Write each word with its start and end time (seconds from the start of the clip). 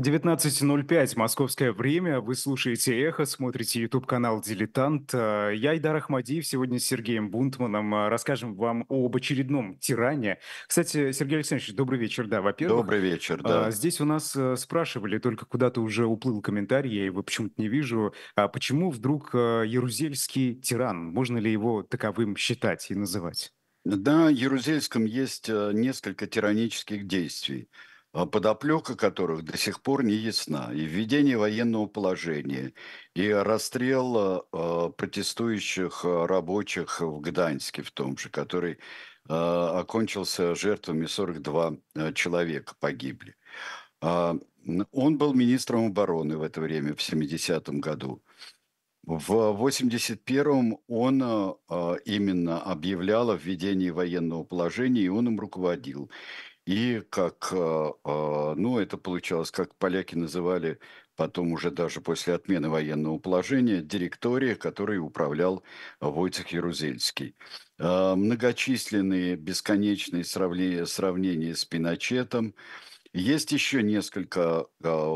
19.05 0.00 1.14
московское 1.16 1.72
время. 1.72 2.20
Вы 2.20 2.36
слушаете 2.36 2.96
«Эхо», 3.02 3.24
смотрите 3.24 3.80
YouTube-канал 3.80 4.40
«Дилетант». 4.40 5.12
Э, 5.12 5.50
я 5.56 5.76
Идар 5.76 5.96
Ахмадиев. 5.96 6.46
Сегодня 6.46 6.78
с 6.78 6.84
Сергеем 6.84 7.30
Бунтманом 7.30 7.92
э, 7.92 8.08
расскажем 8.08 8.54
вам 8.54 8.86
об 8.88 9.16
очередном 9.16 9.76
тиране. 9.78 10.38
Кстати, 10.68 11.10
Сергей 11.10 11.38
Александрович, 11.38 11.74
добрый 11.74 11.98
вечер. 11.98 12.28
Да, 12.28 12.42
во-первых. 12.42 12.84
Добрый 12.84 13.00
вечер, 13.00 13.42
да. 13.42 13.66
А, 13.66 13.70
здесь 13.72 14.00
у 14.00 14.04
нас 14.04 14.36
э, 14.36 14.54
спрашивали, 14.54 15.18
только 15.18 15.46
куда-то 15.46 15.80
уже 15.80 16.06
уплыл 16.06 16.40
комментарий, 16.42 16.94
я 16.94 17.04
его 17.04 17.24
почему-то 17.24 17.54
не 17.60 17.66
вижу. 17.66 18.14
А 18.36 18.46
почему 18.46 18.92
вдруг 18.92 19.34
Ярузельский 19.34 20.54
тиран? 20.54 21.06
Можно 21.06 21.38
ли 21.38 21.50
его 21.50 21.82
таковым 21.82 22.36
считать 22.36 22.88
и 22.92 22.94
называть? 22.94 23.52
Да, 23.84 24.26
в 24.26 24.30
Ярузельском 24.30 25.06
есть 25.06 25.48
несколько 25.48 26.28
тиранических 26.28 27.04
действий. 27.04 27.68
А 28.12 28.24
подоплека 28.24 28.96
которых 28.96 29.44
до 29.44 29.58
сих 29.58 29.82
пор 29.82 30.02
не 30.02 30.14
ясна. 30.14 30.72
И 30.72 30.80
введение 30.80 31.36
военного 31.36 31.86
положения, 31.86 32.72
и 33.14 33.28
расстрел 33.30 34.46
э, 34.52 34.90
протестующих 34.96 36.04
рабочих 36.04 37.00
в 37.00 37.20
Гданьске 37.20 37.82
в 37.82 37.90
том 37.90 38.16
же, 38.16 38.30
который 38.30 38.72
э, 38.72 38.78
окончился 39.28 40.54
жертвами 40.54 41.04
42 41.06 41.76
э, 41.96 42.12
человека 42.14 42.74
погибли. 42.80 43.36
Э, 44.00 44.38
он 44.92 45.18
был 45.18 45.34
министром 45.34 45.86
обороны 45.86 46.38
в 46.38 46.42
это 46.42 46.60
время, 46.60 46.94
в 46.94 47.00
70-м 47.00 47.80
году. 47.80 48.22
В 49.04 49.56
81-м 49.58 50.78
он 50.86 51.22
э, 51.22 51.96
именно 52.04 52.60
объявлял 52.60 53.30
о 53.30 53.36
введении 53.36 53.88
военного 53.88 54.44
положения, 54.44 55.02
и 55.02 55.08
он 55.08 55.28
им 55.28 55.40
руководил. 55.40 56.10
И 56.68 57.00
как, 57.08 57.48
а, 57.50 57.94
а, 58.04 58.54
ну, 58.54 58.78
это 58.78 58.98
получалось, 58.98 59.50
как 59.50 59.74
поляки 59.76 60.14
называли 60.16 60.78
потом 61.16 61.52
уже 61.52 61.70
даже 61.70 62.02
после 62.02 62.34
отмены 62.34 62.68
военного 62.68 63.18
положения, 63.18 63.80
директория, 63.80 64.54
которой 64.54 64.98
управлял 64.98 65.62
Войцех 65.98 66.48
Ярузельский. 66.48 67.36
А, 67.78 68.14
многочисленные 68.16 69.36
бесконечные 69.36 70.24
сравнения, 70.24 70.84
сравнения 70.84 71.54
с 71.54 71.64
Пиночетом. 71.64 72.54
Есть 73.14 73.50
еще 73.52 73.82
несколько 73.82 74.66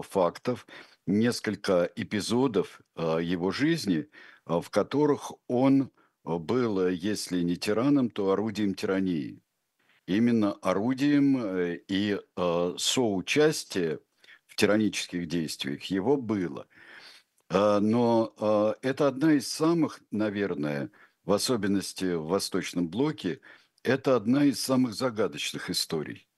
фактов, 0.09 0.67
несколько 1.07 1.91
эпизодов 1.97 2.81
его 2.97 3.51
жизни, 3.51 4.09
в 4.47 4.71
которых 4.71 5.33
он 5.49 5.91
был, 6.25 6.89
если 6.89 7.43
не 7.43 7.57
тираном, 7.59 8.09
то 8.09 8.31
орудием 8.31 8.75
тирании 8.75 9.43
именно 10.07 10.53
орудием 10.55 11.37
э, 11.37 11.81
и 11.89 12.19
э, 12.19 12.75
соучастие 12.79 14.01
в 14.47 14.57
тиранических 14.57 15.27
действиях 15.27 15.85
его 15.85 16.17
было. 16.17 16.67
Э, 17.49 17.79
но 17.81 18.77
это 18.83 19.09
одна 19.09 19.35
из 19.35 19.49
самых, 19.49 20.01
наверное, 20.11 20.91
в 21.25 21.33
особенности 21.33 22.15
в 22.15 22.27
Восточном 22.27 22.89
блоке, 22.89 23.41
это 23.83 24.17
одна 24.17 24.45
из 24.45 24.61
самых 24.61 24.95
загадочных 24.95 25.71
историй. 25.71 26.29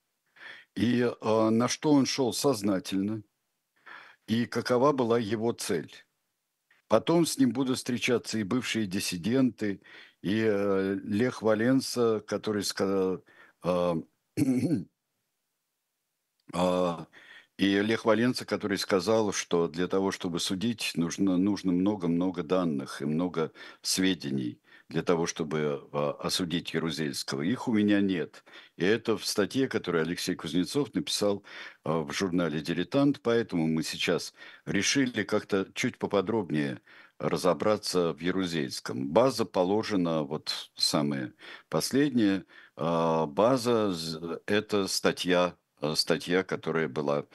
И 0.74 1.08
на 1.22 1.68
что 1.68 1.92
он 1.92 2.04
шел 2.04 2.32
сознательно, 2.32 3.22
и 4.26 4.46
какова 4.46 4.92
была 4.92 5.18
его 5.18 5.52
цель. 5.52 5.92
Потом 6.88 7.26
с 7.26 7.38
ним 7.38 7.52
будут 7.52 7.78
встречаться 7.78 8.38
и 8.38 8.42
бывшие 8.42 8.86
диссиденты, 8.86 9.80
и 10.20 10.40
Лех 11.04 11.42
Валенса, 11.42 12.24
который 12.26 12.64
сказал, 12.64 13.22
и 17.56 17.80
Лех 17.80 18.04
Валенца, 18.04 18.44
который 18.44 18.78
сказал, 18.78 19.32
что 19.32 19.68
для 19.68 19.88
того, 19.88 20.10
чтобы 20.10 20.38
судить, 20.40 20.92
нужно 20.96 21.36
нужно 21.38 21.72
много-много 21.72 22.42
данных 22.42 23.00
и 23.00 23.06
много 23.06 23.52
сведений 23.80 24.60
для 24.90 25.02
того, 25.02 25.26
чтобы 25.26 25.88
а, 25.92 26.12
осудить 26.20 26.74
Ярузельского. 26.74 27.40
Их 27.42 27.66
у 27.68 27.72
меня 27.72 28.00
нет. 28.02 28.44
И 28.76 28.84
это 28.84 29.16
в 29.16 29.24
статье, 29.24 29.66
которую 29.68 30.02
Алексей 30.02 30.34
Кузнецов 30.34 30.92
написал 30.94 31.42
в 31.84 32.12
журнале 32.12 32.60
«Дилетант», 32.60 33.22
поэтому 33.22 33.66
мы 33.66 33.82
сейчас 33.82 34.34
решили 34.66 35.22
как-то 35.24 35.66
чуть 35.74 35.98
поподробнее 35.98 36.80
разобраться 37.18 38.12
в 38.12 38.20
Ярузельском. 38.20 39.08
База 39.08 39.44
положена, 39.44 40.22
вот 40.22 40.70
самое 40.76 41.32
последнее, 41.68 42.40
а, 42.40 42.63
база– 42.76 43.94
это 44.46 44.88
статья, 44.88 45.56
а, 45.80 45.94
статья, 45.94 46.42
которая 46.42 46.88
была 46.88 47.26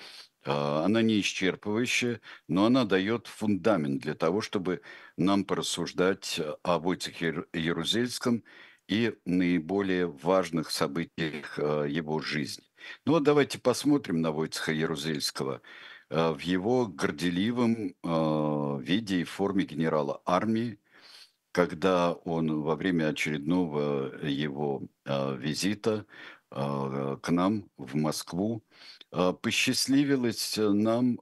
а, 0.45 0.85
она 0.85 1.01
не 1.01 1.19
исчерпывающая, 1.21 2.19
но 2.47 2.65
она 2.65 2.85
дает 2.85 3.27
фундамент 3.27 4.01
для 4.01 4.15
того, 4.15 4.41
чтобы 4.41 4.81
нам 5.17 5.45
порассуждать 5.45 6.39
о 6.63 6.79
Войцехе 6.79 7.45
Ярузельском 7.53 8.43
и 8.87 9.15
наиболее 9.25 10.07
важных 10.07 10.71
событиях 10.71 11.57
его 11.57 12.19
жизни. 12.19 12.65
Ну 13.05 13.13
вот 13.13 13.23
давайте 13.23 13.59
посмотрим 13.59 14.21
на 14.21 14.31
Войцеха 14.31 14.71
Ярузельского 14.71 15.61
в 16.09 16.39
его 16.39 16.87
горделивом 16.87 17.93
виде 18.81 19.21
и 19.21 19.23
форме 19.25 19.65
генерала 19.65 20.21
армии, 20.25 20.79
когда 21.51 22.13
он 22.13 22.61
во 22.61 22.75
время 22.75 23.09
очередного 23.09 24.15
его 24.25 24.83
э, 25.05 25.35
визита 25.37 26.05
э, 26.51 27.17
к 27.21 27.29
нам 27.29 27.69
в 27.77 27.95
Москву 27.95 28.63
э, 29.11 29.33
посчастливилось 29.41 30.57
нам 30.57 31.19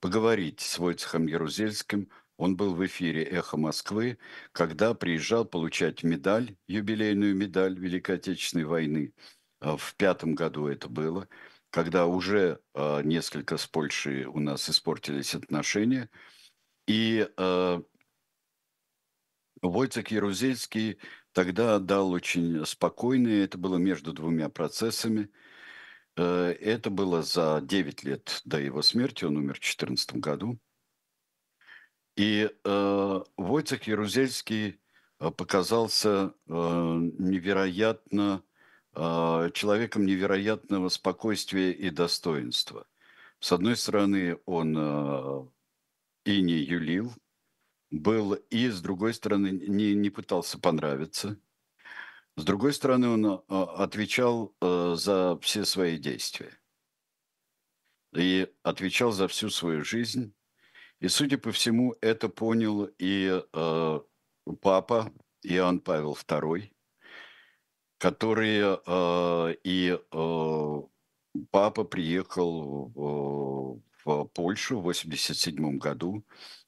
поговорить 0.00 0.60
с 0.60 0.78
Войцехом 0.78 1.26
Ярузельским. 1.26 2.08
Он 2.36 2.56
был 2.56 2.74
в 2.74 2.84
эфире 2.84 3.22
«Эхо 3.22 3.56
Москвы», 3.56 4.18
когда 4.50 4.94
приезжал 4.94 5.44
получать 5.44 6.02
медаль, 6.02 6.56
юбилейную 6.66 7.36
медаль 7.36 7.78
Великой 7.78 8.16
Отечественной 8.16 8.64
войны. 8.64 9.14
В 9.60 9.94
пятом 9.96 10.34
году 10.34 10.66
это 10.66 10.88
было, 10.88 11.28
когда 11.70 12.06
уже 12.06 12.58
несколько 12.74 13.58
с 13.58 13.68
Польшей 13.68 14.24
у 14.24 14.40
нас 14.40 14.68
испортились 14.68 15.36
отношения. 15.36 16.10
И 16.88 17.28
Войцек 19.62 20.10
Ярузельский 20.10 20.98
тогда 21.32 21.78
дал 21.78 22.10
очень 22.10 22.66
спокойные, 22.66 23.44
это 23.44 23.58
было 23.58 23.76
между 23.76 24.12
двумя 24.12 24.48
процессами. 24.48 25.30
Э, 26.16 26.52
это 26.60 26.90
было 26.90 27.22
за 27.22 27.60
9 27.62 28.02
лет 28.04 28.42
до 28.44 28.60
его 28.60 28.82
смерти, 28.82 29.24
он 29.24 29.36
умер 29.36 29.54
в 29.54 29.60
2014 29.60 30.16
году. 30.16 30.58
И 32.16 32.50
э, 32.64 33.20
Войцек 33.36 33.84
Ярузельский 33.84 34.80
э, 35.20 35.30
показался 35.30 36.34
э, 36.46 36.50
невероятно, 36.50 38.42
э, 38.94 39.50
человеком 39.54 40.04
невероятного 40.04 40.88
спокойствия 40.88 41.70
и 41.72 41.90
достоинства. 41.90 42.86
С 43.38 43.52
одной 43.52 43.76
стороны, 43.76 44.38
он 44.44 44.76
э, 44.76 45.46
и 46.24 46.42
не 46.42 46.54
юлил, 46.58 47.12
был 47.92 48.32
и, 48.32 48.68
с 48.68 48.80
другой 48.80 49.14
стороны, 49.14 49.50
не, 49.50 49.94
не 49.94 50.10
пытался 50.10 50.58
понравиться. 50.58 51.38
С 52.36 52.44
другой 52.44 52.72
стороны, 52.72 53.08
он 53.08 53.26
а, 53.26 53.64
отвечал 53.84 54.54
э, 54.60 54.94
за 54.96 55.38
все 55.40 55.64
свои 55.66 55.98
действия. 55.98 56.58
И 58.14 58.50
отвечал 58.62 59.12
за 59.12 59.28
всю 59.28 59.50
свою 59.50 59.84
жизнь. 59.84 60.34
И, 61.00 61.08
судя 61.08 61.36
по 61.36 61.52
всему, 61.52 61.94
это 62.00 62.28
понял 62.30 62.88
и 62.98 63.42
э, 63.52 64.00
папа 64.62 65.12
Иоанн 65.42 65.80
Павел 65.80 66.14
II, 66.14 66.70
который 67.98 68.60
э, 68.86 69.56
и 69.64 69.98
папа 71.50 71.84
приехал 71.84 73.80
в 74.04 74.24
Польшу 74.26 74.76
в 74.76 74.88
1987 74.88 75.78
году 75.78 76.24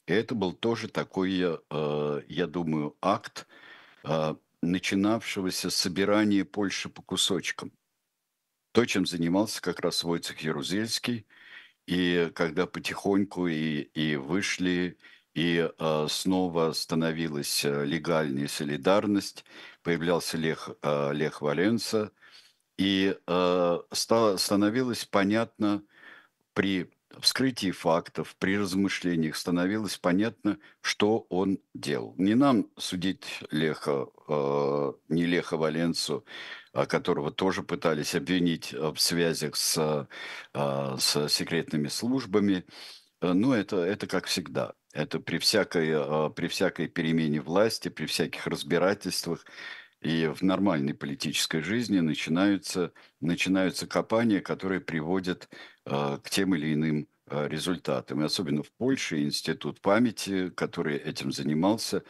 это 0.07 0.35
был 0.35 0.53
тоже 0.53 0.89
такой, 0.89 1.41
э, 1.41 2.23
я 2.29 2.47
думаю, 2.47 2.97
акт 3.01 3.47
э, 4.05 4.35
начинавшегося 4.63 5.71
собирания 5.71 6.45
Польши 6.45 6.89
по 6.89 7.03
кусочкам. 7.03 7.73
То, 8.73 8.85
чем 8.87 9.07
занимался 9.07 9.63
как 9.63 9.81
раз 9.81 10.05
Войцех 10.05 10.41
Ярузельский. 10.41 11.27
И 11.87 12.31
когда 12.35 12.67
потихоньку 12.67 13.47
и, 13.47 13.83
и 13.95 14.17
вышли, 14.17 14.99
и 15.35 15.69
э, 15.79 16.07
снова 16.09 16.73
становилась 16.73 17.65
э, 17.65 17.85
легальная 17.85 18.49
солидарность, 18.49 19.45
появлялся 19.83 20.39
Лех, 20.39 20.71
э, 20.83 21.13
Лех 21.13 21.43
Валенса, 21.43 22.13
и 22.79 23.17
э, 23.27 23.79
стало, 23.93 24.37
становилось 24.37 25.05
понятно 25.05 25.83
при 26.55 26.91
вскрытии 27.21 27.71
фактов, 27.71 28.37
при 28.39 28.59
размышлениях 28.59 29.37
становилось 29.37 29.97
понятно, 29.97 30.59
что 30.81 31.27
он 31.29 31.59
делал. 31.75 32.15
Не 32.19 32.35
нам 32.35 32.69
судить 32.77 33.25
Леха, 33.51 34.07
э, 34.29 34.93
не 35.09 35.25
Леха 35.25 35.57
Валенцу, 35.57 36.25
которого 36.73 37.31
тоже 37.31 37.63
пытались 37.63 38.15
обвинить 38.15 38.73
в 38.73 38.97
связях 38.99 39.55
с, 39.55 40.09
с 40.53 41.29
секретными 41.29 41.87
службами. 41.87 42.65
Но 43.21 43.55
это, 43.55 43.77
это 43.77 44.09
как 44.09 44.27
всегда. 44.27 44.75
Это 44.93 45.21
при 45.21 45.39
всякой, 45.39 46.31
при 46.33 46.49
всякой 46.49 46.89
перемене 46.89 47.41
власти, 47.41 47.91
при 47.91 48.07
всяких 48.07 48.47
разбирательствах 48.49 49.45
и 50.05 50.27
в 50.27 50.43
нормальной 50.43 50.93
политической 50.93 51.63
жизни 51.63 51.99
начинаются, 52.01 52.93
начинаются 53.23 53.87
копания, 53.87 54.43
которые 54.43 54.81
приводят 54.83 55.49
э, 55.87 56.19
к 56.23 56.29
тем 56.29 56.55
или 56.55 56.75
иным 56.75 57.09
э, 57.27 57.49
результатам. 57.49 58.21
И 58.21 58.27
особенно 58.27 58.63
в 58.63 58.71
Польше 58.73 59.23
институт 59.23 59.81
памяти, 59.81 60.51
который 60.51 60.99
этим 60.99 61.33
занимался. 61.33 62.05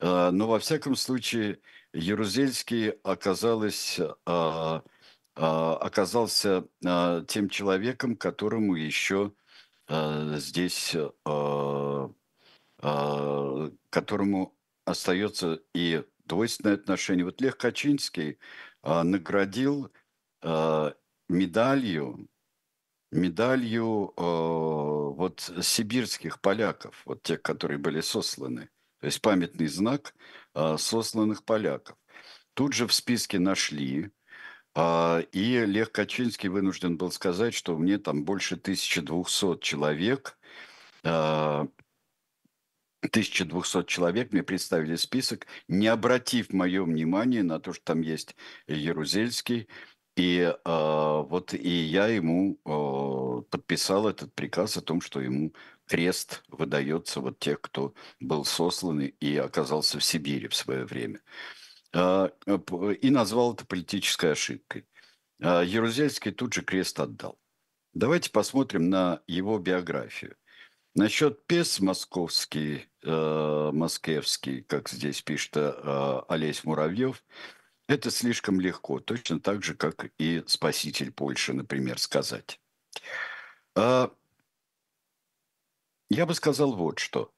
Э, 0.00 0.30
но 0.30 0.48
во 0.48 0.58
всяком 0.58 0.96
случае 0.96 1.58
Ярузельский 1.92 2.92
оказалось, 3.02 3.98
э, 3.98 4.10
э, 4.26 4.80
оказался 5.36 6.64
э, 6.82 7.24
тем 7.28 7.50
человеком, 7.50 8.16
которому 8.16 8.74
еще 8.74 9.34
э, 9.88 10.36
здесь, 10.38 10.94
э, 10.94 12.08
э, 12.82 13.70
которому 13.90 14.54
остается 14.86 15.60
и 15.74 16.02
двойственное 16.28 16.74
отношение. 16.74 17.24
Вот 17.24 17.40
Лех 17.40 17.56
Качинский 17.56 18.38
а, 18.82 19.02
наградил 19.02 19.90
а, 20.42 20.94
медалью, 21.28 22.28
медалью 23.10 24.12
а, 24.16 25.10
вот 25.10 25.50
сибирских 25.62 26.40
поляков, 26.40 27.02
вот 27.04 27.22
тех, 27.22 27.42
которые 27.42 27.78
были 27.78 28.00
сосланы. 28.00 28.70
То 29.00 29.06
есть 29.06 29.20
памятный 29.20 29.66
знак 29.66 30.14
а, 30.54 30.76
сосланных 30.76 31.44
поляков. 31.44 31.96
Тут 32.54 32.72
же 32.72 32.86
в 32.86 32.92
списке 32.92 33.38
нашли, 33.38 34.10
а, 34.74 35.20
и 35.32 35.64
Лех 35.66 35.92
Качинский 35.92 36.48
вынужден 36.48 36.96
был 36.96 37.10
сказать, 37.10 37.54
что 37.54 37.76
мне 37.76 37.98
там 37.98 38.24
больше 38.24 38.56
1200 38.56 39.60
человек 39.60 40.38
а, 41.04 41.66
1200 43.00 43.84
человек, 43.84 44.32
мне 44.32 44.42
представили 44.42 44.96
список, 44.96 45.46
не 45.68 45.86
обратив 45.86 46.52
мое 46.52 46.82
внимание 46.82 47.42
на 47.42 47.60
то, 47.60 47.72
что 47.72 47.84
там 47.84 48.00
есть 48.00 48.34
Ярузельский, 48.66 49.68
и 50.16 50.40
э, 50.40 50.54
вот 50.64 51.54
и 51.54 51.68
я 51.68 52.08
ему 52.08 52.58
э, 52.64 53.42
подписал 53.50 54.08
этот 54.08 54.34
приказ 54.34 54.76
о 54.76 54.82
том, 54.82 55.00
что 55.00 55.20
ему 55.20 55.54
крест 55.86 56.42
выдается 56.48 57.20
вот 57.20 57.38
тех, 57.38 57.60
кто 57.60 57.94
был 58.18 58.44
сослан 58.44 59.00
и 59.00 59.36
оказался 59.36 60.00
в 60.00 60.04
Сибири 60.04 60.48
в 60.48 60.56
свое 60.56 60.84
время. 60.84 61.20
Э, 61.92 62.30
и 63.00 63.10
назвал 63.10 63.54
это 63.54 63.64
политической 63.64 64.32
ошибкой. 64.32 64.86
Э, 65.40 65.62
Ярузельский 65.64 66.32
тут 66.32 66.52
же 66.52 66.62
крест 66.62 66.98
отдал. 66.98 67.38
Давайте 67.94 68.30
посмотрим 68.30 68.90
на 68.90 69.22
его 69.28 69.58
биографию. 69.58 70.36
Насчет 70.98 71.46
ПЕС 71.46 71.78
московский, 71.78 72.88
э, 73.04 73.70
москевский, 73.72 74.62
как 74.62 74.88
здесь 74.88 75.22
пишет 75.22 75.56
э, 75.56 76.22
Олесь 76.28 76.64
Муравьев, 76.64 77.22
это 77.86 78.10
слишком 78.10 78.58
легко, 78.58 78.98
точно 78.98 79.38
так 79.38 79.62
же, 79.62 79.76
как 79.76 80.10
и 80.18 80.42
спаситель 80.48 81.12
Польши, 81.12 81.52
например, 81.52 82.00
сказать. 82.00 82.60
А, 83.76 84.12
я 86.10 86.26
бы 86.26 86.34
сказал 86.34 86.74
вот 86.74 86.98
что. 86.98 87.32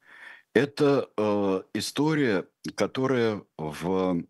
Это 0.55 1.11
э, 1.19 1.63
история, 1.75 2.49
которая 2.77 3.45
в 3.59 4.25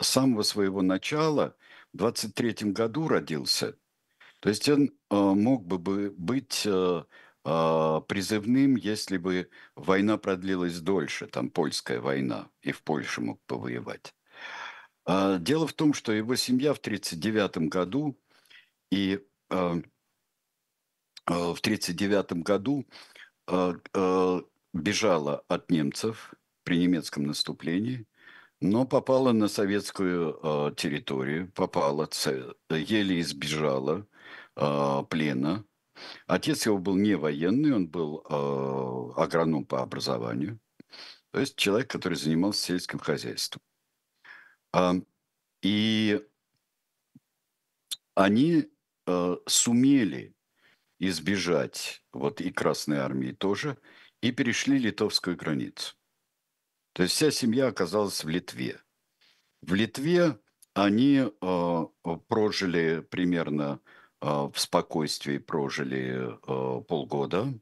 самого 0.00 0.42
своего 0.44 0.80
начала, 0.80 1.54
в 1.92 1.98
23 1.98 2.72
году 2.72 3.06
родился. 3.06 3.76
То 4.40 4.48
есть 4.48 4.66
он 4.70 4.88
э, 4.88 5.14
мог 5.14 5.66
бы 5.66 6.10
быть 6.16 6.62
э, 6.64 7.04
а, 7.44 8.00
призывным, 8.02 8.76
если 8.76 9.16
бы 9.16 9.50
война 9.74 10.16
продлилась 10.16 10.78
дольше, 10.80 11.26
там 11.26 11.50
польская 11.50 12.00
война, 12.00 12.48
и 12.62 12.70
в 12.70 12.82
Польше 12.82 13.20
мог 13.20 13.40
повоевать. 13.46 14.14
А, 15.04 15.38
дело 15.38 15.66
в 15.66 15.72
том, 15.72 15.92
что 15.92 16.12
его 16.12 16.36
семья 16.36 16.72
в 16.72 16.78
1939 16.78 17.68
году 17.68 18.16
и 18.92 19.26
а, 19.50 19.80
в 21.26 21.60
1939 21.60 22.42
году 22.44 22.86
бежала 24.72 25.44
от 25.48 25.70
немцев 25.70 26.34
при 26.64 26.78
немецком 26.78 27.24
наступлении, 27.24 28.06
но 28.60 28.86
попала 28.86 29.32
на 29.32 29.48
советскую 29.48 30.74
территорию, 30.76 31.50
попала, 31.52 32.08
еле 32.70 33.20
избежала 33.20 34.06
плена, 34.54 35.64
Отец 36.26 36.66
его 36.66 36.78
был 36.78 36.96
не 36.96 37.14
военный, 37.14 37.74
он 37.74 37.88
был 37.88 38.24
э, 38.28 39.20
агроном 39.20 39.64
по 39.64 39.82
образованию, 39.82 40.58
то 41.30 41.40
есть 41.40 41.56
человек, 41.56 41.90
который 41.90 42.14
занимался 42.14 42.62
сельским 42.62 42.98
хозяйством. 42.98 43.62
А, 44.72 44.94
и 45.62 46.20
они 48.14 48.68
э, 49.06 49.36
сумели 49.46 50.34
избежать, 50.98 52.04
вот 52.12 52.40
и 52.40 52.50
Красной 52.50 52.98
Армии 52.98 53.32
тоже, 53.32 53.78
и 54.20 54.30
перешли 54.30 54.78
литовскую 54.78 55.36
границу. 55.36 55.96
То 56.92 57.02
есть 57.02 57.14
вся 57.14 57.30
семья 57.30 57.68
оказалась 57.68 58.22
в 58.22 58.28
Литве. 58.28 58.80
В 59.62 59.74
Литве 59.74 60.38
они 60.74 61.24
э, 61.28 61.86
прожили 62.28 63.00
примерно 63.10 63.80
в 64.22 64.52
спокойствии 64.54 65.38
прожили 65.38 66.38
а, 66.46 66.80
полгода, 66.80 67.52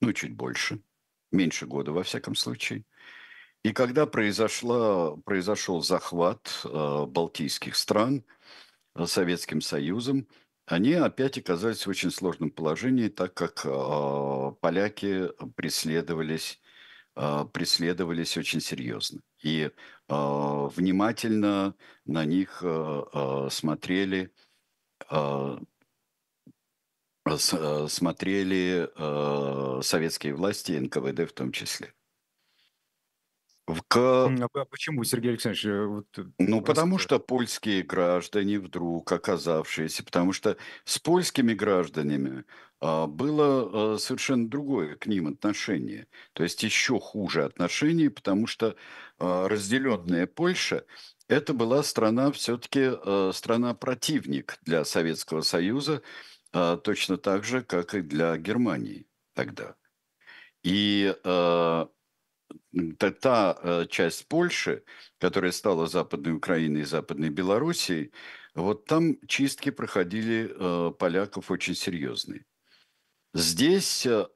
ну, 0.00 0.12
чуть 0.12 0.34
больше, 0.34 0.82
меньше 1.30 1.66
года 1.66 1.92
во 1.92 2.02
всяком 2.02 2.34
случае. 2.34 2.84
И 3.62 3.72
когда 3.72 4.06
произошла, 4.06 5.16
произошел 5.18 5.80
захват 5.80 6.62
э, 6.64 7.06
балтийских 7.06 7.76
стран 7.76 8.24
Советским 9.04 9.60
Союзом, 9.60 10.26
они 10.66 10.94
опять 10.94 11.38
оказались 11.38 11.86
в 11.86 11.90
очень 11.90 12.10
сложном 12.10 12.50
положении, 12.50 13.08
так 13.08 13.34
как 13.34 13.62
поляки 14.60 15.28
преследовались, 15.54 16.60
преследовались 17.14 18.36
очень 18.36 18.60
серьезно. 18.60 19.20
И 19.42 19.62
э, 19.62 19.70
внимательно 20.08 21.74
на 22.04 22.24
них 22.24 22.62
э, 22.62 23.48
смотрели 23.50 24.18
а, 24.20 24.24
э, 24.24 24.51
смотрели 27.88 28.88
э, 28.96 29.82
советские 29.82 30.34
власти, 30.34 30.72
НКВД 30.72 31.30
в 31.30 31.32
том 31.32 31.52
числе. 31.52 31.92
К... 33.88 34.26
А 34.54 34.64
почему, 34.64 35.04
Сергей 35.04 35.30
Александрович? 35.30 35.64
Э, 35.66 35.86
вот 35.86 36.06
ну, 36.38 36.58
раз... 36.58 36.66
потому 36.66 36.98
что 36.98 37.20
польские 37.20 37.82
граждане 37.82 38.58
вдруг 38.58 39.10
оказавшиеся, 39.12 40.04
потому 40.04 40.32
что 40.32 40.56
с 40.84 40.98
польскими 40.98 41.54
гражданами 41.54 42.44
а, 42.80 43.06
было 43.06 43.94
а, 43.94 43.98
совершенно 43.98 44.48
другое 44.48 44.96
к 44.96 45.06
ним 45.06 45.28
отношение. 45.28 46.08
То 46.32 46.42
есть 46.42 46.62
еще 46.64 46.98
хуже 46.98 47.44
отношение, 47.44 48.10
потому 48.10 48.48
что 48.48 48.74
а, 49.18 49.48
разделенная 49.48 50.26
Польша 50.26 50.84
это 51.32 51.54
была 51.54 51.82
страна 51.82 52.30
все-таки 52.32 52.92
э, 52.92 53.30
страна-противник 53.34 54.58
для 54.62 54.84
Советского 54.84 55.40
Союза, 55.40 56.02
э, 56.52 56.78
точно 56.82 57.16
так 57.16 57.44
же, 57.44 57.62
как 57.62 57.94
и 57.94 58.02
для 58.02 58.36
Германии 58.36 59.06
тогда. 59.34 59.74
И 60.62 61.14
э, 61.24 61.86
та 62.98 63.58
э, 63.62 63.86
часть 63.88 64.28
Польши, 64.28 64.84
которая 65.18 65.52
стала 65.52 65.86
Западной 65.86 66.34
Украиной 66.34 66.82
и 66.82 66.84
Западной 66.84 67.30
Белоруссией, 67.30 68.12
вот 68.54 68.84
там 68.84 69.18
чистки 69.26 69.70
проходили 69.70 70.50
э, 70.54 70.92
поляков 70.92 71.50
очень 71.50 71.74
серьезные. 71.74 72.44
Здесь, 73.34 74.06
э, 74.06 74.26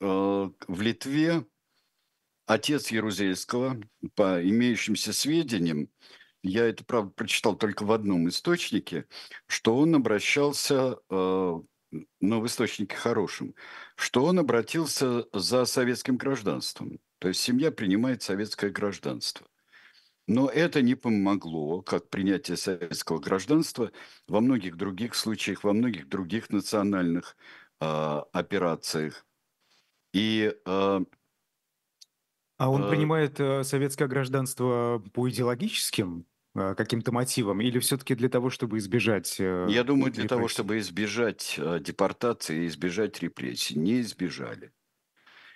в 0.00 0.80
Литве, 0.80 1.44
отец 2.46 2.90
Ярузельского, 2.90 3.80
по 4.14 4.42
имеющимся 4.42 5.12
сведениям, 5.12 5.88
я 6.42 6.68
это, 6.68 6.84
правда, 6.84 7.10
прочитал 7.10 7.56
только 7.56 7.84
в 7.84 7.92
одном 7.92 8.28
источнике, 8.28 9.06
что 9.46 9.76
он 9.76 9.94
обращался, 9.94 10.98
э, 11.10 11.60
но 12.20 12.40
в 12.40 12.46
источнике 12.46 12.96
хорошем, 12.96 13.54
что 13.96 14.24
он 14.24 14.38
обратился 14.38 15.26
за 15.32 15.64
советским 15.64 16.16
гражданством. 16.16 17.00
То 17.18 17.28
есть 17.28 17.40
семья 17.40 17.70
принимает 17.72 18.22
советское 18.22 18.70
гражданство. 18.70 19.46
Но 20.26 20.48
это 20.48 20.82
не 20.82 20.94
помогло, 20.94 21.80
как 21.80 22.10
принятие 22.10 22.58
советского 22.58 23.18
гражданства 23.18 23.90
во 24.26 24.40
многих 24.40 24.76
других 24.76 25.14
случаях, 25.14 25.64
во 25.64 25.72
многих 25.72 26.08
других 26.08 26.50
национальных 26.50 27.36
э, 27.80 28.22
операциях. 28.32 29.26
И 30.12 30.54
э, 30.64 31.00
а 32.58 32.70
он 32.70 32.84
э, 32.84 32.90
принимает 32.90 33.38
э, 33.40 33.62
советское 33.62 34.08
гражданство 34.08 35.02
по 35.14 35.30
идеологическим 35.30 36.26
э, 36.56 36.74
каким-то 36.76 37.12
мотивам 37.12 37.60
или 37.60 37.78
все-таки 37.78 38.16
для 38.16 38.28
того, 38.28 38.50
чтобы 38.50 38.78
избежать 38.78 39.38
Я 39.38 39.84
думаю, 39.84 40.12
для 40.12 40.26
того, 40.26 40.48
чтобы 40.48 40.78
избежать 40.78 41.58
депортации 41.80 42.66
избежать 42.66 43.22
репрессий. 43.22 43.78
Не 43.78 44.00
избежали. 44.00 44.72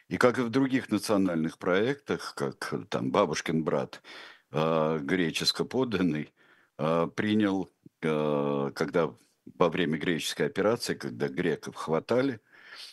И 0.09 0.17
как 0.17 0.39
и 0.39 0.43
в 0.43 0.51
других 0.51 0.91
национальных 0.91 1.59
проектах, 1.59 2.35
как 2.37 2.73
там 2.89 3.11
«Бабушкин 3.11 3.65
брат», 3.65 4.03
греческо 4.51 5.65
поданный, 5.65 6.33
э, 6.79 7.09
принял, 7.17 7.73
когда 8.01 9.15
во 9.59 9.69
время 9.71 9.99
греческой 9.99 10.47
операции, 10.47 10.95
когда 10.95 11.29
греков 11.29 11.75
хватали 11.75 12.41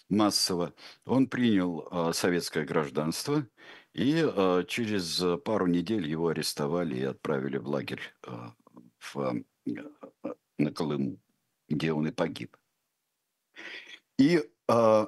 массово, 0.08 0.74
он 1.06 1.28
принял 1.28 2.14
советское 2.14 2.64
гражданство, 2.64 3.46
и 3.94 4.24
э, 4.24 4.64
через 4.68 5.24
пару 5.44 5.68
недель 5.68 6.08
его 6.08 6.30
арестовали 6.30 6.96
и 6.96 7.04
отправили 7.04 7.58
в 7.58 7.68
лагерь 7.68 8.02
э, 8.28 8.32
в, 9.00 9.44
э, 9.66 9.84
на 10.58 10.72
Колыму, 10.72 11.20
где 11.68 11.94
он 11.94 12.08
и 12.08 12.12
погиб. 12.12 12.56
И 14.18 14.44
э, 14.68 15.08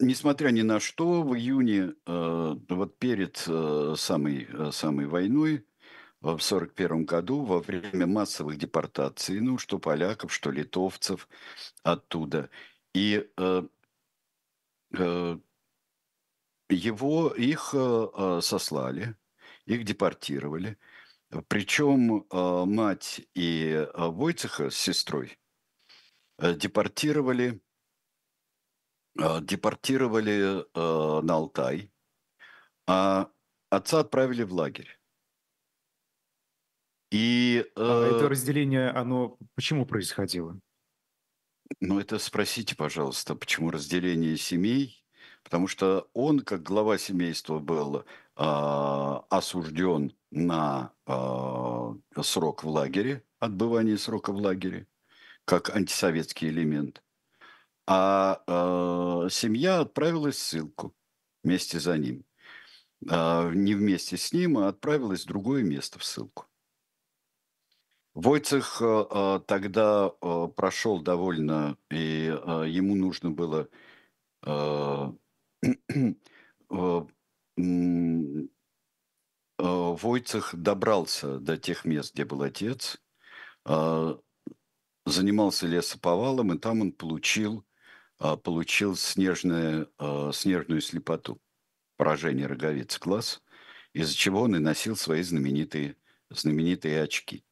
несмотря 0.00 0.50
ни 0.50 0.62
на 0.62 0.80
что, 0.80 1.22
в 1.22 1.34
июне, 1.34 1.94
э, 2.06 2.56
вот 2.68 2.98
перед 2.98 3.44
э, 3.46 3.94
самой, 3.96 4.48
э, 4.50 4.70
самой 4.72 5.06
войной, 5.06 5.64
в 6.20 6.34
1941 6.34 7.04
году, 7.04 7.44
во 7.44 7.60
время 7.60 8.06
массовых 8.06 8.58
депортаций, 8.58 9.40
ну, 9.40 9.56
что 9.56 9.78
поляков, 9.78 10.32
что 10.32 10.50
литовцев 10.50 11.28
оттуда, 11.84 12.50
и 12.92 13.28
э, 13.36 13.62
э, 14.96 15.38
его, 16.68 17.28
их 17.30 17.70
э, 17.74 17.78
э, 18.14 18.40
сослали, 18.42 19.16
их 19.66 19.84
депортировали. 19.84 20.78
Причем 21.48 22.26
э, 22.30 22.64
мать 22.66 23.22
и 23.34 23.70
э, 23.70 23.88
Войцеха 23.94 24.70
с 24.70 24.76
сестрой 24.76 25.38
э, 26.38 26.54
депортировали 26.54 27.60
э, 29.18 29.40
депортировали 29.42 30.60
э, 30.60 31.20
на 31.22 31.34
Алтай, 31.34 31.92
а 32.86 33.30
отца 33.70 34.00
отправили 34.00 34.42
в 34.44 34.52
лагерь. 34.52 34.98
И, 37.10 37.64
А 37.88 38.06
это 38.06 38.24
э, 38.24 38.28
разделение, 38.28 38.90
оно 38.90 39.36
почему 39.54 39.84
происходило? 39.86 40.60
ну, 41.80 42.00
это 42.00 42.18
спросите, 42.18 42.76
пожалуйста, 42.76 43.34
почему 43.34 43.70
разделение 43.70 44.36
семей? 44.36 45.04
Потому 45.42 45.66
что 45.66 46.08
он, 46.12 46.40
как 46.40 46.62
глава 46.62 46.98
семейства, 46.98 47.58
был 47.58 48.04
а, 48.36 49.24
осужден 49.30 50.12
на 50.30 50.92
а, 51.06 51.94
срок 52.22 52.64
в 52.64 52.68
лагере, 52.68 53.24
отбывание 53.38 53.98
срока 53.98 54.32
в 54.32 54.36
лагере, 54.36 54.86
как 55.44 55.74
антисоветский 55.74 56.48
элемент. 56.48 57.02
А 57.86 58.42
а, 58.46 59.28
семья 59.30 59.80
отправилась 59.80 60.36
в 60.36 60.42
ссылку 60.42 60.94
вместе 61.42 61.80
за 61.80 61.96
ним. 61.96 62.24
А, 63.08 63.50
не 63.50 63.74
вместе 63.74 64.16
с 64.16 64.32
ним, 64.32 64.58
а 64.58 64.68
отправилась 64.68 65.24
в 65.24 65.28
другое 65.28 65.62
место 65.62 65.98
в 65.98 66.04
ссылку. 66.04 66.46
Войцех 68.18 68.82
э, 68.82 69.06
э, 69.10 69.40
тогда 69.46 70.10
э, 70.20 70.48
прошел 70.56 71.00
довольно, 71.00 71.76
и 71.88 72.26
э, 72.28 72.64
ему 72.66 72.96
нужно 72.96 73.30
было 73.30 73.68
э, 76.06 76.14
э, 76.70 77.06
м, 77.58 78.50
Войцех 79.58 80.54
добрался 80.54 81.38
до 81.40 81.56
тех 81.56 81.84
мест, 81.84 82.14
где 82.14 82.24
был 82.24 82.42
отец, 82.42 83.00
э, 83.66 84.16
занимался 85.06 85.66
лесоповалом, 85.66 86.54
и 86.54 86.58
там 86.58 86.82
он 86.82 86.92
получил, 86.92 87.64
получил 88.18 88.96
снежное, 88.96 89.88
снежную 90.32 90.80
слепоту, 90.80 91.40
поражение 91.96 92.46
роговиц 92.46 92.98
глаз, 93.00 93.42
из-за 93.94 94.14
чего 94.14 94.42
он 94.42 94.56
и 94.56 94.60
носил 94.60 94.96
свои 94.96 95.22
знаменитые, 95.22 95.96
знаменитые 96.30 97.02
очки. 97.02 97.44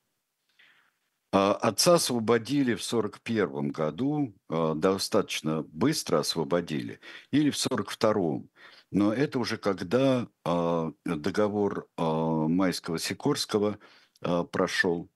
А, 1.38 1.52
Отца 1.52 1.94
освободили 1.96 2.74
в 2.74 2.80
1941 2.82 3.68
году, 3.68 4.34
а, 4.48 4.74
достаточно 4.74 5.62
быстро 5.64 6.20
освободили, 6.20 6.98
или 7.30 7.50
в 7.50 7.56
1942. 7.56 8.48
Но 8.90 9.12
это 9.12 9.38
уже 9.38 9.58
когда 9.58 10.28
а, 10.44 10.92
договор 11.04 11.88
Майского-Сикорского 11.98 13.78
прошел. 14.50 15.10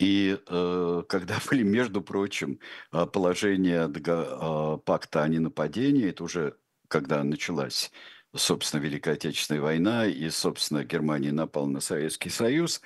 И 0.00 0.36
э, 0.44 1.02
когда 1.08 1.38
были, 1.48 1.62
между 1.62 2.02
прочим, 2.02 2.58
положения 2.90 3.88
а, 4.08 4.78
пакта 4.78 5.22
о 5.22 5.28
ненападении, 5.28 6.08
это 6.08 6.24
уже 6.24 6.56
когда 6.88 7.22
началась, 7.22 7.92
собственно, 8.34 8.80
Великая 8.80 9.14
Отечественная 9.14 9.62
война, 9.62 10.06
и, 10.06 10.28
собственно, 10.30 10.84
Германия 10.84 11.30
напала 11.30 11.68
на 11.68 11.80
Советский 11.80 12.30
Союз, 12.30 12.80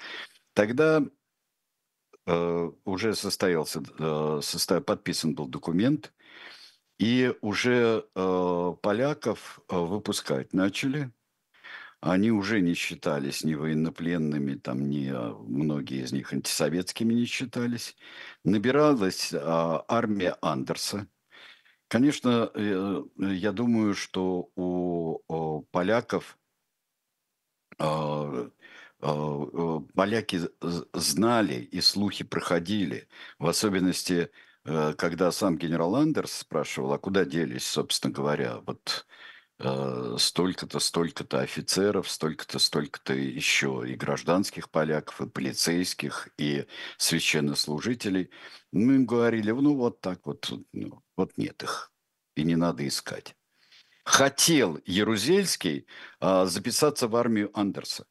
тогда 0.56 1.00
э, 1.00 1.04
уже 2.26 3.14
состоялся, 3.14 3.80
э, 3.80 4.40
состо- 4.42 4.80
подписан 4.80 5.34
был 5.34 5.46
документ, 5.46 6.12
и 6.98 7.34
уже 7.40 8.06
э, 8.14 8.74
поляков 8.82 9.60
э, 9.68 9.76
выпускать 9.76 10.52
начали. 10.54 11.12
Они 12.00 12.30
уже 12.30 12.60
не 12.60 12.74
считались 12.74 13.44
ни 13.44 13.54
военнопленными, 13.54 14.54
там, 14.54 14.88
ни 14.88 15.10
э, 15.10 15.34
многие 15.34 16.02
из 16.02 16.12
них 16.12 16.32
антисоветскими 16.32 17.12
не 17.14 17.26
считались. 17.26 17.96
Набиралась 18.44 19.32
а, 19.34 19.84
армия 19.88 20.36
Андерса. 20.40 21.06
Конечно, 21.88 22.50
э, 22.54 23.02
я 23.18 23.52
думаю, 23.52 23.94
что 23.94 24.50
у 24.56 25.62
поляков 25.70 26.38
э, 27.78 28.50
поляки 29.94 30.38
з- 30.38 30.86
знали 30.94 31.68
и 31.72 31.80
слухи 31.80 32.24
проходили, 32.24 33.08
в 33.38 33.46
особенности, 33.46 34.30
э, 34.64 34.94
когда 34.94 35.32
сам 35.32 35.56
генерал 35.58 35.94
Андерс 35.96 36.32
спрашивал, 36.32 36.92
а 36.92 36.98
куда 36.98 37.24
делись, 37.24 37.64
собственно 37.66 38.12
говоря, 38.14 38.60
вот 38.66 39.06
э, 39.58 40.16
столько-то, 40.18 40.80
столько-то 40.80 41.40
офицеров, 41.40 42.10
столько-то, 42.10 42.58
столько-то 42.58 43.14
еще 43.14 43.84
и 43.86 43.94
гражданских 43.94 44.70
поляков, 44.70 45.20
и 45.20 45.26
полицейских, 45.28 46.28
и 46.38 46.66
священнослужителей. 46.98 48.30
Мы 48.72 48.96
им 48.96 49.06
говорили, 49.06 49.50
ну 49.52 49.76
вот 49.76 50.00
так 50.00 50.26
вот, 50.26 50.52
ну, 50.72 51.02
вот 51.16 51.38
нет 51.38 51.62
их, 51.62 51.92
и 52.36 52.44
не 52.44 52.56
надо 52.56 52.86
искать. 52.86 53.36
Хотел 54.04 54.80
Ярузельский 54.86 55.86
а, 56.20 56.46
записаться 56.46 57.08
в 57.08 57.16
армию 57.16 57.50
Андерса 57.54 58.06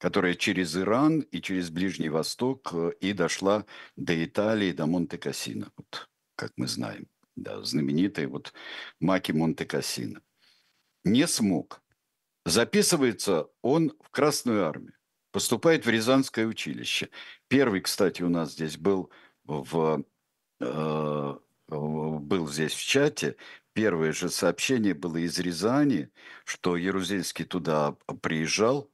которая 0.00 0.34
через 0.34 0.74
Иран 0.76 1.20
и 1.20 1.42
через 1.42 1.68
Ближний 1.68 2.08
Восток 2.08 2.70
э, 2.72 2.92
и 3.00 3.12
дошла 3.12 3.66
до 3.96 4.24
Италии, 4.24 4.72
до 4.72 4.86
Монте-Кассино, 4.86 5.70
вот, 5.76 6.08
как 6.36 6.52
мы 6.56 6.66
знаем, 6.66 7.06
да, 7.36 7.62
знаменитый 7.62 8.26
вот 8.26 8.54
Маки 8.98 9.32
Монте-Кассино. 9.32 10.22
Не 11.04 11.26
смог. 11.26 11.82
Записывается 12.46 13.48
он 13.60 13.92
в 14.00 14.08
Красную 14.08 14.66
армию, 14.66 14.94
поступает 15.32 15.84
в 15.84 15.90
Рязанское 15.90 16.46
училище. 16.46 17.10
Первый, 17.48 17.82
кстати, 17.82 18.22
у 18.22 18.30
нас 18.30 18.52
здесь 18.52 18.78
был 18.78 19.10
в 19.44 20.02
э, 20.60 21.34
был 21.68 22.48
здесь 22.48 22.72
в 22.72 22.82
чате, 22.82 23.36
первое 23.74 24.12
же 24.12 24.30
сообщение 24.30 24.94
было 24.94 25.18
из 25.18 25.38
Рязани, 25.38 26.10
что 26.44 26.76
Ярузельский 26.76 27.44
туда 27.44 27.96
приезжал, 28.22 28.90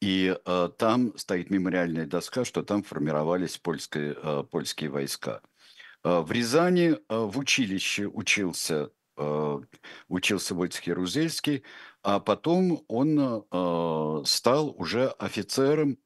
и 0.00 0.36
э, 0.44 0.70
там 0.78 1.16
стоит 1.18 1.50
мемориальная 1.50 2.06
доска, 2.06 2.44
что 2.44 2.62
там 2.62 2.82
формировались 2.82 3.58
польские, 3.58 4.16
э, 4.22 4.44
польские 4.50 4.90
войска. 4.90 5.42
Э, 6.04 6.20
в 6.20 6.32
Рязани 6.32 6.92
э, 6.92 6.98
в 7.08 7.38
училище 7.38 8.06
учился, 8.06 8.90
э, 9.18 9.60
учился 10.08 10.54
Войцех 10.54 10.86
Ярузельский, 10.86 11.64
а 12.02 12.18
потом 12.20 12.84
он 12.88 13.18
э, 13.20 14.22
стал 14.24 14.70
уже 14.78 15.08
офицером, 15.08 15.98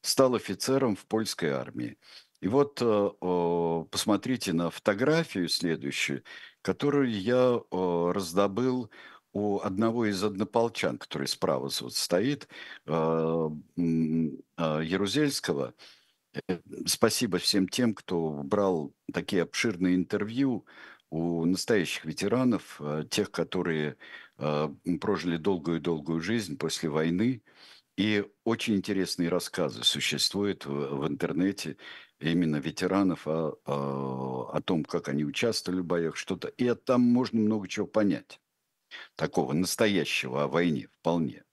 стал 0.00 0.34
офицером 0.34 0.96
в 0.96 1.06
польской 1.06 1.50
армии. 1.50 1.98
И 2.40 2.48
вот 2.48 2.80
э, 2.82 3.84
посмотрите 3.90 4.52
на 4.52 4.70
фотографию 4.70 5.48
следующую, 5.48 6.22
которую 6.62 7.10
я 7.10 7.60
э, 7.60 8.10
раздобыл 8.12 8.90
у 9.36 9.60
одного 9.60 10.06
из 10.06 10.22
однополчан, 10.24 10.98
который 10.98 11.28
справа 11.28 11.70
вот 11.80 11.94
стоит, 11.94 12.48
э, 12.86 13.48
э, 13.76 14.80
Ярузельского. 14.84 15.74
Э, 16.48 16.58
Спасибо 16.86 17.38
всем 17.38 17.68
тем, 17.68 17.94
кто 17.94 18.30
брал 18.44 18.94
такие 19.12 19.42
обширные 19.42 19.96
интервью 19.96 20.66
у 21.10 21.44
настоящих 21.46 22.04
ветеранов, 22.06 22.80
тех, 23.10 23.30
которые 23.30 23.96
прожили 25.00 25.36
долгую-долгую 25.38 26.20
жизнь 26.20 26.58
после 26.58 26.88
войны 26.90 27.42
И 27.96 28.24
очень 28.44 28.76
интересные 28.76 29.28
рассказы 29.30 29.84
существуют 29.84 30.66
в 30.66 31.06
интернете 31.08 31.76
именно 32.20 32.56
ветеранов 32.58 33.26
о, 33.28 33.56
о, 33.66 34.50
о 34.54 34.62
том, 34.62 34.84
как 34.84 35.08
они 35.08 35.24
участвовали 35.24 35.80
в 35.80 35.86
боях, 35.86 36.16
что-то. 36.16 36.48
И 36.48 36.74
там 36.74 37.02
можно 37.02 37.40
много 37.40 37.68
чего 37.68 37.86
понять. 37.86 38.40
Такого 39.14 39.52
настоящего 39.52 40.44
о 40.44 40.48
войне 40.48 40.88
вполне. 40.98 41.46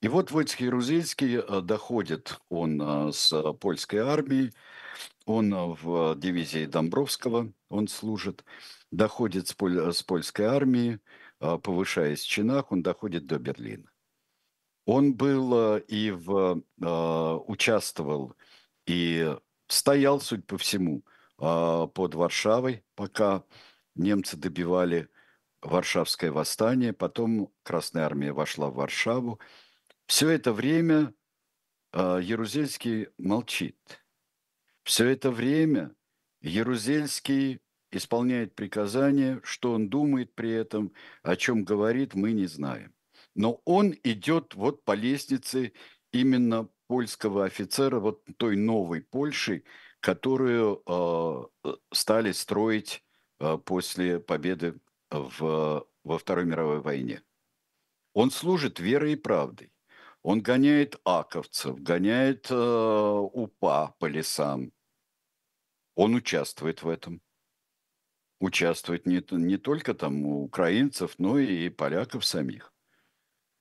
И 0.00 0.08
вот 0.08 0.30
Войцех 0.30 0.60
Ярузельский 0.60 1.36
э, 1.36 1.60
доходит 1.60 2.40
он 2.48 2.80
э, 2.80 3.12
с 3.12 3.52
польской 3.60 3.98
армией, 3.98 4.52
он 5.26 5.52
э, 5.52 5.76
в 5.82 6.14
дивизии 6.16 6.64
Домбровского, 6.64 7.52
он 7.68 7.86
служит, 7.86 8.42
доходит 8.90 9.48
с, 9.48 9.52
поль, 9.52 9.92
с 9.92 10.02
польской 10.02 10.46
армией, 10.46 11.00
повышаясь 11.38 12.22
в 12.22 12.28
чинах, 12.28 12.72
он 12.72 12.82
доходит 12.82 13.26
до 13.26 13.38
Берлина. 13.38 13.90
Он 14.86 15.14
был 15.14 15.76
и 15.76 16.10
в, 16.10 16.62
участвовал 17.46 18.34
и 18.86 19.34
стоял, 19.68 20.20
судя 20.20 20.42
по 20.42 20.58
всему, 20.58 21.02
под 21.36 22.14
Варшавой, 22.14 22.84
пока 22.94 23.44
немцы 23.94 24.36
добивали 24.36 25.08
Варшавское 25.62 26.32
восстание, 26.32 26.92
потом 26.92 27.52
Красная 27.62 28.04
Армия 28.04 28.32
вошла 28.32 28.70
в 28.70 28.74
Варшаву, 28.74 29.38
все 30.06 30.30
это 30.30 30.52
время 30.52 31.14
э, 31.92 32.20
Ярузельский 32.22 33.08
молчит. 33.18 33.76
Все 34.82 35.06
это 35.06 35.30
время 35.30 35.94
Ярузельский 36.40 37.60
исполняет 37.92 38.54
приказания, 38.54 39.40
что 39.44 39.72
он 39.72 39.88
думает 39.88 40.34
при 40.34 40.50
этом, 40.50 40.92
о 41.22 41.36
чем 41.36 41.64
говорит, 41.64 42.14
мы 42.14 42.32
не 42.32 42.46
знаем. 42.46 42.94
Но 43.34 43.60
он 43.64 43.94
идет 44.02 44.54
вот 44.54 44.84
по 44.84 44.92
лестнице 44.92 45.72
именно 46.12 46.68
польского 46.86 47.44
офицера, 47.44 48.00
вот 48.00 48.24
той 48.36 48.56
новой 48.56 49.02
Польши, 49.02 49.62
которую 50.00 50.82
э, 50.86 51.72
стали 51.92 52.32
строить 52.32 53.04
э, 53.38 53.58
после 53.64 54.18
победы 54.18 54.80
в, 55.10 55.86
во 56.04 56.18
Второй 56.18 56.44
мировой 56.44 56.80
войне. 56.80 57.22
Он 58.12 58.30
служит 58.30 58.80
верой 58.80 59.12
и 59.12 59.16
правдой. 59.16 59.72
Он 60.22 60.42
гоняет 60.42 61.00
аковцев, 61.04 61.80
гоняет 61.80 62.50
э, 62.50 62.54
упа 62.54 63.94
по 63.98 64.06
лесам. 64.06 64.72
Он 65.94 66.14
участвует 66.14 66.82
в 66.82 66.88
этом. 66.88 67.22
Участвует 68.38 69.06
не, 69.06 69.24
не 69.30 69.56
только 69.56 69.94
там 69.94 70.24
у 70.26 70.44
украинцев, 70.44 71.14
но 71.18 71.38
и 71.38 71.68
поляков 71.68 72.24
самих. 72.24 72.72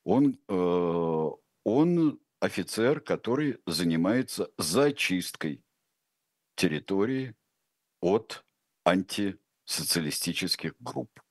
Он, 0.03 0.37
э, 0.47 1.29
он 1.63 2.19
офицер, 2.39 2.99
который 2.99 3.59
занимается 3.65 4.51
зачисткой 4.57 5.63
территории 6.55 7.35
от 8.01 8.45
антисоциалистических 8.83 10.73
групп 10.79 11.21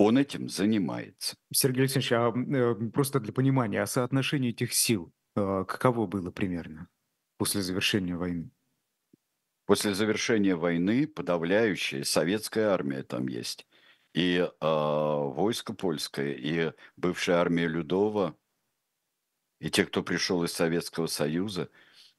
он 0.00 0.16
этим 0.16 0.48
занимается. 0.48 1.36
Сергей 1.52 1.82
Алексеевич, 1.82 2.12
а 2.12 2.32
э, 2.34 2.74
просто 2.90 3.20
для 3.20 3.34
понимания, 3.34 3.82
а 3.82 3.86
соотношение 3.86 4.50
этих 4.50 4.72
сил 4.72 5.12
э, 5.36 5.64
каково 5.68 6.06
было 6.06 6.30
примерно 6.30 6.88
после 7.36 7.60
завершения 7.60 8.16
войны? 8.16 8.50
После 9.66 9.92
завершения 9.92 10.56
войны 10.56 11.06
подавляющая 11.06 12.02
советская 12.04 12.70
армия 12.70 13.02
там 13.02 13.28
есть, 13.28 13.66
и 14.14 14.38
э, 14.38 14.48
войско 14.60 15.74
польское, 15.74 16.32
и 16.32 16.72
бывшая 16.96 17.34
армия 17.36 17.68
Людова, 17.68 18.34
и 19.60 19.68
те, 19.68 19.84
кто 19.84 20.02
пришел 20.02 20.42
из 20.44 20.52
Советского 20.54 21.08
Союза, 21.08 21.68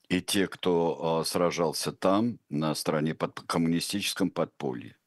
и 0.08 0.22
те, 0.22 0.48
кто 0.48 1.22
э, 1.24 1.28
сражался 1.28 1.92
там, 1.92 2.38
на 2.50 2.76
стороне 2.76 3.16
под 3.16 3.40
коммунистическом 3.40 4.30
подполье. 4.30 4.98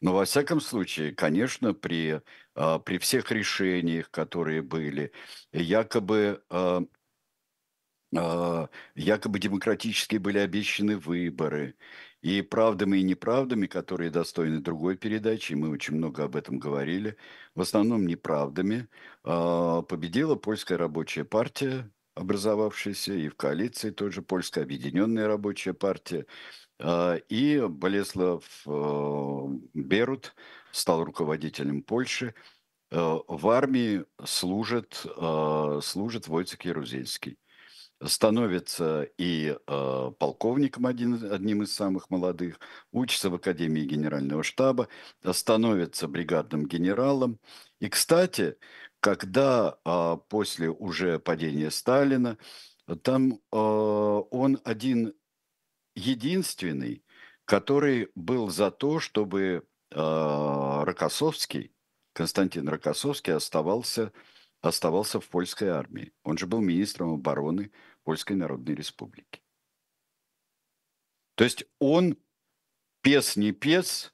Но 0.00 0.12
во 0.14 0.24
всяком 0.24 0.60
случае, 0.60 1.12
конечно, 1.14 1.74
при, 1.74 2.22
а, 2.54 2.78
при 2.78 2.98
всех 2.98 3.32
решениях, 3.32 4.10
которые 4.10 4.62
были, 4.62 5.12
якобы, 5.52 6.44
а, 6.50 6.82
а, 8.16 8.68
якобы 8.94 9.38
демократически 9.40 10.16
были 10.16 10.38
обещаны 10.38 10.98
выборы, 10.98 11.76
и 12.22 12.42
правдами 12.42 12.98
и 12.98 13.02
неправдами, 13.02 13.66
которые 13.66 14.10
достойны 14.10 14.60
другой 14.60 14.96
передачи, 14.96 15.54
мы 15.54 15.70
очень 15.70 15.94
много 15.94 16.24
об 16.24 16.36
этом 16.36 16.58
говорили, 16.58 17.16
в 17.54 17.60
основном 17.60 18.06
неправдами, 18.06 18.88
победила 19.22 20.34
польская 20.34 20.78
рабочая 20.78 21.24
партия, 21.24 21.88
образовавшаяся, 22.18 23.12
и 23.12 23.28
в 23.28 23.36
коалиции 23.36 23.90
тоже 23.90 24.22
польская 24.22 24.62
объединенная 24.62 25.28
рабочая 25.28 25.72
партия, 25.72 26.26
а, 26.80 27.16
и 27.28 27.60
Болеслав 27.68 28.44
э, 28.66 29.46
Берут 29.74 30.34
стал 30.70 31.04
руководителем 31.04 31.82
Польши. 31.82 32.34
Э, 32.90 33.18
в 33.26 33.48
армии 33.48 34.04
служит, 34.24 35.04
э, 35.04 35.80
служит 35.82 36.28
Войцек 36.28 36.64
Ярузельский. 36.64 37.38
Становится 38.00 39.08
и 39.18 39.56
полковником, 39.66 40.86
один, 40.86 41.32
одним 41.32 41.64
из 41.64 41.74
самых 41.74 42.10
молодых, 42.10 42.60
учится 42.92 43.28
в 43.28 43.34
Академии 43.34 43.80
Генерального 43.80 44.44
штаба, 44.44 44.86
становится 45.32 46.06
бригадным 46.06 46.66
генералом. 46.66 47.40
И, 47.80 47.88
кстати, 47.88 48.56
когда 49.00 49.78
после 50.28 50.70
уже 50.70 51.18
падения 51.18 51.70
Сталина, 51.70 52.38
там 53.02 53.40
он 53.50 54.60
один 54.64 55.14
единственный, 55.98 57.04
который 57.44 58.10
был 58.14 58.50
за 58.50 58.70
то, 58.70 59.00
чтобы 59.00 59.66
э, 59.90 60.82
Рокоссовский, 60.84 61.72
Константин 62.12 62.68
Рокоссовский 62.68 63.32
оставался, 63.32 64.12
оставался 64.60 65.18
в 65.20 65.28
польской 65.28 65.68
армии. 65.68 66.12
Он 66.24 66.36
же 66.36 66.46
был 66.46 66.60
министром 66.60 67.14
обороны 67.14 67.70
Польской 68.04 68.36
Народной 68.36 68.74
Республики. 68.74 69.42
То 71.36 71.44
есть 71.44 71.64
он 71.78 72.18
пес 73.02 73.36
не 73.36 73.52
пес, 73.52 74.12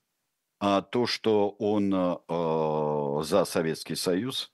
а 0.61 0.83
то, 0.83 1.07
что 1.07 1.51
он 1.51 1.93
э, 1.93 3.25
за 3.25 3.45
Советский 3.45 3.97
Союз, 3.97 4.54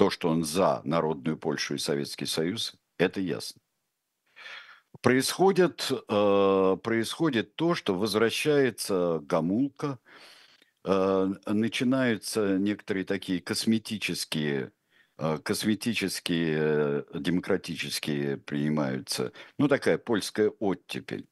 то, 0.00 0.08
что 0.08 0.30
он 0.30 0.44
за 0.44 0.80
Народную 0.84 1.36
Польшу 1.36 1.74
и 1.74 1.78
Советский 1.78 2.24
Союз, 2.24 2.74
это 2.96 3.20
ясно. 3.20 3.60
Происходит, 5.02 5.90
э, 5.92 6.76
происходит 6.82 7.54
то, 7.54 7.74
что 7.74 7.94
возвращается 7.94 9.20
Гамулка, 9.22 9.98
э, 10.84 11.34
начинаются 11.44 12.56
некоторые 12.56 13.04
такие 13.04 13.42
косметические, 13.42 14.72
э, 15.18 15.38
косметические, 15.44 17.04
демократические 17.12 18.38
принимаются, 18.38 19.34
ну 19.58 19.68
такая 19.68 19.98
польская 19.98 20.48
оттепель. 20.48 21.28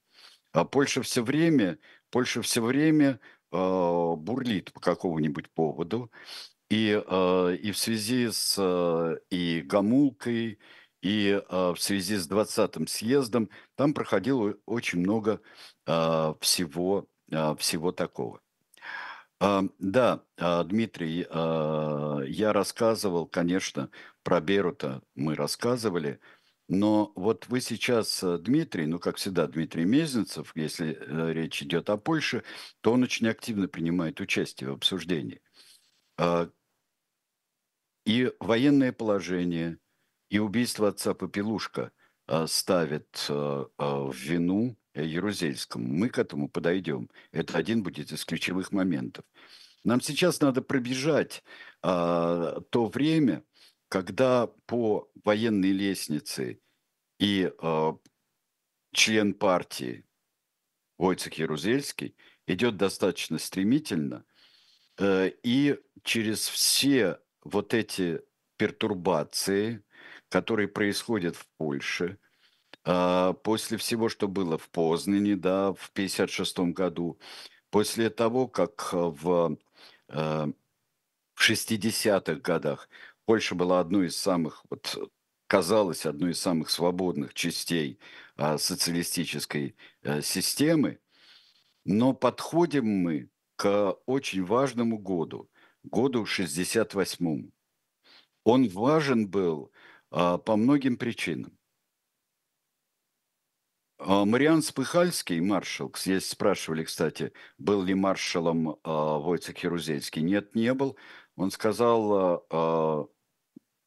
А 0.52 0.66
Польша 0.66 1.00
все 1.00 1.22
время, 1.22 1.78
Польша 2.10 2.42
все 2.42 2.60
время 2.60 3.18
бурлит 3.50 4.74
по 4.74 4.80
какому-нибудь 4.80 5.48
поводу, 5.52 6.10
и, 6.70 6.90
и 6.90 7.72
в 7.72 7.78
связи 7.78 8.28
с 8.30 9.20
и 9.30 9.62
Гамулкой, 9.62 10.58
и 11.02 11.40
а, 11.48 11.74
в 11.74 11.80
связи 11.80 12.16
с 12.16 12.28
20-м 12.28 12.86
съездом 12.86 13.50
там 13.76 13.94
проходило 13.94 14.54
очень 14.66 15.00
много 15.00 15.40
а, 15.86 16.34
всего, 16.40 17.08
а, 17.32 17.54
всего 17.56 17.92
такого. 17.92 18.40
А, 19.40 19.62
да, 19.78 20.24
а, 20.36 20.64
Дмитрий, 20.64 21.26
а, 21.30 22.20
я 22.26 22.52
рассказывал, 22.52 23.26
конечно, 23.26 23.90
про 24.24 24.40
Берута 24.40 25.02
мы 25.14 25.34
рассказывали, 25.36 26.20
но 26.68 27.12
вот 27.14 27.46
вы 27.48 27.62
сейчас, 27.62 28.22
э, 28.22 28.36
Дмитрий, 28.36 28.86
ну, 28.86 28.98
как 28.98 29.16
всегда, 29.16 29.46
Дмитрий 29.46 29.86
Мезенцев, 29.86 30.52
если 30.54 30.98
э, 31.00 31.32
речь 31.32 31.62
идет 31.62 31.88
о 31.88 31.96
Польше, 31.96 32.44
то 32.82 32.92
он 32.92 33.04
очень 33.04 33.26
активно 33.26 33.68
принимает 33.68 34.20
участие 34.20 34.68
в 34.68 34.74
обсуждении. 34.74 35.40
И 38.08 38.32
военное 38.40 38.92
положение– 38.92 39.78
и 40.30 40.38
убийство 40.38 40.88
отца 40.88 41.14
Попелушка 41.14 41.92
а, 42.26 42.46
ставит 42.46 43.26
а, 43.28 43.68
а, 43.78 44.04
в 44.04 44.14
вину 44.14 44.76
Ярузельскому. 44.94 45.86
Мы 45.86 46.08
к 46.08 46.18
этому 46.18 46.48
подойдем. 46.48 47.08
Это 47.32 47.56
один 47.56 47.82
будет 47.82 48.12
из 48.12 48.24
ключевых 48.24 48.72
моментов. 48.72 49.24
Нам 49.84 50.00
сейчас 50.00 50.40
надо 50.40 50.60
пробежать 50.60 51.44
то 51.80 52.90
время, 52.92 53.44
когда 53.88 54.48
по 54.66 55.08
военной 55.24 55.70
лестнице 55.70 56.60
и 57.20 57.52
член 58.92 59.34
партии 59.34 60.04
Войцех 60.98 61.34
Ярузельский 61.34 62.16
идет 62.48 62.76
достаточно 62.76 63.38
стремительно, 63.38 64.24
и 65.00 65.78
через 66.02 66.48
все 66.48 67.20
вот 67.48 67.74
эти 67.74 68.22
пертурбации, 68.56 69.82
который 70.28 70.68
происходит 70.68 71.36
в 71.36 71.46
Польше, 71.56 72.18
а, 72.84 73.32
после 73.32 73.78
всего, 73.78 74.08
что 74.08 74.28
было 74.28 74.58
в 74.58 74.68
Познане, 74.70 75.36
да, 75.36 75.72
в 75.72 75.90
1956 75.92 76.72
году, 76.72 77.18
после 77.70 78.10
того, 78.10 78.48
как 78.48 78.92
в, 78.92 79.58
э, 80.08 80.46
в 81.34 81.40
60-х 81.40 82.40
годах 82.40 82.88
Польша 83.24 83.54
была 83.54 83.80
одной 83.80 84.06
из 84.06 84.16
самых, 84.16 84.64
вот, 84.70 85.12
казалось, 85.46 86.06
одной 86.06 86.32
из 86.32 86.40
самых 86.40 86.70
свободных 86.70 87.34
частей 87.34 87.98
а, 88.36 88.58
социалистической 88.58 89.76
а, 90.02 90.22
системы, 90.22 90.98
но 91.84 92.12
подходим 92.14 92.86
мы 92.86 93.30
к 93.56 93.96
очень 94.06 94.44
важному 94.44 94.98
году, 94.98 95.50
году 95.88 96.24
68-му. 96.24 97.50
Он 98.44 98.68
важен 98.68 99.28
был 99.28 99.70
а, 100.10 100.38
по 100.38 100.56
многим 100.56 100.96
причинам. 100.96 101.58
А, 103.98 104.24
Мариан 104.24 104.62
Спыхальский, 104.62 105.40
маршал, 105.40 105.92
здесь 105.96 106.28
спрашивали, 106.28 106.84
кстати, 106.84 107.32
был 107.58 107.82
ли 107.82 107.94
маршалом 107.94 108.78
а, 108.84 109.18
Войцех 109.18 109.58
Ярузельский. 109.58 110.22
Нет, 110.22 110.54
не 110.54 110.72
был. 110.72 110.96
Он 111.36 111.50
сказал 111.50 112.12
а, 112.12 112.42
а, 112.50 113.06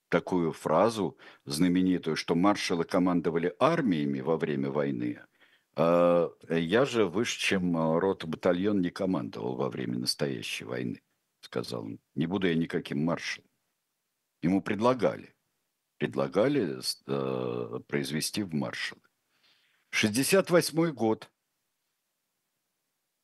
такую 0.10 0.52
фразу 0.52 1.18
знаменитую, 1.46 2.18
что 2.18 2.36
маршалы 2.36 2.84
командовали 2.84 3.56
армиями 3.58 4.20
во 4.20 4.38
время 4.38 4.70
войны, 4.70 5.22
а 5.78 6.30
я 6.50 6.84
же 6.84 7.06
выше, 7.06 7.40
чем 7.40 7.98
рота 7.98 8.28
батальон, 8.28 8.82
не 8.82 8.90
командовал 8.90 9.56
во 9.56 9.70
время 9.70 10.00
настоящей 10.00 10.66
войны, 10.66 11.02
сказал 11.42 11.86
он. 11.86 12.00
Не 12.16 12.28
буду 12.28 12.48
я 12.48 12.56
никаким 12.56 13.04
маршалом. 13.04 13.50
Ему 14.42 14.62
предлагали. 14.62 15.36
Предлагали 15.98 16.80
э, 17.08 17.80
произвести 17.88 18.44
в 18.44 18.54
маршалы. 18.54 19.02
68 19.92 20.92
год. 20.94 21.30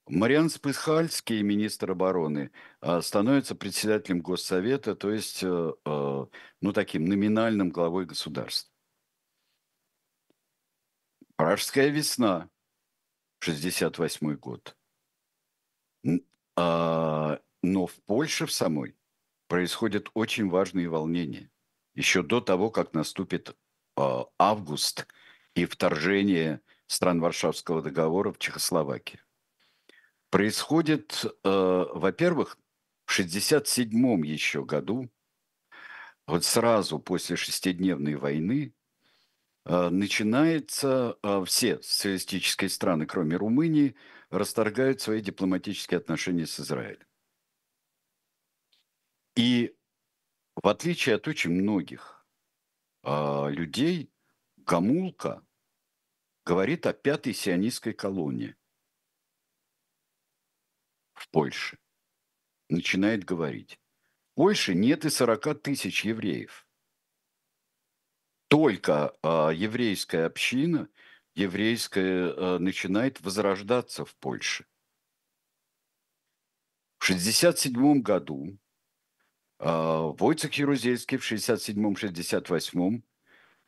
Мариан 0.10 0.50
Спыхальский, 0.50 1.42
министр 1.42 1.92
обороны, 1.92 2.52
а, 2.80 3.02
становится 3.02 3.56
председателем 3.56 4.22
Госсовета, 4.22 4.96
то 4.96 5.12
есть, 5.12 5.44
э, 5.44 5.74
э, 5.86 6.26
ну, 6.62 6.74
таким 6.74 7.06
номинальным 7.06 7.70
главой 7.70 8.06
государства. 8.06 8.72
Пражская 11.36 11.90
весна, 11.90 12.50
68 13.40 14.36
год. 14.36 14.78
А, 16.56 17.40
но 17.64 17.88
в 17.88 17.96
Польше 18.06 18.46
в 18.46 18.52
самой 18.52 18.96
происходят 19.48 20.10
очень 20.14 20.50
важные 20.50 20.90
волнения. 20.90 21.50
Еще 21.96 22.24
до 22.24 22.42
того, 22.42 22.70
как 22.70 22.94
наступит 22.94 23.56
а, 23.96 24.26
август– 24.38 25.08
и 25.58 25.66
вторжение 25.66 26.62
стран 26.86 27.20
Варшавского 27.20 27.82
договора 27.82 28.32
в 28.32 28.38
Чехословакию. 28.38 29.22
Происходит, 30.30 31.26
э, 31.26 31.30
во-первых, 31.44 32.58
в 33.06 33.14
1967 33.14 34.26
еще 34.26 34.64
году, 34.64 35.10
вот 36.28 36.44
сразу 36.44 37.00
после 37.00 37.38
шестидневной 37.38 38.16
войны, 38.16 38.74
э, 39.66 39.90
начинается, 39.90 41.18
э, 41.24 41.44
все 41.46 41.82
социалистические 41.82 42.70
страны, 42.70 43.06
кроме 43.06 43.38
Румынии, 43.38 43.96
расторгают 44.30 45.02
свои 45.02 45.22
дипломатические 45.22 45.98
отношения 46.00 46.46
с 46.46 46.60
Израилем. 46.60 47.07
И 49.38 49.78
в 50.56 50.68
отличие 50.68 51.14
от 51.16 51.28
очень 51.28 51.52
многих 51.52 52.26
э, 53.04 53.50
людей, 53.52 54.12
Гамулка 54.58 55.46
говорит 56.44 56.88
о 56.88 56.94
пятой 56.94 57.36
сионистской 57.36 57.94
колонии 57.94 58.56
в 61.14 61.30
Польше. 61.30 61.78
Начинает 62.68 63.26
говорить. 63.26 63.80
В 64.32 64.36
Польше 64.38 64.74
нет 64.74 65.06
и 65.06 65.12
40 65.12 65.62
тысяч 65.62 66.04
евреев. 66.04 66.68
Только 68.48 69.16
а, 69.22 69.50
еврейская 69.50 70.26
община, 70.26 70.90
еврейская, 71.36 72.34
а, 72.36 72.60
начинает 72.60 73.22
возрождаться 73.22 74.04
в 74.04 74.16
Польше. 74.16 74.66
В 76.98 77.04
1967 77.04 78.02
году 78.02 78.58
Войцех 79.60 80.54
Ярузельский 80.54 81.18
в 81.18 81.32
1967-1968 81.32 83.02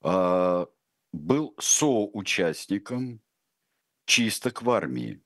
а, 0.01 0.67
был 1.11 1.55
соучастником 1.59 3.21
чисток 4.05 4.61
в 4.61 4.69
армии, 4.69 5.21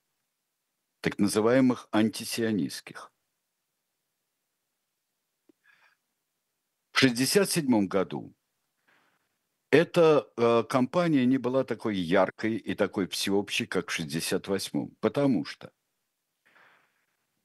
так 1.01 1.19
называемых 1.19 1.89
антисионистских. 1.91 3.11
В 6.91 6.97
1967 7.03 7.87
году 7.87 8.33
эта 9.71 10.29
э, 10.37 10.63
кампания 10.69 11.25
не 11.25 11.39
была 11.39 11.63
такой 11.63 11.97
яркой 11.97 12.57
и 12.57 12.75
такой 12.75 13.07
всеобщей, 13.07 13.65
как 13.65 13.89
в 13.89 13.99
1968, 13.99 14.95
потому 14.99 15.45
что 15.45 15.71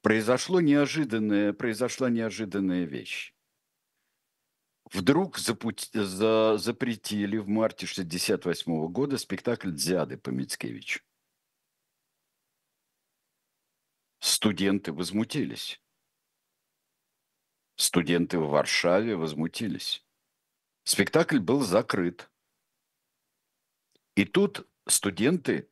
произошло 0.03 0.61
неожиданное, 0.61 1.53
произошла 1.53 2.11
неожиданная 2.11 2.85
вещь 2.85 3.35
вдруг 4.93 5.39
запут... 5.39 5.89
за... 5.93 6.57
запретили 6.59 7.37
в 7.39 7.49
марте 7.49 7.87
1968 7.87 8.89
года 8.89 9.19
спектакль 9.19 9.73
«Дзяды» 9.73 10.17
по 10.17 10.31
Мицкевичу. 10.31 11.01
Студенты 14.21 14.93
возмутились. 14.93 15.81
Студенты 17.77 18.39
в 18.39 18.49
Варшаве 18.49 19.17
возмутились. 19.17 20.05
Спектакль 20.83 21.39
был 21.39 21.61
закрыт. 21.61 22.29
И 24.17 24.25
тут 24.25 24.67
студенты 24.89 25.71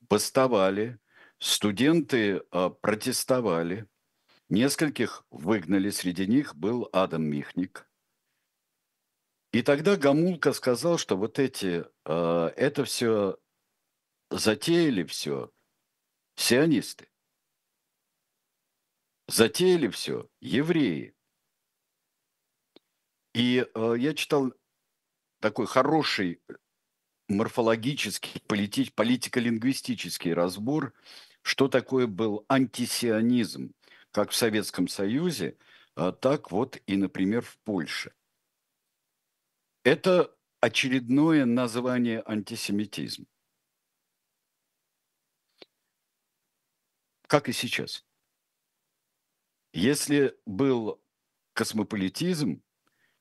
бастовали, 0.00 0.98
студенты 1.38 2.42
э, 2.50 2.70
протестовали. 2.80 3.86
Нескольких 4.48 5.24
выгнали, 5.30 5.90
среди 5.90 6.26
них 6.26 6.56
был 6.56 6.88
Адам 6.92 7.24
Михник– 7.24 7.86
и 9.52 9.62
тогда 9.62 9.96
Гамулка 9.96 10.52
сказал, 10.52 10.98
что 10.98 11.16
вот 11.16 11.38
эти, 11.38 11.84
э, 12.04 12.52
это 12.56 12.84
все 12.84 13.38
затеяли 14.30 15.04
все 15.04 15.50
сионисты. 16.36 17.08
Затеяли 19.26 19.88
все 19.88 20.28
евреи. 20.40 21.14
И 23.34 23.66
э, 23.74 23.94
я 23.98 24.14
читал 24.14 24.52
такой 25.40 25.66
хороший 25.66 26.42
морфологический, 27.28 28.40
полити, 28.46 28.90
политико-лингвистический 28.90 30.34
разбор, 30.34 30.92
что 31.48 31.66
такое 31.66 32.06
был 32.06 32.44
антисионизм, 32.50 33.72
как 34.10 34.30
в 34.32 34.34
Советском 34.36 34.86
Союзе, 34.86 35.56
а 35.94 36.12
так 36.12 36.50
вот 36.50 36.76
и, 36.86 36.94
например, 36.94 37.40
в 37.40 37.56
Польше. 37.60 38.14
Это 39.82 40.36
очередное 40.60 41.46
название 41.46 42.22
антисемитизм. 42.26 43.26
Как 47.26 47.48
и 47.48 47.52
сейчас. 47.52 48.04
Если 49.72 50.38
был 50.44 51.02
космополитизм, 51.54 52.62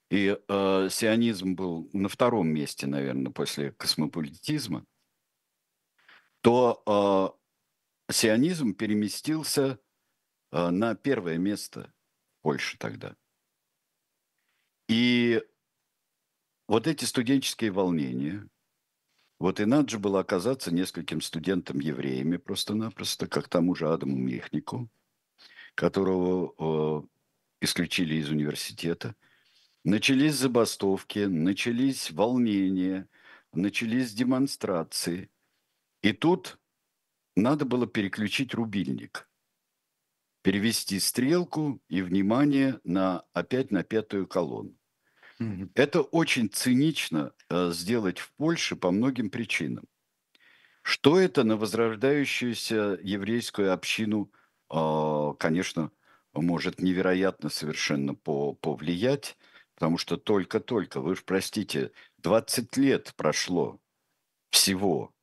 и 0.09 0.37
э, 0.37 0.89
сионизм 0.91 1.55
был 1.55 1.89
на 1.93 2.09
втором 2.09 2.49
месте, 2.49 2.87
наверное, 2.87 3.31
после 3.31 3.71
космополитизма, 3.71 4.85
то 6.41 6.83
э, 7.33 7.46
сионизм 8.09 8.73
переместился 8.73 9.79
э, 10.51 10.69
на 10.69 10.95
первое 10.95 11.37
место 11.37 11.93
Польши 12.41 12.77
тогда. 12.77 13.15
И 14.87 15.43
вот 16.67 16.87
эти 16.87 17.05
студенческие 17.05 17.71
волнения, 17.71 18.47
вот 19.39 19.59
и 19.59 19.65
надо 19.65 19.89
же 19.89 19.99
было 19.99 20.21
оказаться 20.21 20.73
нескольким 20.73 21.21
студентам-евреями 21.21 22.37
просто-напросто, 22.37 23.27
как 23.27 23.49
тому 23.49 23.75
же 23.75 23.91
Адаму 23.91 24.17
Мехнику, 24.17 24.89
которого 25.75 26.53
э, 26.57 27.07
исключили 27.61 28.15
из 28.15 28.29
университета. 28.29 29.15
Начались 29.83 30.35
забастовки, 30.35 31.19
начались 31.19 32.11
волнения, 32.11 33.07
начались 33.53 34.13
демонстрации. 34.13 35.29
И 36.01 36.13
тут 36.13 36.59
надо 37.37 37.65
было 37.65 37.87
переключить 37.87 38.53
рубильник, 38.53 39.29
перевести 40.41 40.99
стрелку 40.99 41.81
и 41.87 42.01
внимание 42.01 42.79
на, 42.83 43.23
опять 43.33 43.71
на 43.71 43.83
пятую 43.83 44.27
колонну. 44.27 44.75
Это 45.75 46.01
очень 46.01 46.49
цинично 46.49 47.31
э, 47.49 47.71
сделать 47.71 48.17
в 48.17 48.33
Польше 48.33 48.75
по 48.75 48.89
многим 48.89 49.29
причинам. 49.29 49.85
Что 50.81 51.19
это 51.19 51.43
на 51.43 51.57
возрождающуюся 51.57 52.97
еврейскую 53.03 53.71
общину, 53.71 54.31
а, 54.69 55.33
конечно, 55.33 55.91
может 56.33 56.81
невероятно 56.81 57.49
совершенно 57.49 58.15
по 58.15 58.53
повлиять, 58.53 59.37
потому 59.75 59.97
что 59.97 60.17
только-только, 60.17 61.01
вы 61.01 61.15
ж 61.15 61.23
простите, 61.23 61.91
20 62.19 62.77
лет 62.77 63.13
прошло 63.15 63.79
всего 64.49 65.13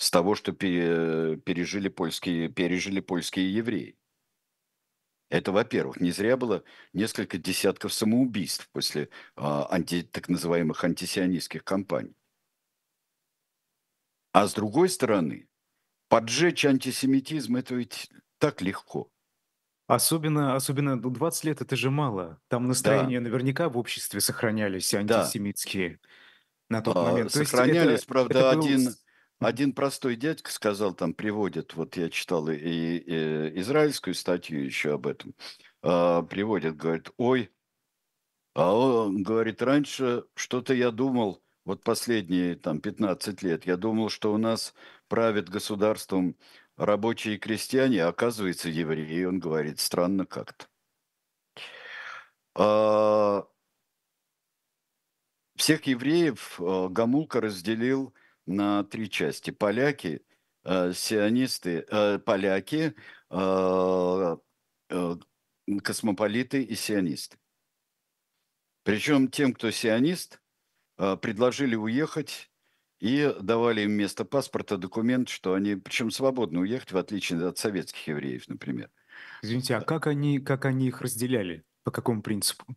с 0.00 0.10
того, 0.10 0.34
что 0.34 0.52
пере 0.52 1.36
пережили 1.36 1.88
польские 1.90 2.48
пережили 2.48 3.00
польские 3.00 3.52
евреи. 3.54 3.96
Это, 5.28 5.52
во-первых. 5.52 6.00
Не 6.00 6.10
зря 6.10 6.38
было 6.38 6.64
несколько 6.94 7.36
десятков 7.36 7.92
самоубийств 7.92 8.70
после, 8.72 9.10
а, 9.36 9.68
анти 9.70 10.02
так 10.02 10.30
называемых 10.30 10.82
антисионистских 10.82 11.64
кампаний. 11.64 12.16
А 14.32 14.46
с 14.48 14.54
другой 14.54 14.88
стороны, 14.88 15.48
поджечь 16.08 16.64
антисемитизм- 16.64 17.58
это 17.58 17.74
ведь 17.74 18.10
так 18.38 18.62
легко. 18.62 19.10
Особенно 19.86 20.56
особенно, 20.56 20.96
ну, 20.96 21.10
20 21.10 21.44
лет- 21.44 21.60
это 21.60 21.76
же 21.76 21.90
мало. 21.90 22.40
Там 22.48 22.62
Да. 22.62 22.68
настроения 22.68 23.20
наверняка 23.20 23.68
в 23.68 23.76
обществе 23.76 24.20
сохранялись 24.20 24.92
Да. 24.92 24.98
антисемитские 25.20 26.00
на 26.70 26.80
тот 26.80 26.96
А, 26.96 27.02
момент. 27.02 27.32
То 27.32 27.40
есть 27.40 27.52
это 27.52 27.58
сохранялись, 27.62 27.98
это 27.98 28.06
правда, 28.06 28.40
был 28.54 28.60
один. 28.62 28.94
Один 29.40 29.72
простой 29.72 30.16
дядька 30.16 30.50
сказал, 30.52 30.94
там 30.94 31.14
приводит, 31.14 31.74
вот 31.74 31.96
я 31.96 32.10
читал 32.10 32.48
и 32.50 32.56
и 32.56 33.60
израильскую 33.60 34.14
статью 34.14 34.62
еще 34.64 34.94
об 34.94 35.06
этом, 35.06 35.34
а, 35.82 36.22
приводит, 36.22 36.76
говорит: 36.76 37.10
"Ой" 37.16 37.50
а 38.54 38.72
он 38.74 39.22
говорит: 39.22 39.62
"Раньше 39.62 40.24
что-то 40.34 40.74
я 40.74 40.90
думал, 40.90 41.42
вот 41.64 41.82
последние 41.84 42.54
там 42.56 42.80
15 42.80 43.42
лет, 43.42 43.66
я 43.66 43.76
думал, 43.76 44.08
что 44.08 44.32
у 44.32 44.38
нас 44.38 44.74
правят 45.08 45.48
государством 45.48 46.36
рабочие 46.76 47.34
и 47.36 47.38
крестьяне, 47.38 48.04
а 48.04 48.08
оказывается 48.08 48.68
евреи". 48.68 49.24
Он 49.24 49.38
говорит: 49.40 49.78
"Странно 49.80 50.26
как-то". 50.26 50.66
А 52.54 53.44
Всех 55.56 55.86
евреев, 55.86 56.60
э, 56.60 56.88
Гомулка 56.90 57.40
разделил 57.40 58.14
на 58.50 58.84
3 58.84 59.08
части: 59.10 59.50
поляки, 59.50 60.22
э, 60.64 60.92
сионисты, 60.92 61.84
э, 61.88 62.18
поляки, 62.18 62.94
а, 63.30 64.38
э, 64.90 65.16
космополиты 65.82 66.62
и 66.62 66.74
сионисты. 66.74 67.38
Причем 68.82 69.28
тем, 69.28 69.52
кто 69.52 69.70
сионист, 69.70 70.40
а, 70.96 71.16
предложили 71.16 71.76
уехать 71.76 72.50
и 73.00 73.34
давали 73.40 73.82
им 73.82 73.90
вместо 73.90 74.24
паспорта 74.24 74.76
документ, 74.76 75.28
что 75.28 75.54
они 75.54 75.76
причем 75.76 76.10
свободно 76.10 76.60
уехать, 76.60 76.92
в 76.92 76.96
отличие 76.98 77.46
от 77.46 77.58
советских 77.58 78.08
евреев, 78.08 78.48
например. 78.48 78.90
Извините, 79.42 79.76
а 79.76 79.78
А 79.78 79.82
как 79.82 80.06
они 80.06 80.38
как 80.40 80.64
они 80.64 80.88
их 80.88 81.00
разделяли? 81.00 81.64
По 81.84 81.90
какому 81.90 82.22
принципу? 82.22 82.76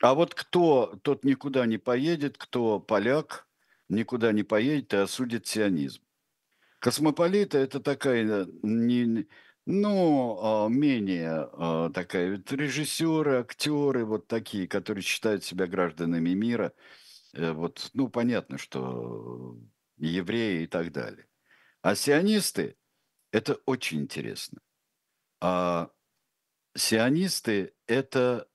А 0.00 0.14
вот 0.14 0.34
кто 0.34 0.98
тот 1.02 1.24
никуда 1.24 1.64
не 1.66 1.78
поедет, 1.78 2.36
кто 2.36 2.80
поляк, 2.80 3.48
никуда 3.88 4.32
не 4.32 4.42
поедет 4.42 4.94
и 4.94 4.98
осудит 4.98 5.46
сионизм. 5.46 6.02
Космополиты- 6.80 7.58
это 7.58 7.80
такая 7.80 8.46
не 8.62 9.02
н 9.04 9.26
ну, 9.66 10.38
а, 10.42 10.68
менее, 10.68 11.48
а, 11.54 11.90
такая 11.90 12.36
вот 12.36 12.52
режиссеры, 12.52 13.36
актеры, 13.40 14.04
вот 14.06 14.28
такие, 14.28 14.68
которые 14.68 15.02
считают 15.02 15.44
себя 15.44 15.66
гражданами 15.66 16.30
мира. 16.30 16.72
Э, 17.34 17.52
вот, 17.52 17.90
ну, 17.94 18.08
понятно, 18.08 18.58
что 18.58 19.58
евреи 19.98 20.64
и 20.64 20.66
так 20.68 20.92
далее. 20.92 21.26
А 21.82 21.94
сионисты- 21.96 22.76
это 23.32 23.56
очень 23.66 24.02
интересно. 24.02 24.60
А, 25.40 25.90
сионисты- 26.76 27.74
это 27.86 28.48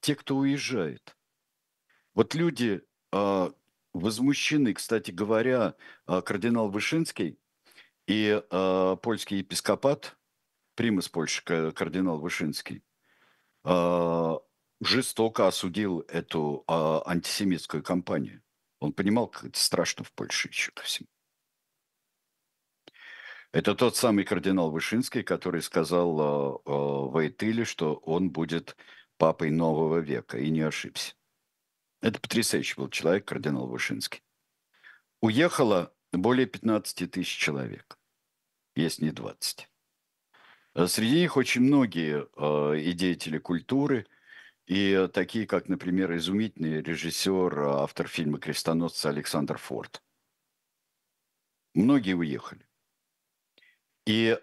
те, 0.00 0.14
кто 0.16 0.36
уезжает. 0.38 1.16
Вот 2.14 2.34
люди, 2.34 2.82
а, 3.12 3.52
возмущены, 3.92 4.74
кстати 4.74 5.10
говоря, 5.10 5.74
а, 6.06 6.22
кардинал 6.22 6.70
Вышинский 6.70 7.38
и, 8.06 8.42
а, 8.50 8.96
польский 8.96 9.38
епископат, 9.38 10.16
примас 10.74 11.08
Польши 11.08 11.44
ка 11.44 11.72
кардинал 11.72 12.20
Вышинский, 12.20 12.84
а, 13.64 14.38
жестоко 14.80 15.48
осудил 15.48 16.00
эту, 16.08 16.64
а, 16.66 17.02
антисемитскую 17.06 17.82
кампанию. 17.82 18.42
Он 18.80 18.92
понимал, 18.92 19.28
как 19.28 19.44
это 19.44 19.58
страшно 19.58 20.04
в 20.04 20.12
Польше 20.12 20.48
еще 20.48 20.72
ко 20.72 20.82
всему. 20.82 21.08
Это 23.52 23.74
тот 23.74 23.96
самый 23.96 24.24
кардинал 24.24 24.70
Вышинский, 24.70 25.22
который 25.22 25.62
сказал, 25.62 26.20
а, 26.20 26.60
а, 26.64 26.70
Войтыле, 27.08 27.64
что 27.64 27.94
он 27.94 28.30
будет 28.30 28.76
папой 29.16 29.50
нового 29.50 29.98
века, 29.98 30.38
и 30.38 30.50
не 30.50 30.60
ошибся. 30.60 31.14
Это 32.00 32.20
потрясающий 32.20 32.76
был 32.76 32.88
человек, 32.88 33.26
кардинал 33.26 33.66
Вышинский. 33.66 34.22
Уехало 35.20 35.92
более 36.12 36.46
15 36.46 37.10
тысяч 37.10 37.36
человек, 37.36 37.98
если 38.76 39.06
не 39.06 39.10
20. 39.10 39.68
А 40.74 40.86
среди 40.86 41.20
них 41.20 41.36
очень 41.36 41.62
многие, 41.62 42.28
а, 42.36 42.72
и 42.74 42.92
деятели 42.92 43.38
культуры, 43.38 44.06
и 44.66 45.08
такие, 45.12 45.46
как, 45.46 45.68
например, 45.68 46.14
изумительный 46.16 46.82
режиссер, 46.82 47.58
автор 47.60 48.06
фильма 48.06 48.38
"Крестоносцы" 48.38 49.06
Александр 49.06 49.56
Форд. 49.58 50.02
Многие 51.74 52.14
уехали. 52.14 52.68
И 54.06 54.38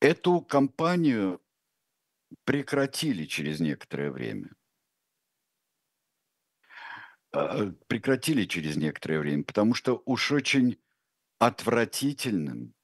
эту 0.00 0.40
кампанию 0.40 1.40
прекратили 2.44 3.24
через 3.24 3.60
некоторое 3.60 4.10
время. 4.10 4.50
А, 7.36 7.72
прекратили 7.86 8.44
через 8.44 8.76
некоторое 8.76 9.20
время, 9.20 9.44
потому 9.44 9.74
что 9.74 10.02
уж 10.06 10.32
очень 10.32 10.78
отвратительным 11.38 12.74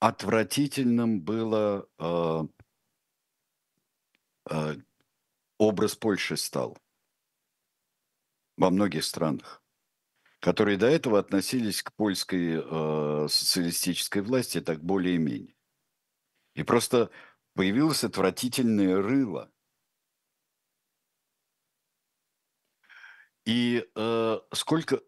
отвратительным 0.00 1.22
было, 1.22 1.88
а 1.98 2.46
а, 4.50 4.74
образ 5.58 5.96
Польши 5.96 6.36
стал 6.36 6.76
во 8.56 8.70
многих 8.70 9.04
странах, 9.04 9.62
которые 10.40 10.76
до 10.76 10.86
этого 10.86 11.18
относились 11.18 11.82
к 11.82 11.92
польской, 11.94 12.60
а, 12.60 13.26
социалистической 13.28 14.22
власти 14.22 14.60
так 14.60 14.82
более-менее. 14.82 15.54
И 16.54 16.62
просто 16.62 17.10
появилось 17.54 18.04
отвратительное 18.04 18.96
рыло. 19.00 19.52
И, 23.46 23.86
э, 23.94 24.40
сколько 24.52 25.00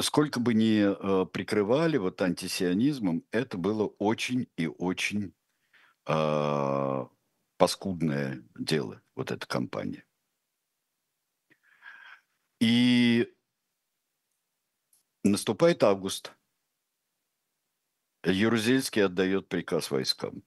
сколько 0.00 0.40
бы 0.40 0.54
ни, 0.54 1.22
э, 1.22 1.26
прикрывали 1.26 1.96
вот 1.96 2.20
антисионизмом, 2.20 3.24
это 3.30 3.56
было 3.56 3.86
очень 3.98 4.48
и 4.56 4.66
очень, 4.66 5.32
а, 6.06 7.08
паскудное 7.58 8.44
дело, 8.58 9.02
вот 9.16 9.30
эта 9.30 9.46
кампания. 9.46 10.04
И 12.60 13.26
наступает 15.24 15.82
август. 15.82 16.32
Ярузельский 18.24 19.04
отдает 19.04 19.48
приказ 19.48 19.90
войскам. 19.90 20.42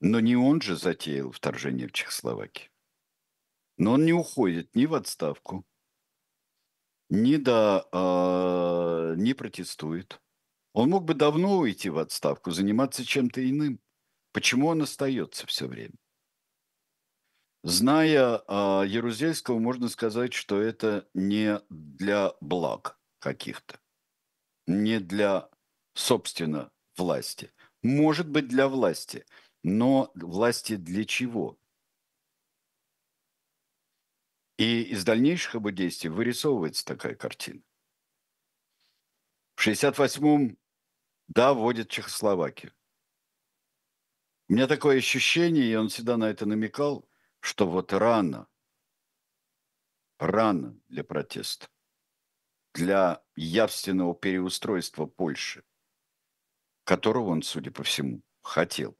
Но 0.00 0.20
не 0.20 0.36
он 0.36 0.60
же 0.60 0.76
затеял 0.76 1.30
вторжение 1.32 1.88
в 1.88 1.92
Чехословакию. 1.92 2.70
Но 3.78 3.92
он 3.92 4.04
не 4.04 4.12
уходит 4.12 4.74
ни 4.76 4.86
в 4.86 4.94
отставку 4.94 5.64
ни 7.14 7.36
да 7.36 7.86
а, 7.92 9.14
не 9.14 9.34
протестует. 9.34 10.20
Он 10.72 10.90
мог 10.90 11.04
бы 11.04 11.14
давно 11.14 11.58
уйти 11.58 11.88
в 11.88 11.98
отставку, 11.98 12.50
заниматься 12.50 13.04
чем-то 13.04 13.48
иным. 13.48 13.80
Почему 14.32 14.66
он 14.66 14.82
остается 14.82 15.46
все 15.46 15.66
время? 15.66 15.94
Зная, 17.62 18.42
а, 18.48 18.82
Ярузельского, 18.82 19.58
можно 19.58 19.88
сказать, 19.88 20.34
что 20.34 20.60
это 20.60 21.08
не 21.14 21.60
для 21.70 22.34
благ 22.40 22.98
каких-то, 23.20 23.78
не 24.66 24.98
для, 24.98 25.48
собственно, 25.94 26.70
власти. 26.96 27.52
Может 27.82 28.28
быть, 28.28 28.48
для 28.48 28.68
власти, 28.68 29.24
но 29.62 30.10
власти 30.14 30.76
для 30.76 31.04
чего? 31.04 31.58
И 34.56 34.82
из 34.82 35.04
дальнейших 35.04 35.54
его 35.54 35.70
действий 35.70 36.10
вырисовывается 36.10 36.84
такая 36.84 37.14
картина. 37.14 37.62
В 39.56 39.66
68-м, 39.66 40.58
да, 41.28 41.54
вводят 41.54 41.88
Чехословакию. 41.88 42.72
У 44.48 44.52
меня 44.52 44.66
такое 44.66 44.98
ощущение, 44.98 45.64
и 45.66 45.74
он 45.74 45.88
всегда 45.88 46.16
на 46.16 46.30
это 46.30 46.46
намекал, 46.46 47.08
что 47.40 47.68
вот 47.68 47.92
рано 47.92 48.48
рано 50.18 50.78
для 50.88 51.04
протеста, 51.04 51.68
для 52.72 53.22
явственного 53.36 54.14
переустройства 54.14 55.06
Польши, 55.06 55.64
которого 56.84 57.30
он, 57.30 57.42
судя 57.42 57.70
по 57.70 57.82
всему, 57.82 58.22
хотел. 58.42 58.98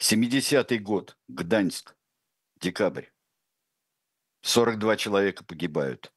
70-й 0.00 0.78
год, 0.78 1.18
Гданьск, 1.28 1.96
декабрь. 2.56 3.06
42 4.42 4.96
человека 4.96 5.44
погибают. 5.44 6.12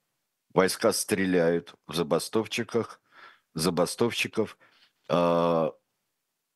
Войска 0.53 0.93
стреляют 0.93 1.75
в 1.87 1.95
забастовчиках, 1.95 3.01
забастовщиков. 3.53 4.57
А, 5.09 5.73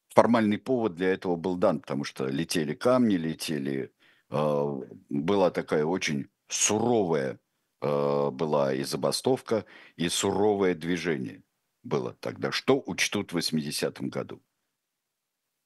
формальный 0.10 0.58
повод 0.58 0.95
для 0.95 1.13
этого 1.13 1.36
был 1.36 1.56
дан, 1.56 1.80
потому 1.82 2.03
что 2.03 2.27
летели 2.27 2.73
камни, 2.73 3.15
летели... 3.15 3.93
А, 4.30 4.82
была 5.10 5.51
такая 5.51 5.86
очень 5.86 6.30
суровая 6.47 7.39
а, 7.82 8.32
была 8.32 8.73
и 8.73 8.84
забастовка, 8.84 9.65
и 9.95 10.10
суровое 10.10 10.73
движение 10.73 11.43
было 11.84 12.13
тогда. 12.13 12.51
Что 12.51 12.82
учтут 12.86 13.34
в 13.34 13.38
80-м 13.38 14.10
году? 14.10 14.41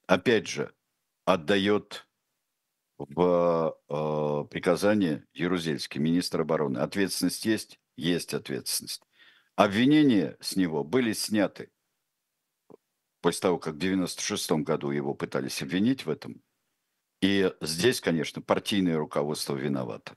Опять 0.08 0.48
же, 0.48 0.74
отдает 1.26 2.08
в 3.10 3.78
э, 3.90 4.48
приказание 4.50 5.26
Ярузельский, 5.34 6.00
министр 6.00 6.42
обороны. 6.42 6.80
Ответственность 6.80 7.46
есть? 7.46 7.80
Есть 7.96 8.34
ответственность. 8.34 9.04
Обвинения 9.56 10.38
с 10.40 10.56
него 10.56 10.84
были 10.84 11.14
сняты 11.14 11.72
после 13.22 13.42
того, 13.42 13.60
как 13.60 13.76
в 13.76 13.78
96 13.78 14.52
году 14.64 14.92
его 14.92 15.14
пытались 15.14 15.62
обвинить 15.62 16.06
в 16.06 16.10
этом. 16.10 16.42
И 17.22 17.54
здесь, 17.62 18.02
конечно, 18.02 18.42
партийное 18.42 18.98
руководство 18.98 19.56
виновато. 19.56 20.16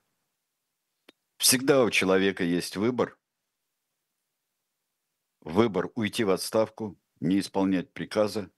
Всегда 1.37 1.85
у 1.85 1.91
человека 1.91 2.45
есть 2.45 2.77
выбор. 2.77 3.19
Выбор 5.41 5.91
уйти 5.95 6.25
в 6.25 6.31
отставку, 6.31 6.99
не 7.21 7.41
исполнять 7.41 7.93
приказа, 7.93 8.51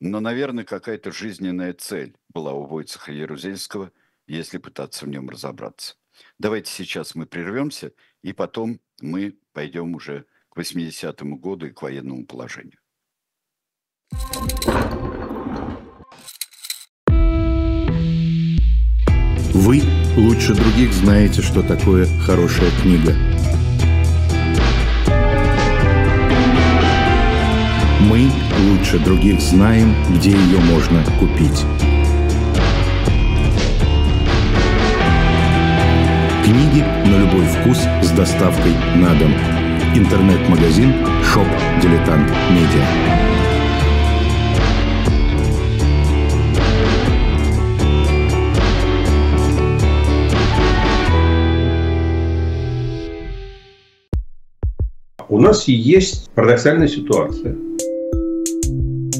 но, 0.00 0.20
наверное, 0.20 0.64
какая-то 0.64 1.12
жизненная 1.12 1.74
цель 1.74 2.16
была 2.30 2.54
у 2.54 2.66
Войцеха 2.66 3.12
Ярузельского, 3.12 3.92
если 4.26 4.58
пытаться 4.58 5.04
в 5.04 5.08
нем 5.08 5.28
разобраться. 5.28 5.96
Давайте 6.38 6.72
сейчас 6.72 7.14
мы 7.14 7.26
прервемся, 7.26 7.92
и 8.22 8.32
потом 8.32 8.80
мы 9.00 9.38
пойдем 9.52 9.94
уже 9.94 10.24
к 10.48 10.58
80-му 10.58 11.36
году 11.38 11.66
и 11.66 11.70
к 11.70 11.82
военному 11.82 12.26
положению. 12.26 12.78
Вы 19.52 19.82
лучше 20.16 20.54
других 20.54 20.92
знаете, 20.92 21.42
что 21.42 21.62
такое 21.62 22.06
хорошая 22.24 22.70
книга– 22.82 23.14
Мы 28.10 28.30
лучше 28.60 28.98
других 28.98 29.40
знаем, 29.40 29.94
где 30.14 30.30
ее 30.30 30.58
можно 30.58 31.02
купить. 31.18 31.64
Книги 36.44 36.84
на 37.06 37.18
любой 37.18 37.46
вкус 37.46 37.78
с 38.02 38.10
доставкой 38.10 38.72
на 38.96 39.14
дом. 39.14 39.32
Интернет-магазин 39.94 40.94
«Shop 41.24 41.46
Diletant 41.82 42.30
Media». 42.50 42.84
У 55.28 55.38
нас 55.38 55.68
есть 55.68 56.28
парадоксальная 56.34 56.88
ситуация– 56.88 57.56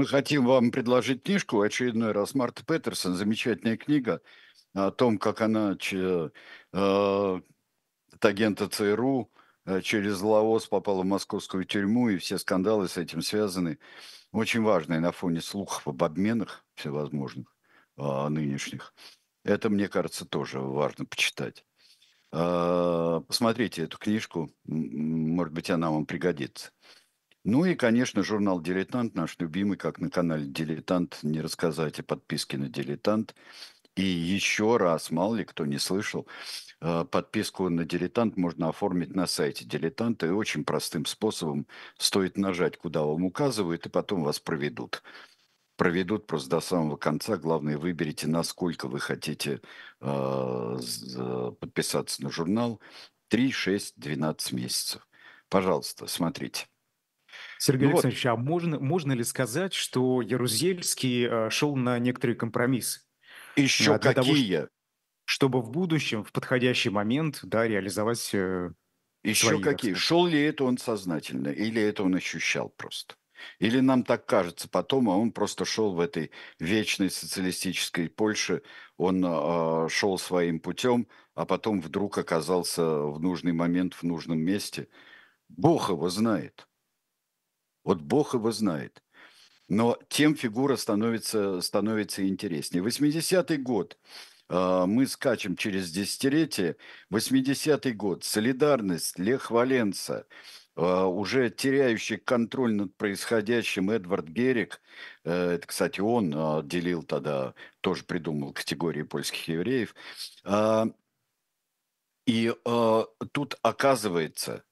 Мы 0.00 0.06
хотим 0.06 0.46
вам 0.46 0.70
предложить 0.70 1.24
книжку 1.24 1.60
очередной 1.60 2.12
раз. 2.12 2.34
Марта 2.34 2.64
Петерсон, 2.64 3.16
замечательная 3.16 3.76
книга 3.76 4.22
о 4.72 4.90
том, 4.90 5.18
как 5.18 5.42
она 5.42 5.76
э, 5.92 6.30
от 6.72 7.44
агента 8.24 8.66
ЦРУ 8.70 9.30
э, 9.66 9.82
через 9.82 10.22
Лаос 10.22 10.68
попала 10.68 11.02
в 11.02 11.04
московскую 11.04 11.66
тюрьму, 11.66 12.08
и 12.08 12.16
все 12.16 12.38
скандалы 12.38 12.88
с 12.88 12.96
этим 12.96 13.20
связаны. 13.20 13.78
Очень 14.32 14.62
важная 14.62 15.00
на 15.00 15.12
фоне 15.12 15.42
слухов 15.42 15.86
об 15.86 16.02
обменах 16.02 16.64
всевозможных 16.76 17.54
э, 17.98 18.28
нынешних. 18.30 18.94
Это, 19.44 19.68
мне 19.68 19.86
кажется, 19.86 20.24
тоже 20.24 20.60
важно 20.60 21.04
почитать. 21.04 21.66
Э, 22.32 23.20
посмотрите 23.28 23.82
эту 23.82 23.98
книжку, 23.98 24.50
может 24.64 25.52
быть, 25.52 25.68
она 25.68 25.90
вам 25.90 26.06
пригодится. 26.06 26.70
Ну 27.44 27.64
и, 27.64 27.74
конечно, 27.74 28.22
журнал 28.22 28.60
«Дилетант», 28.60 29.14
наш 29.14 29.36
любимый, 29.38 29.78
как 29.78 29.98
на 29.98 30.10
канале 30.10 30.44
«Дилетант», 30.46 31.20
не 31.22 31.40
рассказать 31.40 31.98
о 31.98 32.02
подписке 32.02 32.58
на 32.58 32.68
«Дилетант». 32.68 33.34
И 33.96 34.02
еще 34.02 34.76
раз, 34.76 35.10
мало 35.10 35.36
ли 35.36 35.44
кто 35.44 35.64
не 35.66 35.78
слышал, 35.78 36.26
э, 36.80 37.04
подписку 37.04 37.68
на 37.70 37.86
«Дилетант» 37.86 38.36
можно 38.36 38.68
оформить 38.68 39.14
на 39.14 39.26
сайте 39.26 39.64
«Дилетанта» 39.64 40.26
и 40.26 40.30
очень 40.30 40.64
простым 40.64 41.06
способом 41.06 41.66
стоит 41.98 42.36
нажать, 42.36 42.76
куда 42.76 43.02
вам 43.02 43.24
указывают, 43.24 43.86
и 43.86 43.90
потом 43.90 44.22
вас 44.22 44.38
проведут. 44.38 45.02
Проведут 45.76 46.26
просто 46.26 46.50
до 46.50 46.60
самого 46.60 46.96
конца. 46.98 47.38
Главное, 47.38 47.78
выберите, 47.78 48.26
насколько 48.28 48.86
вы 48.86 49.00
хотите 49.00 49.62
э, 50.00 50.78
подписаться 51.60 52.22
на 52.22 52.30
журнал. 52.30 52.80
3, 53.28 53.50
6, 53.50 53.94
12 53.96 54.52
месяцев. 54.52 55.08
Пожалуйста, 55.48 56.06
смотрите. 56.06 56.66
Сергей 57.60 57.88
ну 57.88 57.92
Александрович, 57.92 58.24
вот. 58.24 58.30
а 58.30 58.36
можно, 58.36 58.80
можно 58.80 59.12
ли 59.12 59.22
сказать, 59.22 59.74
что 59.74 60.22
Ярузельский 60.22 61.26
э, 61.26 61.50
шел 61.50 61.76
на 61.76 61.98
некоторые 61.98 62.34
компромиссы? 62.34 63.02
Еще 63.54 63.94
а, 63.94 63.98
для 63.98 64.14
какие? 64.14 64.56
Того, 64.56 64.68
чтобы 65.26 65.60
в 65.60 65.70
будущем, 65.70 66.24
в 66.24 66.32
подходящий 66.32 66.88
момент, 66.88 67.40
да, 67.42 67.68
реализовать 67.68 68.30
э, 68.32 68.70
Еще 69.24 69.60
какие? 69.60 69.92
Шел 69.92 70.24
ли 70.24 70.40
это 70.40 70.64
он 70.64 70.78
сознательно, 70.78 71.48
или 71.48 71.82
это 71.82 72.02
он 72.02 72.14
ощущал 72.14 72.70
просто? 72.70 73.16
Или 73.58 73.80
нам 73.80 74.04
так 74.04 74.24
кажется 74.24 74.66
потом, 74.66 75.10
а 75.10 75.18
он 75.18 75.30
просто 75.30 75.66
шел 75.66 75.92
в 75.92 76.00
этой 76.00 76.30
вечной 76.58 77.10
социалистической 77.10 78.08
Польше, 78.08 78.62
он 78.96 79.22
э, 79.22 79.88
шел 79.90 80.16
своим 80.16 80.60
путем, 80.60 81.08
а 81.34 81.44
потом 81.44 81.82
вдруг 81.82 82.16
оказался 82.16 82.82
в 82.82 83.20
нужный 83.20 83.52
момент 83.52 83.92
в 83.92 84.02
нужном 84.02 84.38
месте. 84.38 84.88
Бог 85.50 85.90
его 85.90 86.08
знает. 86.08 86.66
Вот 87.84 88.00
Бог 88.00 88.34
его 88.34 88.50
знает. 88.52 89.02
Но 89.68 89.96
тем 90.08 90.34
фигура 90.34 90.74
становится, 90.76 91.60
становится 91.60 92.26
интереснее. 92.26 92.82
80-й 92.82 93.56
год. 93.58 93.96
А, 94.48 94.84
мы 94.86 95.06
скачем 95.06 95.56
через 95.56 95.92
десятилетие. 95.92 96.76
80-й 97.12 97.92
год. 97.92 98.24
Солидарность, 98.24 99.16
Лех 99.18 99.52
Валенца, 99.52 100.26
а, 100.74 101.06
уже 101.06 101.50
теряющий 101.50 102.16
контроль 102.18 102.74
над 102.74 102.96
происходящим 102.96 103.90
Эдвард 103.90 104.26
Герик, 104.26 104.80
э, 105.24 105.52
это, 105.52 105.66
кстати, 105.68 106.00
он 106.00 106.32
а, 106.34 106.62
делил 106.62 107.04
тогда, 107.04 107.54
тоже 107.80 108.02
придумал 108.04 108.52
категории 108.52 109.02
польских 109.02 109.46
евреев, 109.48 109.94
и 112.26 112.54
тут 113.32 113.56
оказывается, 113.62 114.62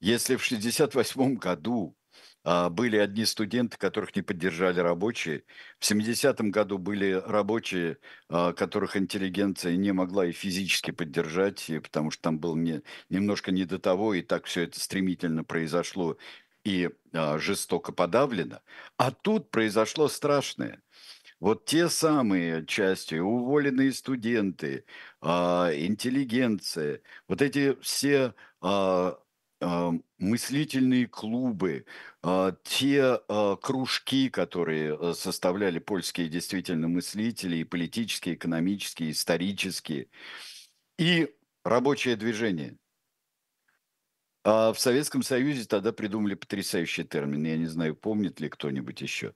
если 0.00 0.36
в 0.36 0.44
1968 0.44 1.36
году 1.36 1.97
были 2.44 2.96
одни 2.96 3.24
студенты, 3.26 3.76
которых 3.78 4.16
не 4.16 4.22
поддержали 4.22 4.80
рабочие. 4.80 5.44
В 5.78 5.84
70-м 5.84 6.50
году 6.50 6.78
были 6.78 7.12
рабочие, 7.12 7.98
а, 8.28 8.52
которых 8.52 8.96
интеллигенция 8.96 9.76
не 9.76 9.92
могла 9.92 10.26
и 10.26 10.32
физически 10.32 10.90
поддержать, 10.90 11.70
потому 11.82 12.10
что 12.10 12.22
там 12.22 12.38
было 12.38 12.56
не, 12.56 12.82
немножко 13.10 13.50
не 13.50 13.64
до 13.64 13.78
того, 13.78 14.14
и 14.14 14.22
так 14.22 14.46
все 14.46 14.62
это 14.62 14.80
стремительно 14.80 15.44
произошло 15.44 16.16
и 16.64 16.90
а, 17.12 17.38
жестоко 17.38 17.92
подавлено. 17.92 18.60
А 18.96 19.10
тут 19.10 19.50
произошло 19.50 20.08
страшное. 20.08 20.82
вот 21.40 21.64
те 21.66 21.88
самые 21.88 22.66
части, 22.66 23.14
уволенные 23.16 23.92
студенты, 23.92 24.84
а, 25.20 25.70
интеллигенция, 25.74 27.00
вот 27.28 27.42
эти 27.42 27.76
все 27.80 28.34
а, 28.60 29.18
а, 29.18 29.18
мыслительные 29.60 31.06
клубы, 31.06 31.84
а, 32.22 32.52
те 32.62 33.20
а, 33.28 33.56
кружки, 33.56 34.28
которые 34.30 34.96
э, 34.96 35.14
составляли 35.14 35.78
польские 35.78 36.28
действительно 36.28 36.88
мыслители, 36.88 37.56
и 37.56 37.64
политические, 37.64 38.36
экономические, 38.36 39.10
исторические, 39.10 40.08
и 40.98 41.34
рабочее 41.64 42.16
движение. 42.16 42.78
А 44.44 44.72
в 44.72 44.78
Советском 44.78 45.22
Союзе 45.22 45.64
тогда 45.66 45.92
придумали 45.92 46.34
потрясающий 46.34 47.04
термин, 47.04 47.44
я 47.44 47.56
не 47.56 47.66
знаю, 47.66 47.96
помнит 47.96 48.40
ли 48.40 48.48
кто-нибудь 48.48 49.00
еще, 49.00 49.34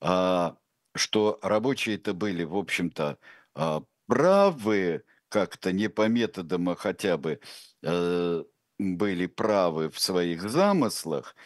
а, 0.00 0.56
что 0.94 1.38
рабочие 1.42 1.96
это 1.96 2.14
были, 2.14 2.44
в 2.44 2.56
общем-то, 2.56 3.18
а, 3.54 3.82
правы 4.06 5.04
как-то 5.28 5.72
не 5.72 5.88
по 5.88 6.08
методам, 6.08 6.68
а 6.68 6.76
хотя 6.76 7.16
бы 7.16 7.40
э, 7.82 8.44
были 8.78 9.26
правы 9.26 9.90
в 9.90 9.98
своих 10.00 10.48
замыслах, 10.48 11.36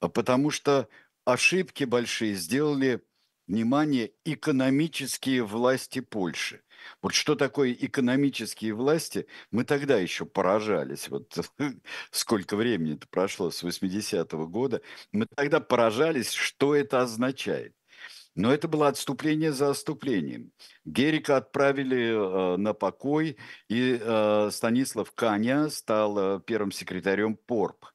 а 0.00 0.08
потому 0.08 0.50
что 0.50 0.88
ошибки 1.24 1.84
большие 1.84 2.34
сделали, 2.34 3.02
внимание, 3.46 4.12
экономические 4.24 5.44
власти 5.44 6.00
Польши. 6.00 6.62
Вот 7.02 7.14
что 7.14 7.34
такое 7.34 7.72
экономические 7.72 8.74
власти, 8.74 9.26
мы 9.50 9.64
тогда 9.64 9.98
еще 9.98 10.26
поражались. 10.26 11.08
Вот 11.08 11.36
сколько 12.10 12.56
времени 12.56 12.94
это 12.96 13.06
прошло 13.08 13.50
с 13.50 13.62
80-го 13.62 14.46
года. 14.46 14.82
Мы 15.12 15.26
тогда 15.34 15.60
поражались, 15.60 16.32
что 16.32 16.74
это 16.74 17.02
означает. 17.02 17.74
Но 18.34 18.52
это 18.52 18.66
было 18.66 18.88
отступление 18.88 19.52
за 19.52 19.70
отступлением. 19.70 20.52
Герика 20.84 21.36
отправили 21.36 22.14
э, 22.14 22.56
на 22.56 22.74
покой, 22.74 23.36
и 23.68 23.98
э, 24.00 24.48
Станислав 24.50 25.12
Каня 25.12 25.68
стал 25.68 26.18
э, 26.18 26.40
первым 26.44 26.72
секретарем 26.72 27.36
ПОРП. 27.36 27.86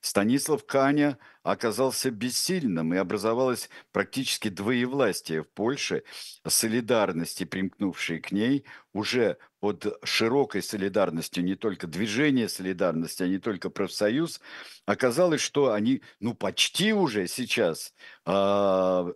Станислав 0.00 0.64
Каня 0.64 1.18
оказался 1.42 2.10
бессильным, 2.10 2.94
и 2.94 2.96
образовалось 2.96 3.68
практически 3.92 4.48
двоевластие 4.48 5.42
в 5.42 5.48
Польше, 5.48 6.04
солидарности, 6.46 7.44
примкнувшие 7.44 8.20
к 8.20 8.30
ней, 8.30 8.64
уже 8.92 9.38
под 9.60 9.98
широкой 10.04 10.62
солидарностью, 10.62 11.44
не 11.44 11.56
только 11.56 11.86
движение 11.86 12.48
солидарности, 12.48 13.22
а 13.22 13.28
не 13.28 13.38
только 13.38 13.70
профсоюз, 13.70 14.40
оказалось, 14.86 15.40
что 15.40 15.72
они, 15.72 16.02
ну, 16.20 16.34
почти 16.34 16.92
уже 16.92 17.26
сейчас 17.26 17.92
э, 18.24 19.12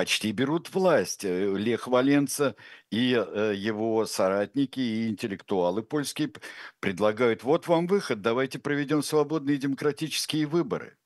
почти 0.00 0.32
берут 0.32 0.72
власть. 0.72 1.26
Э, 1.26 1.54
Лех 1.58 1.86
Валенца 1.86 2.56
и 2.90 3.12
э, 3.12 3.52
его 3.54 4.06
соратники 4.06 4.80
и 4.80 5.08
интеллектуалы 5.10 5.82
польские 5.82 6.32
предлагают, 6.80 7.42
вот 7.42 7.68
вам 7.68 7.86
выход, 7.86 8.22
давайте 8.22 8.58
проведем 8.58 9.02
свободные 9.02 9.58
демократические 9.58 10.46
выборы. 10.46 10.96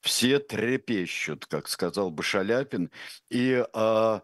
Все 0.00 0.38
трепещут, 0.38 1.46
как 1.46 1.66
сказал 1.66 2.12
бы 2.12 2.22
Шаляпин, 2.22 2.88
и 3.30 3.64
а, 3.72 4.22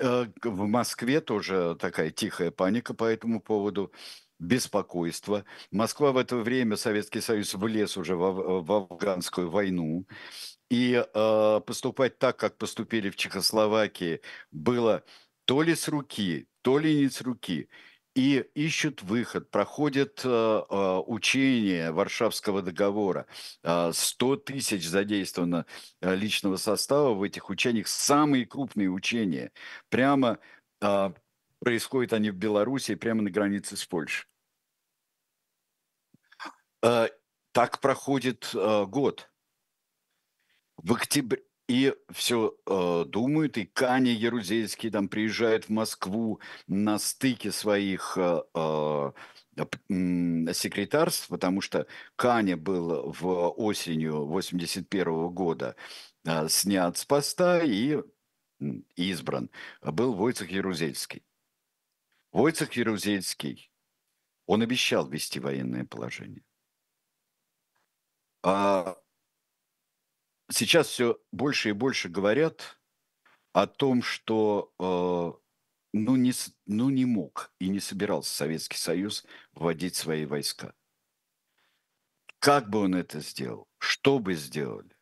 а, 0.00 0.26
в 0.44 0.66
Москве 0.68 1.20
тоже 1.20 1.76
такая 1.80 2.12
тихая 2.12 2.52
паника 2.52 2.94
по 2.94 3.02
этому 3.02 3.40
поводу 3.40 3.92
беспокойство. 4.38 5.44
Москва 5.72 6.12
в 6.12 6.18
это 6.18 6.36
время, 6.36 6.76
Советский 6.76 7.20
Союз, 7.20 7.54
влез 7.54 7.96
уже 7.96 8.14
в, 8.14 8.62
в 8.62 8.72
афганскую 8.72 9.50
войну. 9.50 10.06
И 10.68 10.94
э, 10.94 11.60
поступать 11.64 12.18
так, 12.18 12.36
как 12.38 12.58
поступили 12.58 13.10
в 13.10 13.16
Чехословакии, 13.16 14.20
было 14.50 15.04
то 15.44 15.62
ли 15.62 15.74
с 15.74 15.88
руки, 15.88 16.48
то 16.62 16.78
ли 16.78 16.96
не 16.96 17.08
с 17.08 17.20
руки. 17.20 17.68
И 18.14 18.38
ищут 18.54 19.02
выход, 19.02 19.50
проходят 19.50 20.22
э, 20.24 20.28
э, 20.28 21.02
учения 21.06 21.92
Варшавского 21.92 22.62
договора. 22.62 23.26
Э, 23.62 23.92
100 23.92 24.36
тысяч 24.36 24.88
задействовано 24.88 25.66
личного 26.00 26.56
состава 26.56 27.14
в 27.14 27.22
этих 27.22 27.50
учениях. 27.50 27.86
Самые 27.88 28.46
крупные 28.46 28.90
учения. 28.90 29.52
Прямо 29.90 30.38
э, 30.80 31.12
происходят 31.60 32.12
они 32.12 32.30
в 32.30 32.36
Беларуси, 32.36 32.94
прямо 32.94 33.22
на 33.22 33.30
границе 33.30 33.76
с 33.76 33.84
Польшей. 33.84 34.26
Э, 36.82 37.08
так 37.52 37.80
проходит 37.80 38.50
э, 38.54 38.86
год 38.86 39.28
в 40.76 40.92
октябре 40.92 41.42
и 41.68 41.94
все 42.10 42.56
э, 42.66 43.04
думают, 43.08 43.58
и 43.58 43.64
Каня 43.66 44.12
Ярузельский 44.12 44.88
там 44.90 45.08
приезжает 45.08 45.64
в 45.64 45.70
Москву 45.70 46.40
на 46.68 46.98
стыке 46.98 47.50
своих 47.50 48.16
э, 48.16 48.42
э, 48.54 49.12
секретарств, 50.52 51.26
потому 51.28 51.60
что 51.60 51.88
Каня 52.14 52.56
был 52.56 53.10
в 53.10 53.48
осенью 53.56 54.26
81 54.26 55.28
года 55.30 55.74
э, 56.24 56.48
снят 56.48 56.96
с 56.96 57.04
поста 57.04 57.60
и 57.64 58.00
избран. 58.94 59.50
Был 59.82 60.14
Войцех 60.14 60.50
Ярузельский. 60.50 61.24
Войцех 62.30 62.74
Ярузельский, 62.74 63.72
он 64.46 64.62
обещал 64.62 65.08
ввести 65.08 65.40
военное 65.40 65.84
положение. 65.84 66.44
А 68.42 68.96
сейчас 70.50 70.88
все 70.88 71.18
больше 71.32 71.70
и 71.70 71.72
больше 71.72 72.08
говорят 72.08 72.78
о 73.52 73.66
том, 73.66 74.02
что 74.02 74.72
э, 74.78 75.40
ну, 75.92 76.16
не, 76.16 76.32
ну 76.66 76.90
не 76.90 77.04
мог 77.04 77.52
и 77.58 77.68
не 77.68 77.80
собирался 77.80 78.34
Советский 78.34 78.78
Союз 78.78 79.24
вводить 79.54 79.96
свои 79.96 80.26
войска. 80.26 80.74
Как 82.38 82.70
бы 82.70 82.80
он 82.80 82.94
это 82.94 83.20
сделал? 83.20 83.66
Что 83.78 84.18
бы 84.18 84.34
сделали? 84.34 84.96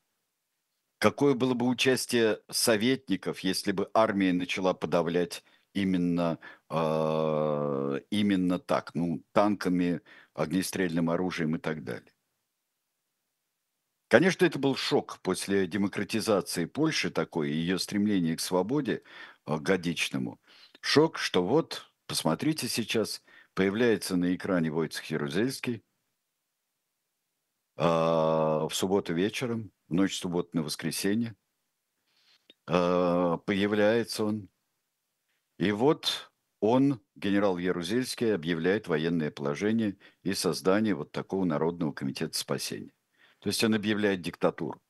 Какое 0.99 1.35
было 1.35 1.55
бы 1.55 1.67
участие 1.69 2.41
советников, 2.51 3.41
если 3.41 3.73
бы 3.73 3.91
армия 3.93 4.33
начала 4.33 4.73
подавлять 4.73 5.45
именно, 5.75 6.39
э, 6.71 8.01
именно 8.11 8.59
так, 8.59 8.95
ну, 8.95 9.23
танками, 9.33 10.01
огнестрельным 10.33 11.11
оружием 11.11 11.57
и 11.57 11.59
так 11.59 11.85
далее? 11.85 12.14
Конечно, 14.09 14.45
это 14.45 14.59
был 14.59 14.77
шок 14.77 15.19
после 15.23 15.67
демократизации 15.67 16.67
Польши 16.67 17.11
такой, 17.11 17.51
ее 17.51 17.79
стремления 17.79 18.37
к 18.37 18.41
свободе 18.41 19.03
э, 19.47 19.57
годичному. 19.59 20.41
Шок, 20.81 21.19
что 21.19 21.45
вот, 21.45 21.91
посмотрите 22.07 22.69
сейчас, 22.69 23.23
появляется 23.55 24.17
на 24.17 24.35
экране 24.35 24.71
Войцех 24.71 25.05
Ярузельский 25.11 25.83
а, 27.77 28.67
в 28.69 28.75
субботу 28.75 29.15
вечером, 29.15 29.73
в 29.89 29.95
ночь 29.95 30.17
субботы 30.19 30.51
на 30.55 30.63
воскресенье. 30.63 31.37
А, 32.67 33.39
появляется 33.39 34.25
он. 34.25 34.49
И 35.59 35.73
вот 35.73 36.31
он, 36.61 37.01
генерал 37.17 37.59
Ярузельский, 37.59 38.33
объявляет 38.33 38.87
военное 38.87 39.33
положение 39.33 39.97
и 40.23 40.33
создание 40.33 40.95
вот 40.95 41.11
такого 41.11 41.45
Народного 41.45 41.93
комитета 41.93 42.39
спасения. 42.39 42.93
То 43.45 43.49
есть 43.49 43.63
он 43.63 43.75
объявляет 43.75 44.23
диктатуру. 44.23 44.81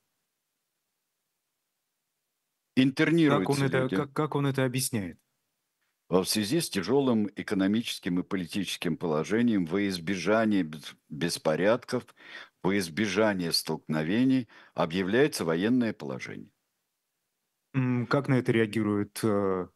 Интернируется 2.76 3.52
как 3.52 3.58
он, 3.58 3.64
это, 3.64 3.96
как, 3.96 4.12
как 4.12 4.34
он 4.36 4.46
это 4.46 4.64
объясняет? 4.64 5.18
В 6.08 6.24
связи 6.24 6.60
с 6.60 6.70
тяжелым 6.70 7.28
экономическим 7.34 8.20
и 8.20 8.22
политическим 8.22 8.96
положением, 8.96 9.66
во 9.66 9.88
избежание 9.88 10.70
беспорядков, 11.08 12.04
во 12.62 12.78
избежание 12.78 13.52
столкновений 13.52 14.48
объявляется 14.74 15.44
военное 15.44 15.92
положение. 15.92 16.52
Как 18.08 18.28
на 18.28 18.34
это 18.34 18.52
реагируют 18.52 19.18
э, 19.24 19.66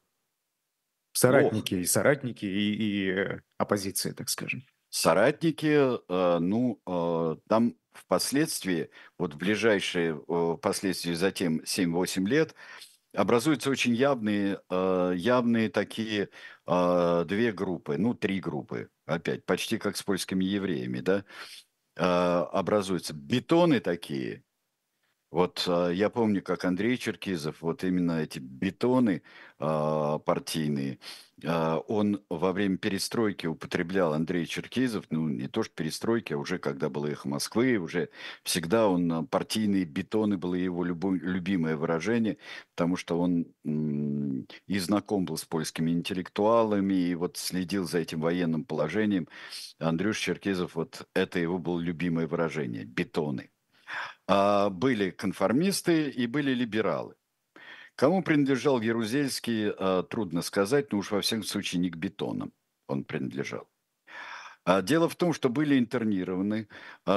соратники, 1.14 1.74
О. 1.74 1.78
и 1.78 1.84
соратники 1.84 2.44
и, 2.44 2.74
и 2.74 3.10
э, 3.10 3.40
оппозиция, 3.56 4.14
так 4.14 4.28
скажем? 4.28 4.62
Соратники, 4.90 5.66
э, 6.08 6.38
ну, 6.40 6.80
там 7.48 7.74
впоследствии, 7.92 8.90
вот 9.18 9.34
в 9.34 9.36
ближайшие, 9.36 10.14
впоследствии 10.56 11.14
затем 11.14 11.60
7-8 11.64 12.26
лет, 12.26 12.54
образуются 13.14 13.70
очень 13.70 13.94
явные, 13.94 14.60
э, 14.70 15.12
явные 15.16 15.68
такие 15.70 16.28
э, 16.66 17.24
две 17.26 17.52
группы, 17.52 17.96
ну, 17.98 18.14
три 18.14 18.40
группы, 18.40 18.90
опять, 19.06 19.44
почти 19.44 19.78
как 19.78 19.96
с 19.96 20.02
польскими 20.02 20.44
евреями, 20.44 21.00
да, 21.00 21.24
э, 21.96 22.02
образуются. 22.02 23.14
Бетоны 23.14 23.80
такие, 23.80 24.44
Вот 25.30 25.64
а, 25.68 25.90
я 25.90 26.08
помню, 26.08 26.42
как 26.42 26.64
Андрей 26.64 26.96
Черкизов, 26.96 27.60
вот 27.60 27.84
именно 27.84 28.22
эти 28.22 28.38
бетоны 28.38 29.22
а, 29.58 30.18
партийные, 30.20 30.98
а, 31.44 31.78
он 31.80 32.24
во 32.30 32.52
время 32.52 32.78
перестройки 32.78 33.46
употреблял 33.46 34.14
Андрей 34.14 34.46
Черкизов, 34.46 35.04
ну 35.10 35.28
не 35.28 35.46
то 35.48 35.62
что 35.62 35.74
перестройки, 35.74 36.32
а 36.32 36.38
уже 36.38 36.58
когда 36.58 36.88
было 36.88 37.08
эхо 37.08 37.28
Москвы, 37.28 37.76
уже 37.76 38.08
всегда 38.42 38.88
он 38.88 39.26
партийные 39.26 39.84
бетоны 39.84 40.38
было 40.38 40.54
его 40.54 40.82
любо- 40.82 41.18
любимое 41.18 41.76
выражение, 41.76 42.38
потому 42.74 42.96
что 42.96 43.20
он 43.20 43.44
м, 43.66 44.46
и 44.66 44.78
знаком 44.78 45.26
был 45.26 45.36
с 45.36 45.44
польскими 45.44 45.90
интеллектуалами, 45.90 46.94
и 46.94 47.14
вот 47.14 47.36
следил 47.36 47.84
за 47.84 47.98
этим 47.98 48.20
военным 48.22 48.64
положением. 48.64 49.28
Андрюш 49.78 50.18
Черкизов, 50.20 50.74
вот 50.74 51.06
это 51.14 51.38
его 51.38 51.58
было 51.58 51.80
любимое 51.80 52.26
выражение– 52.26 52.84
бетоны. 52.86 53.50
А, 54.26 54.68
были 54.68 55.10
конформисты 55.10 56.10
и 56.10 56.26
были 56.26 56.52
либералы. 56.52 57.14
Кому 57.94 58.22
принадлежал 58.22 58.80
Ярузельский, 58.80 59.70
а, 59.70 60.02
трудно 60.02 60.42
сказать, 60.42 60.92
но 60.92 60.98
уж 60.98 61.10
во 61.10 61.20
всяком 61.20 61.44
случае 61.44 61.80
не 61.80 61.90
к 61.90 61.96
бетонам 61.96 62.52
он 62.86 63.04
принадлежал. 63.04 63.68
А, 64.64 64.82
дело 64.82 65.08
в 65.08 65.16
том, 65.16 65.32
что 65.32 65.48
были 65.48 65.78
интернированы 65.78 66.68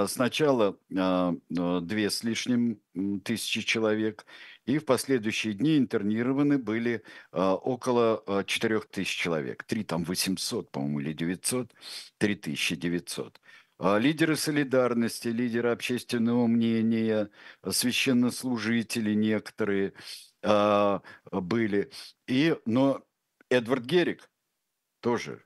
сначала 0.07 0.77
две 0.89 2.09
с 2.09 2.23
лишним 2.23 2.79
тысячи 3.25 3.61
человек, 3.61 4.25
и 4.65 4.77
в 4.77 4.85
последующие 4.85 5.53
дни 5.53 5.77
интернированы 5.77 6.57
были 6.57 7.03
около 7.33 8.23
четырех 8.47 8.87
тысяч 8.87 9.17
человек. 9.17 9.63
Три 9.63 9.83
там 9.83 10.05
800, 10.05 10.71
по-моему, 10.71 11.01
или 11.01 11.11
900, 11.11 11.73
3900. 12.19 13.41
А 13.83 13.97
лидеры 13.97 14.35
солидарности, 14.35 15.29
лидеры 15.29 15.71
общественного 15.71 16.45
мнения, 16.45 17.31
священнослужители 17.67 19.15
некоторые 19.15 19.93
а, 20.43 21.01
были. 21.31 21.89
И, 22.27 22.55
но 22.67 23.03
Эдвард 23.49 23.83
Герик 23.85 24.29
тоже, 24.99 25.43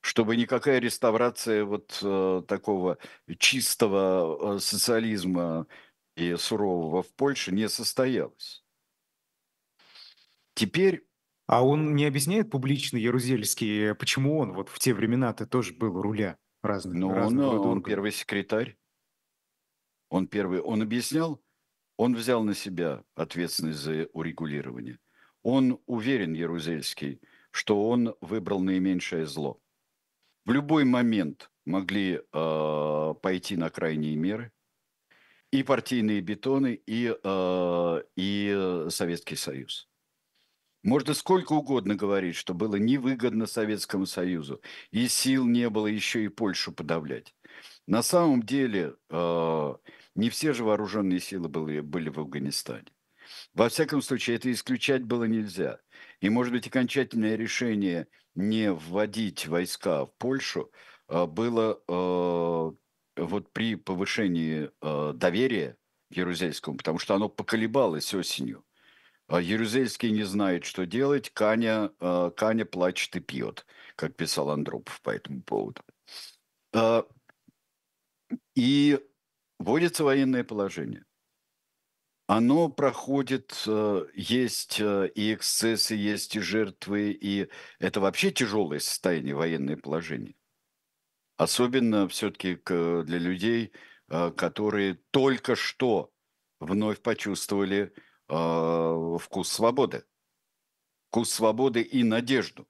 чтобы 0.00 0.34
никакая 0.34 0.78
реставрация 0.78 1.66
вот 1.66 2.00
а, 2.02 2.40
такого 2.48 2.96
чистого 3.38 4.54
а, 4.54 4.58
социализма 4.60 5.66
и 6.16 6.36
сурового 6.36 7.02
в 7.02 7.12
Польше 7.14 7.52
не 7.52 7.68
состоялась. 7.68 8.64
Теперь 10.54 11.06
а 11.46 11.62
он 11.62 11.94
не 11.94 12.06
объясняет 12.06 12.50
публично, 12.50 12.96
Ярузельский, 12.96 13.94
почему 13.94 14.38
он 14.38 14.54
вот 14.54 14.70
в 14.70 14.78
те 14.78 14.94
времена-то 14.94 15.46
тоже 15.46 15.74
был 15.74 15.98
у 15.98 16.00
руля? 16.00 16.38
Разных, 16.64 16.94
Ну, 16.94 17.08
он, 17.08 17.14
разных 17.14 17.46
он 17.46 17.82
первый 17.82 18.12
секретарь. 18.12 18.76
Он 20.08 20.26
первый. 20.26 20.60
Он 20.60 20.82
объяснял, 20.82 21.42
он 21.96 22.14
взял 22.14 22.42
на 22.44 22.54
себя 22.54 23.04
ответственность 23.14 23.78
за 23.78 24.08
урегулирование. 24.12 24.98
Он 25.42 25.80
уверен, 25.86 26.32
Ярузельский, 26.34 27.20
что 27.50 27.88
он 27.88 28.14
выбрал 28.20 28.60
наименьшее 28.60 29.26
зло. 29.26 29.60
В 30.44 30.52
любой 30.52 30.84
момент 30.84 31.50
могли 31.64 32.20
э, 32.20 33.14
пойти 33.22 33.56
на 33.56 33.70
крайние 33.70 34.16
меры 34.16 34.52
и 35.50 35.62
партийные 35.62 36.20
бетоны, 36.20 36.80
и, 36.86 37.14
э, 37.22 38.02
и 38.16 38.86
Советский 38.90 39.36
Союз. 39.36 39.88
Можно 40.84 41.14
сколько 41.14 41.54
угодно 41.54 41.94
говорить, 41.94 42.36
что 42.36 42.52
было 42.52 42.76
невыгодно 42.76 43.46
Советскому 43.46 44.04
Союзу, 44.04 44.60
и 44.90 45.08
сил 45.08 45.46
не 45.46 45.70
было 45.70 45.86
еще 45.86 46.24
и 46.24 46.28
Польшу 46.28 46.72
подавлять. 46.72 47.34
На 47.86 48.02
самом 48.02 48.42
деле 48.42 48.94
э, 49.08 49.74
не 50.14 50.28
все 50.28 50.52
же 50.52 50.62
вооруженные 50.62 51.20
силы 51.20 51.48
были, 51.48 51.80
были 51.80 52.10
в 52.10 52.20
Афганистане. 52.20 52.88
Во 53.54 53.70
всяком 53.70 54.02
случае, 54.02 54.36
это 54.36 54.52
исключать 54.52 55.04
было 55.04 55.24
нельзя. 55.24 55.80
И, 56.20 56.28
может 56.28 56.52
быть, 56.52 56.66
окончательное 56.66 57.36
решение 57.36 58.06
не 58.34 58.70
вводить 58.70 59.46
войска 59.46 60.04
в 60.04 60.12
Польшу 60.18 60.70
э, 61.08 61.24
было 61.24 61.80
э, 61.88 63.22
вот 63.22 63.52
при 63.54 63.76
повышении 63.76 64.70
э, 64.82 65.12
доверия 65.14 65.78
Ярузельскому, 66.10 66.76
потому 66.76 66.98
что 66.98 67.14
оно 67.14 67.30
поколебалось 67.30 68.12
осенью. 68.12 68.66
А 69.26 69.40
не 70.10 70.22
знает, 70.24 70.64
что 70.64 70.84
делать, 70.84 71.30
Каня, 71.30 71.90
а, 71.98 72.30
Каня 72.30 72.64
плачет 72.64 73.16
и 73.16 73.20
пьет, 73.20 73.66
как 73.96 74.16
писал 74.16 74.50
Андропов 74.50 75.00
по 75.00 75.10
этому 75.10 75.42
поводу. 75.42 75.82
А, 76.74 77.06
и 78.54 79.00
вводится 79.58 80.04
военное 80.04 80.44
положение. 80.44 81.04
Оно 82.26 82.70
проходит, 82.70 83.52
есть 84.14 84.80
и 84.80 85.34
эксцессы, 85.34 85.94
есть 85.94 86.34
и 86.36 86.40
жертвы, 86.40 87.10
и 87.10 87.50
это 87.78 88.00
вообще 88.00 88.30
тяжелое 88.30 88.78
состояние 88.78 89.34
военное 89.34 89.76
положение. 89.76 90.34
Особенно 91.36 92.08
все-таки 92.08 92.58
для 92.64 93.18
людей, 93.18 93.72
которые 94.08 94.94
только 95.10 95.54
что 95.54 96.12
вновь 96.60 97.02
почувствовали 97.02 97.92
э, 98.28 99.18
вкус 99.20 99.48
свободы. 99.48 100.04
Вкус 101.08 101.30
свободы 101.30 101.82
и 101.82 102.02
надежду. 102.02 102.66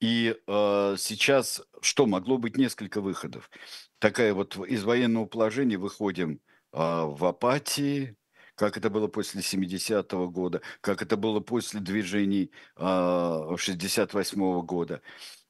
И 0.00 0.36
э, 0.46 0.96
сейчас 0.98 1.62
что? 1.80 2.06
Могло 2.06 2.36
быть 2.36 2.56
несколько 2.56 3.00
выходов. 3.00 3.48
Такая 4.00 4.34
вот 4.34 4.56
из 4.56 4.82
военного 4.82 5.26
положения 5.26 5.78
выходим 5.78 6.40
э, 6.72 6.78
в 6.78 7.24
апатии, 7.24 8.16
как 8.56 8.76
это 8.76 8.90
было 8.90 9.06
после 9.06 9.42
70-го 9.42 10.28
года, 10.28 10.60
как 10.80 11.02
это 11.02 11.16
было 11.16 11.38
после 11.38 11.78
движений 11.78 12.50
э, 12.76 12.82
68-го 12.82 14.62
года. 14.62 15.02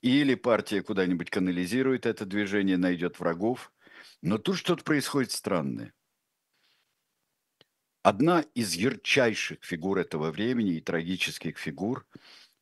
Или 0.02 0.34
партия 0.34 0.82
куда-нибудь 0.82 1.30
канализирует 1.30 2.04
это 2.04 2.26
движение, 2.26 2.76
найдет 2.76 3.20
врагов. 3.20 3.72
Но 4.20 4.36
тут 4.36 4.58
что-то 4.58 4.84
происходит 4.84 5.30
странное. 5.30 5.94
Одна 8.02 8.40
из 8.54 8.74
ярчайших 8.74 9.58
фигур 9.62 9.98
этого 9.98 10.32
времени 10.32 10.72
и 10.72 10.80
трагических 10.80 11.56
фигур, 11.56 12.04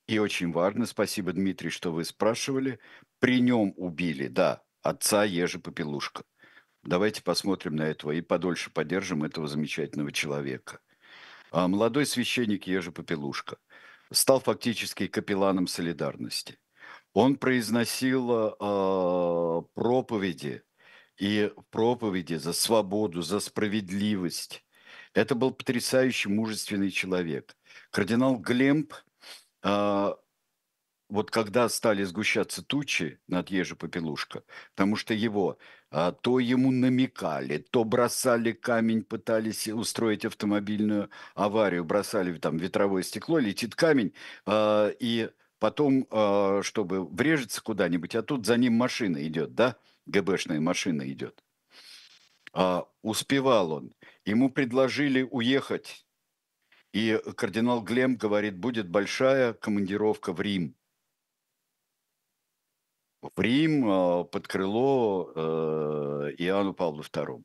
и 0.07 0.19
очень 0.19 0.53
важно, 0.53 0.85
спасибо, 0.85 1.33
Дмитрий, 1.33 1.71
что 1.71 1.93
вы 1.93 2.05
спрашивали, 2.05 2.79
при 3.21 3.41
нем 3.41 3.73
убили, 3.77 4.29
да, 4.29 4.63
отца 4.83 5.25
Ежи 5.25 5.59
Попелушка. 5.59 6.25
Давайте 6.83 7.23
посмотрим 7.23 7.77
на 7.77 7.83
этого 7.83 8.13
и 8.13 8.21
подольше 8.21 8.71
поддержим 8.71 9.25
этого 9.25 9.49
замечательного 9.49 10.13
человека. 10.13 10.81
А 11.51 11.69
молодой 11.69 12.05
священник 12.05 12.67
Ежи 12.67 12.93
Попелушка 12.93 13.57
стал 14.13 14.41
фактически 14.41 15.07
капелланом 15.07 15.67
солидарности. 15.67 16.59
Он 17.15 17.37
произносил 17.37 18.31
э, 18.31 19.63
проповеди 19.75 20.63
и 21.19 21.51
проповеди 21.71 22.35
за 22.35 22.53
свободу, 22.53 23.23
за 23.23 23.41
справедливость, 23.41 24.65
это 25.15 25.35
был 25.35 25.53
потрясающий 25.53 26.29
мужественный 26.29 26.91
человек. 26.91 27.57
Кардинал 27.91 28.37
Глемп, 28.37 28.95
э, 29.63 30.15
вот 31.09 31.31
когда 31.33 31.69
стали 31.69 32.05
сгущаться 32.05 32.63
тучи 32.63 33.19
над 33.27 33.51
Ежи 33.51 33.75
Попелушка, 33.75 34.45
потому 34.75 34.95
что 34.95 35.13
его 35.13 35.59
э, 35.91 36.13
то 36.21 36.39
ему 36.39 36.71
намекали, 36.71 37.59
то 37.59 37.85
бросали 37.85 38.53
камень, 38.53 39.03
пытались 39.03 39.67
устроить 39.69 40.25
автомобильную 40.25 41.11
аварию, 41.35 41.85
бросали 41.85 42.37
там 42.39 42.57
ветровое 42.59 43.03
стекло, 43.03 43.39
летит 43.39 43.75
камень, 43.75 44.15
э, 44.47 44.93
и 45.01 45.31
потом, 45.59 46.07
чтобы 46.63 47.05
врежется 47.05 47.61
куда-нибудь, 47.61 48.15
а 48.15 48.23
тут 48.23 48.47
за 48.47 48.57
ним 48.57 48.73
машина 48.73 49.27
идет, 49.27 49.55
да, 49.55 49.77
ГБшная 50.07 50.59
машина 50.59 51.03
идет. 51.13 51.45
А, 52.53 52.89
успевал 53.03 53.73
он. 53.73 53.95
Ему 54.25 54.51
предложили 54.51 55.23
уехать. 55.23 56.07
И 56.93 57.21
кардинал 57.37 57.83
Глем 57.83 58.17
говорит, 58.17 58.59
будет 58.59 58.89
большая 58.89 59.53
командировка 59.53 60.33
в 60.33 60.41
Рим. 60.41 60.77
В 63.23 63.41
Рим 63.41 63.89
а, 63.89 64.25
под 64.25 64.49
крыло 64.49 65.33
э, 65.35 66.35
Иоанну 66.39 66.75
Павлу 66.75 67.03
II. 67.03 67.45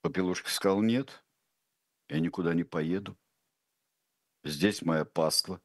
Попелушка 0.00 0.50
сказал, 0.50 0.80
нет, 0.80 1.24
я 2.08 2.20
никуда 2.20 2.54
не 2.54 2.64
поеду. 2.64 3.18
Здесь 4.44 4.82
моя 4.82 5.04
паства. 5.04 5.60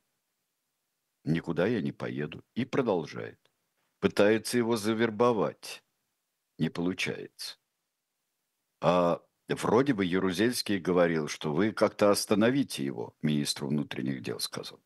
Никуда 1.25 1.67
я 1.67 1.81
не 1.81 1.91
поеду. 1.91 2.43
И 2.55 2.65
продолжает. 2.65 3.39
Пытается 3.99 4.57
его 4.57 4.77
завербовать 4.77 5.83
не 6.59 6.69
получается. 6.69 7.57
А 8.81 9.21
вроде 9.47 9.93
бы 9.93 10.05
Ярузельский 10.05 10.77
говорил, 10.77 11.27
что 11.27 11.53
вы 11.53 11.71
как-то 11.71 12.11
остановите 12.11 12.85
его, 12.85 13.15
министру 13.21 13.67
внутренних 13.67 14.21
дел 14.21 14.39
сказал. 14.39 14.79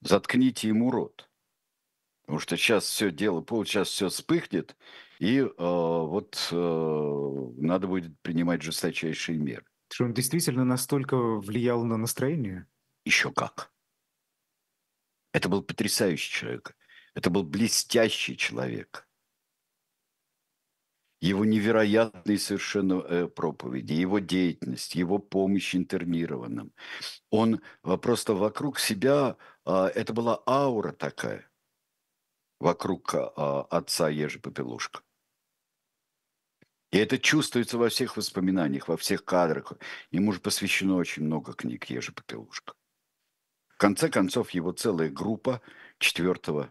Заткните 0.00 0.68
ему 0.68 0.90
рот. 0.90 1.30
Потому 2.22 2.38
что 2.40 2.56
сейчас 2.56 2.84
все 2.84 3.10
дело, 3.10 3.44
сейчас 3.64 3.88
все 3.88 4.08
вспыхнет, 4.08 4.76
и 5.18 5.40
э, 5.40 5.48
вот 5.58 6.48
э, 6.50 7.52
надо 7.56 7.86
будет 7.86 8.18
принимать 8.20 8.62
жесточайшие 8.62 9.38
меры. 9.38 9.64
Что 9.90 10.04
он 10.04 10.14
действительно 10.14 10.64
настолько 10.64 11.16
влиял 11.16 11.84
на 11.84 11.98
настроение? 11.98 12.66
Еще 13.04 13.30
как. 13.30 13.70
Это 15.32 15.48
был 15.48 15.62
потрясающий 15.62 16.32
человек. 16.32 16.76
Это 17.14 17.28
был 17.28 17.42
блестящий 17.42 18.36
человек. 18.36 19.03
Его 21.24 21.46
невероятные 21.46 22.38
совершенно 22.38 23.00
э, 23.00 23.28
проповеди, 23.28 23.94
его 23.94 24.18
деятельность, 24.18 24.94
его 24.94 25.18
помощь 25.18 25.74
интернированным. 25.74 26.74
Он 27.30 27.62
э, 27.82 27.96
просто 27.96 28.34
вокруг 28.34 28.78
себя, 28.78 29.38
э, 29.64 29.86
это 29.94 30.12
была 30.12 30.42
аура 30.46 30.92
такая, 30.92 31.50
вокруг 32.60 33.14
э, 33.14 33.18
отца 33.70 34.10
Ежи 34.10 34.38
Попелушка. 34.38 35.00
И 36.92 36.98
это 36.98 37.18
чувствуется 37.18 37.78
во 37.78 37.88
всех 37.88 38.18
воспоминаниях, 38.18 38.88
во 38.88 38.98
всех 38.98 39.24
кадрах. 39.24 39.72
Ему 40.10 40.30
же 40.30 40.40
посвящено 40.40 40.96
очень 40.96 41.24
много 41.24 41.54
книг 41.54 41.86
Ежи 41.86 42.12
Попелушка. 42.12 42.74
В 43.68 43.78
конце 43.78 44.10
концов, 44.10 44.50
его 44.50 44.72
целая 44.72 45.08
группа 45.08 45.62
четвертого 45.98 46.70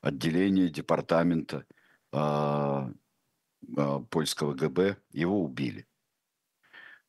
отделения 0.00 0.68
департамента 0.68 1.66
польского 4.10 4.54
ГБ, 4.54 4.96
его 5.12 5.42
убили. 5.42 5.86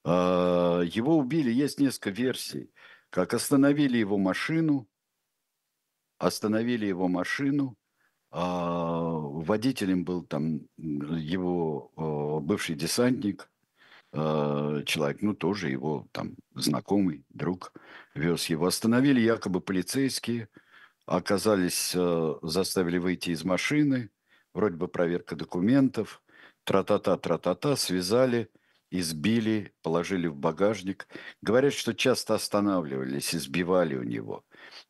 Э, 0.06 0.82
его 0.86 1.18
убили, 1.18 1.52
есть 1.52 1.80
несколько 1.80 2.10
версий, 2.10 2.72
как 3.10 3.34
остановили 3.34 3.97
его 3.97 4.18
машину, 4.18 4.88
остановили 6.18 6.86
его 6.86 7.08
машину, 7.08 7.78
а, 8.32 9.10
водителем 9.12 10.04
был 10.04 10.24
там 10.24 10.62
его 10.78 11.91
а, 11.95 12.39
бывший 12.39 12.76
десантник, 12.76 13.50
а, 14.12 14.84
человек, 14.84 15.22
ну, 15.22 15.34
тоже 15.34 15.70
его 15.70 16.08
там 16.12 16.36
знакомый, 16.54 17.26
друг, 17.30 17.74
вез 18.14 18.45
его. 18.47 18.68
Остановили 18.68 19.20
якобы 19.20 19.62
полицейские, 19.62 20.50
оказались, 21.06 21.95
заставили 22.43 23.00
выйти 23.00 23.32
из 23.32 23.43
машины, 23.43 24.12
вроде 24.54 24.76
бы 24.76 24.88
проверка 24.88 25.36
документов, 25.36 26.22
тра-та-та, 26.64 27.18
тра-та-та, 27.18 27.76
связали, 27.76 28.49
избили, 28.91 29.74
положили 29.82 30.28
в 30.28 30.36
багажник. 30.36 31.07
Говорят, 31.41 31.74
что 31.74 31.93
часто 31.93 32.36
останавливались, 32.36 33.36
избивали 33.36 33.95
у 33.95 34.03
него. 34.03 34.43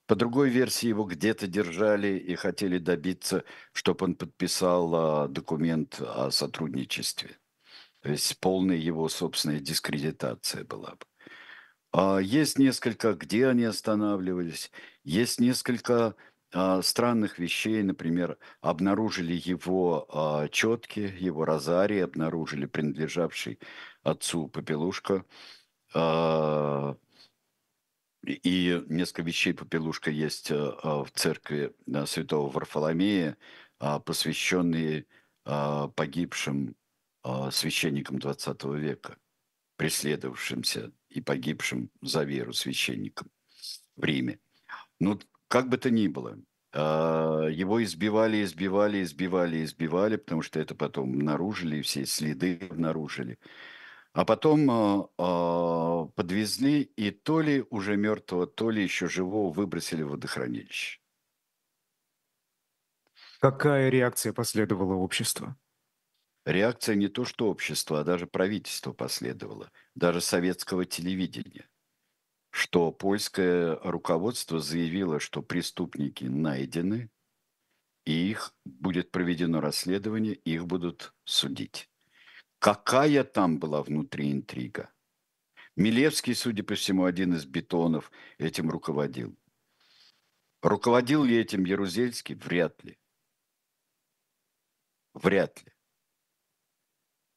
По 0.07 0.15
другой 0.15 0.49
версии 0.49 0.87
его 0.87 1.03
где-то 1.03 1.47
держали 1.47 2.17
и 2.17 2.35
хотели 2.35 2.77
добиться, 2.77 3.43
чтобы 3.73 4.05
он 4.05 4.15
подписал 4.15 4.95
а, 4.95 5.27
документ 5.27 6.01
о 6.01 6.31
сотрудничестве. 6.31 7.37
То 8.01 8.09
есть 8.09 8.39
полная 8.39 8.77
его 8.77 9.09
собственная 9.09 9.59
дискредитация 9.59 10.63
была 10.63 10.91
бы. 10.91 11.05
А 11.91 12.19
есть 12.19 12.59
несколько, 12.59 13.13
где 13.13 13.47
они 13.47 13.63
останавливались, 13.63 14.71
есть 15.03 15.39
несколько 15.39 16.15
странных 16.81 17.37
вещей, 17.39 17.83
например, 17.83 18.37
обнаружили 18.61 19.33
его 19.33 20.07
а, 20.09 20.47
четки, 20.49 21.13
его 21.19 21.45
розарий, 21.45 22.03
обнаружили 22.03 22.65
принадлежавший 22.65 23.59
отцу 24.03 24.47
Попелушка, 24.47 25.25
а, 25.93 26.95
и 28.23 28.83
несколько 28.87 29.21
вещей 29.21 29.53
Попелушка 29.53 30.11
есть 30.11 30.51
а, 30.51 31.03
в 31.03 31.11
церкви 31.11 31.73
а, 31.93 32.05
святого 32.05 32.49
Варфоломея, 32.49 33.37
а, 33.79 33.99
посвященные 33.99 35.05
а, 35.45 35.87
погибшим 35.89 36.75
а, 37.23 37.51
священникам 37.51 38.19
20 38.19 38.63
века, 38.75 39.17
преследовавшимся 39.77 40.91
и 41.09 41.21
погибшим 41.21 41.91
за 42.01 42.23
веру 42.23 42.53
священникам 42.53 43.29
в 43.95 44.03
Риме. 44.03 44.39
Ну, 44.99 45.19
как 45.49 45.67
бы 45.67 45.77
то 45.77 45.89
ни 45.89 46.07
было, 46.07 46.37
а, 46.71 47.47
его 47.47 47.83
избивали, 47.83 48.43
избивали, 48.43 49.03
избивали, 49.03 49.63
избивали, 49.63 50.15
потому 50.15 50.43
что 50.43 50.59
это 50.59 50.75
потом 50.75 51.11
обнаружили, 51.13 51.81
все 51.81 52.05
следы 52.05 52.57
обнаружили. 52.69 53.39
А 54.13 54.25
потом 54.25 54.69
а, 54.69 56.05
подвезли 56.15 56.81
и 56.81 57.11
то 57.11 57.41
ли 57.41 57.65
уже 57.69 57.97
мертвого, 57.97 58.47
то 58.47 58.69
ли 58.69 58.83
еще 58.83 59.09
живого 59.09 59.51
выбросили 59.51 60.03
в 60.03 60.09
водохранилище. 60.09 60.99
Какая 63.41 63.89
реакция 63.89 64.33
последовала 64.33 64.93
общества? 64.95 65.57
Реакция 66.45 66.95
не 66.95 67.07
то 67.07 67.25
что 67.25 67.49
общества, 67.49 68.01
а 68.01 68.03
даже 68.03 68.27
правительство 68.27 68.93
последовало, 68.93 69.71
даже 69.95 70.21
советского 70.21 70.85
телевидения 70.85 71.68
что 72.51 72.91
польское 72.91 73.75
руководство 73.83 74.59
заявило, 74.59 75.19
что 75.19 75.41
преступники 75.41 76.25
найдены, 76.25 77.09
и 78.05 78.31
их 78.31 78.55
будет 78.65 79.11
проведено 79.11 79.61
расследование, 79.61 80.33
их 80.33 80.65
будут 80.65 81.13
судить. 81.25 81.89
Какая 82.59 83.23
там 83.23 83.59
была 83.59 83.83
внутри 83.83 84.31
интрига? 84.31 84.91
Милевский, 85.75 86.35
судя 86.35 86.63
по 86.63 86.75
всему, 86.75 87.05
один 87.05 87.35
из 87.35 87.45
бетонов 87.45 88.11
этим 88.37 88.69
руководил. 88.69 89.37
Руководил 90.61 91.23
ли 91.23 91.37
этим 91.37 91.63
Ярузельский? 91.63 92.35
Вряд 92.35 92.83
ли. 92.83 92.99
Вряд 95.13 95.63
ли. 95.63 95.71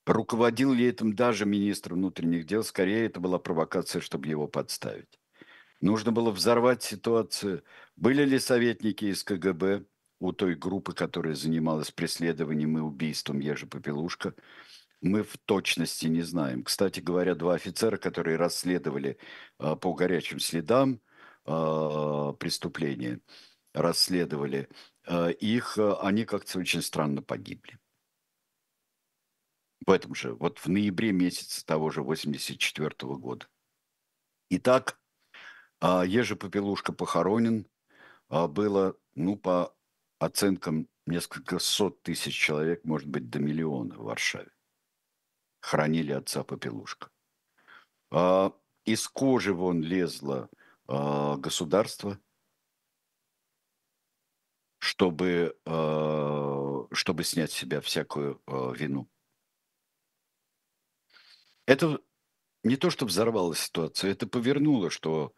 Руководил 0.06 0.72
ли 0.72 0.86
этим 0.86 1.14
даже 1.14 1.46
министр 1.46 1.94
внутренних 1.94 2.44
дел? 2.44 2.64
Скорее, 2.64 3.06
это 3.06 3.20
была 3.20 3.38
провокация, 3.38 4.00
чтобы 4.00 4.26
его 4.26 4.48
подставить. 4.48 5.20
Нужно 5.80 6.10
было 6.10 6.30
взорвать 6.32 6.82
ситуацию. 6.82 7.62
Были 7.96 8.24
ли 8.24 8.38
советники 8.40 9.04
из 9.04 9.22
КГБ 9.22 9.84
у 10.18 10.32
той 10.32 10.56
группы, 10.56 10.92
которая 10.92 11.34
занималась 11.34 11.92
преследованием 11.92 12.78
и 12.78 12.80
убийством 12.80 13.38
Ежи 13.38 13.66
Попелушка? 13.66 14.34
Мы 15.00 15.22
в 15.22 15.36
точности 15.38 16.06
не 16.06 16.22
знаем. 16.22 16.64
Кстати 16.64 17.00
говоря, 17.00 17.34
два 17.34 17.54
офицера, 17.54 17.96
которые 17.96 18.36
расследовали 18.36 19.18
э, 19.58 19.76
по 19.76 19.94
горячим 19.94 20.38
следам 20.40 21.00
э, 21.44 22.32
преступления, 22.38 23.20
расследовали 23.72 24.68
э, 25.06 25.32
их, 25.32 25.78
они 26.00 26.24
как-то 26.24 26.58
очень 26.58 26.82
странно 26.82 27.22
погибли 27.22 27.78
в 29.86 29.90
этом 29.90 30.14
же, 30.14 30.34
вот 30.34 30.58
в 30.58 30.68
ноябре 30.68 31.12
месяце 31.12 31.64
того 31.64 31.90
же 31.90 32.02
84 32.02 33.06
-го 33.06 33.16
года. 33.16 33.46
Итак, 34.50 35.00
а, 35.80 36.04
Ежи 36.04 36.36
Попелушка 36.36 36.92
похоронен. 36.92 37.66
А, 38.28 38.46
было, 38.46 38.96
ну, 39.14 39.36
по 39.36 39.74
оценкам, 40.18 40.88
несколько 41.06 41.58
сот 41.58 42.02
тысяч 42.02 42.38
человек, 42.38 42.84
может 42.84 43.08
быть, 43.08 43.28
до 43.30 43.40
миллиона 43.40 43.96
в 43.96 44.04
Варшаве. 44.04 44.52
Хранили 45.60 46.12
отца 46.12 46.44
Попелушка. 46.44 47.10
А, 48.10 48.52
из 48.84 49.08
кожи 49.08 49.52
вон 49.52 49.82
лезло 49.82 50.48
государство, 50.88 52.18
чтобы, 54.78 55.56
чтобы 56.92 57.24
снять 57.24 57.52
с 57.52 57.54
себя 57.54 57.80
всякую 57.80 58.42
вину. 58.76 59.08
Это 61.66 62.00
не 62.64 62.76
то, 62.76 62.90
что 62.90 63.06
взорвало 63.06 63.54
ситуацию, 63.54 64.12
это 64.12 64.26
повернуло, 64.26 64.90
что 64.90 65.34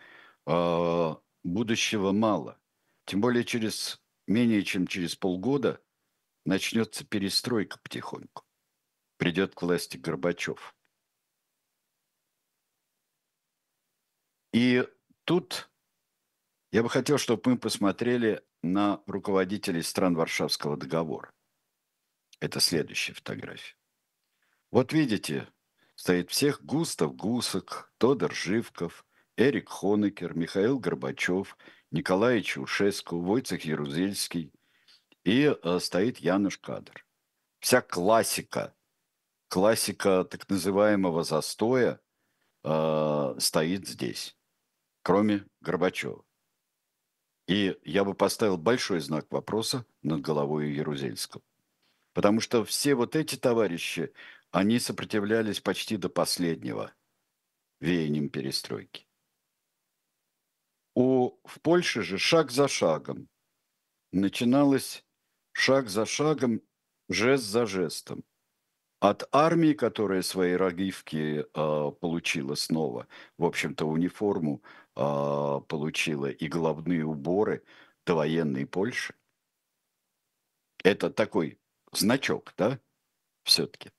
э, 0.46 1.14
будущего 1.42 2.12
мало. 2.12 2.60
Тем 3.06 3.20
более 3.20 3.44
через 3.44 4.00
менее 4.26 4.62
чем 4.62 4.86
через 4.86 5.16
полгода 5.16 5.82
начнется 6.44 7.04
перестройка 7.04 7.78
потихоньку. 7.82 8.44
Придет 9.16 9.54
к 9.54 9.62
власти 9.62 9.96
Горбачев. 9.96 10.74
И 14.52 14.86
тут 15.24 15.70
я 16.72 16.82
бы 16.82 16.90
хотел, 16.90 17.18
чтобы 17.18 17.42
мы 17.50 17.58
посмотрели 17.58 18.44
на 18.62 19.02
руководителей 19.06 19.82
стран 19.82 20.14
Варшавского 20.14 20.76
договора. 20.76 21.32
Это 22.40 22.60
следующая 22.60 23.14
фотография. 23.14 23.76
Вот 24.70 24.92
видите, 24.92 25.48
стоит 26.04 26.30
всех 26.30 26.62
Густав 26.62 27.16
Гусок, 27.16 27.90
Тодор 27.96 28.34
Живков, 28.34 29.06
Эрик 29.38 29.70
Хонекер, 29.70 30.36
Михаил 30.36 30.78
Горбачев, 30.78 31.56
Николай 31.90 32.42
Чаушеску, 32.42 33.22
Войцех 33.22 33.64
Ярузельский 33.64 34.52
и 35.24 35.44
э, 35.44 35.78
стоит 35.80 36.18
Януш 36.18 36.58
Кадр. 36.58 37.06
Вся 37.58 37.80
классика, 37.80 38.74
классика 39.48 40.24
так 40.24 40.46
называемого 40.50 41.24
застоя 41.24 41.98
э, 42.64 43.34
стоит 43.38 43.88
здесь, 43.88 44.36
кроме 45.00 45.46
Горбачева. 45.62 46.22
И 47.46 47.78
я 47.82 48.04
бы 48.04 48.12
поставил 48.12 48.58
большой 48.58 49.00
знак 49.00 49.24
вопроса 49.30 49.86
над 50.02 50.20
головой 50.20 50.70
Ярузельского. 50.70 51.42
Потому 52.12 52.40
что 52.40 52.62
все 52.62 52.94
вот 52.94 53.16
эти 53.16 53.36
товарищи, 53.36 54.12
они 54.54 54.78
сопротивлялись 54.78 55.60
почти 55.60 55.96
до 55.96 56.08
последнего 56.08 56.94
веянием 57.80 58.28
перестройки. 58.28 59.08
У, 60.94 61.30
в 61.42 61.60
Польше 61.60 62.02
же 62.02 62.18
шаг 62.18 62.52
за 62.52 62.68
шагом 62.68 63.28
начиналось 64.12 65.04
шаг 65.50 65.88
за 65.88 66.06
шагом, 66.06 66.62
жест 67.08 67.42
за 67.42 67.66
жестом. 67.66 68.24
От 69.00 69.28
армии, 69.32 69.72
которая 69.72 70.22
свои 70.22 70.52
рогивки 70.52 71.40
э, 71.40 71.92
получила 72.00 72.54
снова, 72.54 73.08
в 73.36 73.44
общем-то, 73.44 73.84
униформу 73.84 74.62
э, 74.94 75.60
получила 75.66 76.30
и 76.30 76.46
головные 76.46 77.04
уборы 77.04 77.64
до 78.06 78.14
военной 78.14 78.66
Польши. 78.66 79.14
Это 80.84 81.10
такой 81.10 81.58
значок, 81.90 82.54
да, 82.56 82.78
все-таки. 83.42 83.90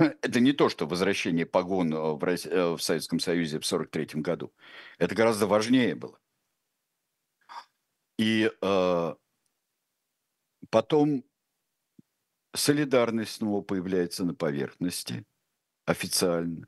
Это 0.00 0.40
не 0.40 0.52
то, 0.52 0.68
что 0.68 0.86
возвращение 0.86 1.44
погон 1.44 1.94
в, 1.94 2.24
Рос... 2.24 2.46
в 2.46 2.78
Советском 2.78 3.20
Союзе 3.20 3.60
в 3.60 3.66
1943 3.66 4.22
году. 4.22 4.52
Это 4.98 5.14
гораздо 5.14 5.46
важнее 5.46 5.94
было. 5.94 6.18
И 8.18 8.50
э, 8.60 9.14
потом 10.70 11.24
солидарность 12.54 13.32
снова 13.32 13.62
появляется 13.62 14.24
на 14.24 14.34
поверхности 14.34 15.24
официально. 15.86 16.66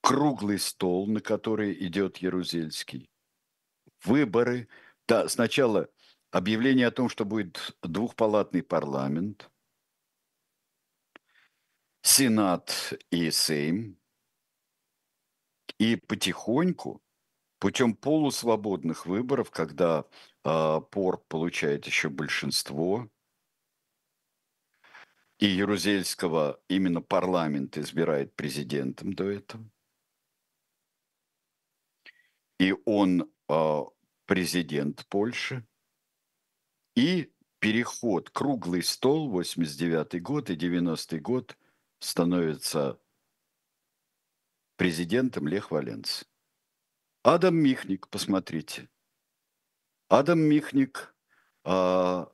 Круглый 0.00 0.58
стол, 0.58 1.06
на 1.06 1.20
который 1.20 1.72
идет 1.86 2.18
Ярузельский. 2.18 3.08
Выборы. 4.04 4.68
Да, 5.06 5.28
сначала 5.28 5.88
объявление 6.30 6.88
о 6.88 6.92
том, 6.92 7.08
что 7.08 7.24
будет 7.24 7.76
двухпалатный 7.82 8.62
парламент, 8.62 9.51
Сенат 12.02 12.94
и 13.10 13.30
Сейм. 13.30 13.96
И 15.78 15.96
потихоньку, 15.96 17.02
путем 17.58 17.94
полусвободных 17.94 19.06
выборов, 19.06 19.50
когда 19.50 20.04
э, 20.44 20.80
ПОР 20.90 21.24
получает 21.28 21.86
еще 21.86 22.08
большинство, 22.08 23.08
и 25.38 25.46
Ярузельского 25.46 26.60
именно 26.68 27.02
парламент 27.02 27.76
избирает 27.76 28.36
президентом 28.36 29.12
до 29.12 29.30
этого. 29.30 29.68
И 32.60 32.74
он 32.84 33.28
э, 33.48 33.80
президент 34.26 35.04
Польши. 35.08 35.66
И 36.94 37.32
переход, 37.58 38.30
круглый 38.30 38.84
стол, 38.84 39.30
89 39.30 40.22
год 40.22 40.50
и 40.50 40.54
90 40.54 41.18
год, 41.18 41.56
становится 42.02 43.00
президентом 44.76 45.46
Лех 45.46 45.70
Валенц. 45.70 46.24
Адам 47.22 47.54
Михник, 47.54 48.08
посмотрите. 48.08 48.90
Адам 50.08 50.40
Михник 50.40 51.14
э, 51.64 52.26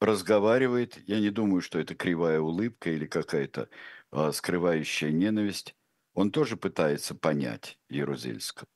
разговаривает, 0.00 0.96
я 1.08 1.18
не 1.18 1.30
думаю, 1.30 1.60
что 1.62 1.80
это 1.80 1.96
кривая 1.96 2.38
улыбка 2.40 2.90
или 2.90 3.06
какая-то 3.06 3.68
э, 4.12 4.32
скрывающая 4.32 5.10
ненависть, 5.10 5.74
он 6.14 6.30
тоже 6.30 6.56
пытается 6.56 7.16
понять 7.16 7.80
Ярузельского. 7.88 8.68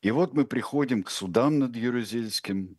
И 0.00 0.12
вот 0.12 0.32
мы 0.32 0.46
приходим 0.46 1.02
к 1.02 1.10
судам 1.10 1.58
над 1.58 1.74
Ярузельским. 1.74 2.78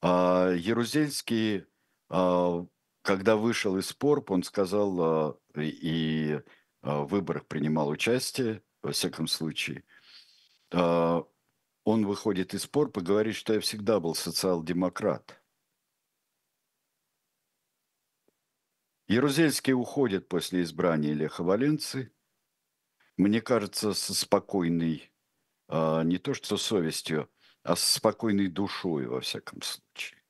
А, 0.00 0.52
Ярузельский, 0.52 1.66
а, 2.08 2.64
когда 3.02 3.36
вышел 3.36 3.76
из 3.76 3.88
спор, 3.88 4.24
он 4.28 4.42
сказал 4.42 5.00
а, 5.00 5.38
и 5.56 6.40
а, 6.80 7.02
в 7.02 7.08
выборах 7.08 7.46
принимал 7.46 7.88
участие, 7.88 8.62
во 8.82 8.92
всяком 8.92 9.26
случае, 9.26 9.84
а, 10.72 11.24
он 11.84 12.06
выходит 12.06 12.54
из 12.54 12.62
спор, 12.62 12.90
поговорит, 12.90 13.34
что 13.34 13.54
я 13.54 13.60
всегда 13.60 14.00
был 14.00 14.14
социал-демократ– 14.14 15.38
Ярузельский 19.08 19.74
уходит 19.74 20.26
после 20.26 20.62
избрания 20.62 21.12
Леха 21.12 21.42
Валенции. 21.42 22.10
Мне 23.18 23.42
кажется, 23.42 23.92
со 23.92 24.14
спокойной, 24.14 25.12
не 25.68 26.18
то 26.18 26.32
что 26.32 26.56
совестью, 26.56 27.30
а 27.62 27.76
со 27.76 27.96
спокойной 27.98 28.48
душой, 28.48 29.06
во 29.06 29.20
всяком 29.20 29.60
случае. 29.60 30.21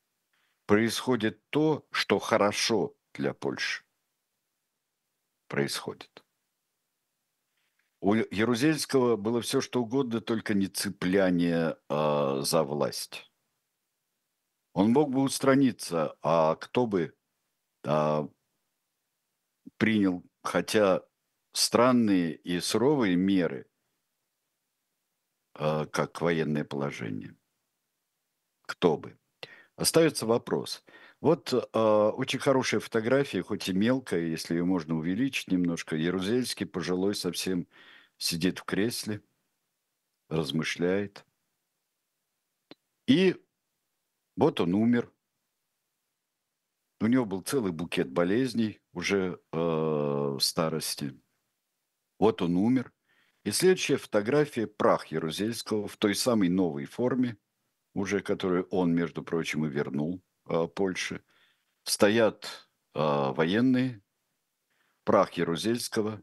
Происходит 0.72 1.38
то, 1.50 1.86
что 1.90 2.18
хорошо 2.18 2.96
для 3.12 3.34
Польши. 3.34 3.84
Происходит. 5.46 6.24
У 8.00 8.14
Ярузельского 8.14 9.16
было 9.16 9.42
все, 9.42 9.60
что 9.60 9.82
угодно, 9.82 10.22
только 10.22 10.54
не 10.54 10.68
цепляние 10.68 11.76
а, 11.90 12.40
за 12.40 12.62
власть. 12.62 13.30
Он 14.72 14.92
мог 14.92 15.10
бы 15.10 15.20
устраниться, 15.20 16.16
а 16.22 16.56
кто 16.56 16.86
бы 16.86 17.14
а, 17.84 18.26
принял, 19.76 20.24
хотя 20.42 21.02
странные 21.52 22.34
и 22.34 22.60
суровые 22.60 23.16
меры, 23.16 23.70
а, 25.52 25.84
как 25.84 26.22
военное 26.22 26.64
положение. 26.64 27.36
Кто 28.62 28.96
бы? 28.96 29.18
Остается 29.76 30.26
вопрос. 30.26 30.84
Вот 31.20 31.52
э, 31.52 31.78
очень 31.78 32.38
хорошая 32.38 32.80
фотография, 32.80 33.42
хоть 33.42 33.68
и 33.68 33.72
мелкая, 33.72 34.20
если 34.20 34.54
ее 34.54 34.64
можно 34.64 34.96
увеличить 34.96 35.48
немножко. 35.48 35.96
Ярузельский 35.96 36.66
пожилой 36.66 37.14
совсем 37.14 37.66
сидит 38.18 38.58
в 38.58 38.64
кресле, 38.64 39.22
размышляет. 40.28 41.24
И 43.06 43.36
вот 44.36 44.60
он 44.60 44.74
умер. 44.74 45.12
У 47.00 47.06
него 47.06 47.24
был 47.24 47.40
целый 47.42 47.72
букет 47.72 48.10
болезней 48.10 48.80
уже 48.92 49.40
э, 49.52 50.38
старости. 50.40 51.20
Вот 52.18 52.42
он 52.42 52.56
умер. 52.56 52.92
И 53.44 53.50
следующая 53.50 53.96
фотография– 53.96 54.66
прах 54.68 55.06
Ярузельского 55.06 55.88
в 55.88 55.96
той 55.96 56.14
самой 56.14 56.48
новой 56.48 56.84
форме, 56.84 57.36
уже 57.94 58.20
которую 58.20 58.64
он, 58.70 58.94
между 58.94 59.22
прочим, 59.22 59.66
и 59.66 59.68
вернул 59.68 60.22
э, 60.48 60.66
Польше. 60.68 61.22
Стоят 61.84 62.68
э, 62.94 62.98
военные, 62.98 64.02
прах 65.04 65.32
Ярузельского. 65.34 66.22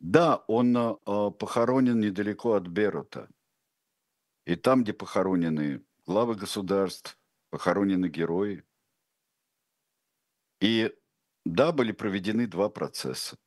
Да, 0.00 0.36
он 0.48 0.76
э, 0.76 0.96
похоронен 1.04 2.00
недалеко 2.00 2.54
от 2.54 2.66
Берута. 2.66 3.28
И 4.44 4.56
там, 4.56 4.82
где 4.82 4.92
похоронены 4.92 5.84
главы 6.06 6.34
государств, 6.34 7.18
похоронены 7.50 8.08
герои, 8.08 8.64
и 10.60 10.92
да, 11.44 11.72
были 11.72 11.92
проведены 11.92 12.46
два 12.46 12.68
процесса. 12.68 13.38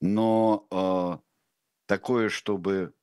Но 0.00 0.66
э, 0.70 1.18
такое, 1.86 2.28
чтобы 2.28 2.94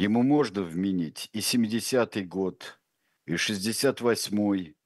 ему 0.00 0.22
можно 0.22 0.62
вменить 0.62 1.28
и 1.32 1.40
70-й 1.40 2.24
год, 2.24 2.80
и 3.26 3.34
68-й, 3.34 4.76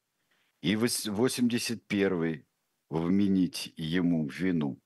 и 0.61 0.75
81-й 0.75 2.47
вменить 2.91 3.73
ему 3.77 4.27
вину. 4.27 4.81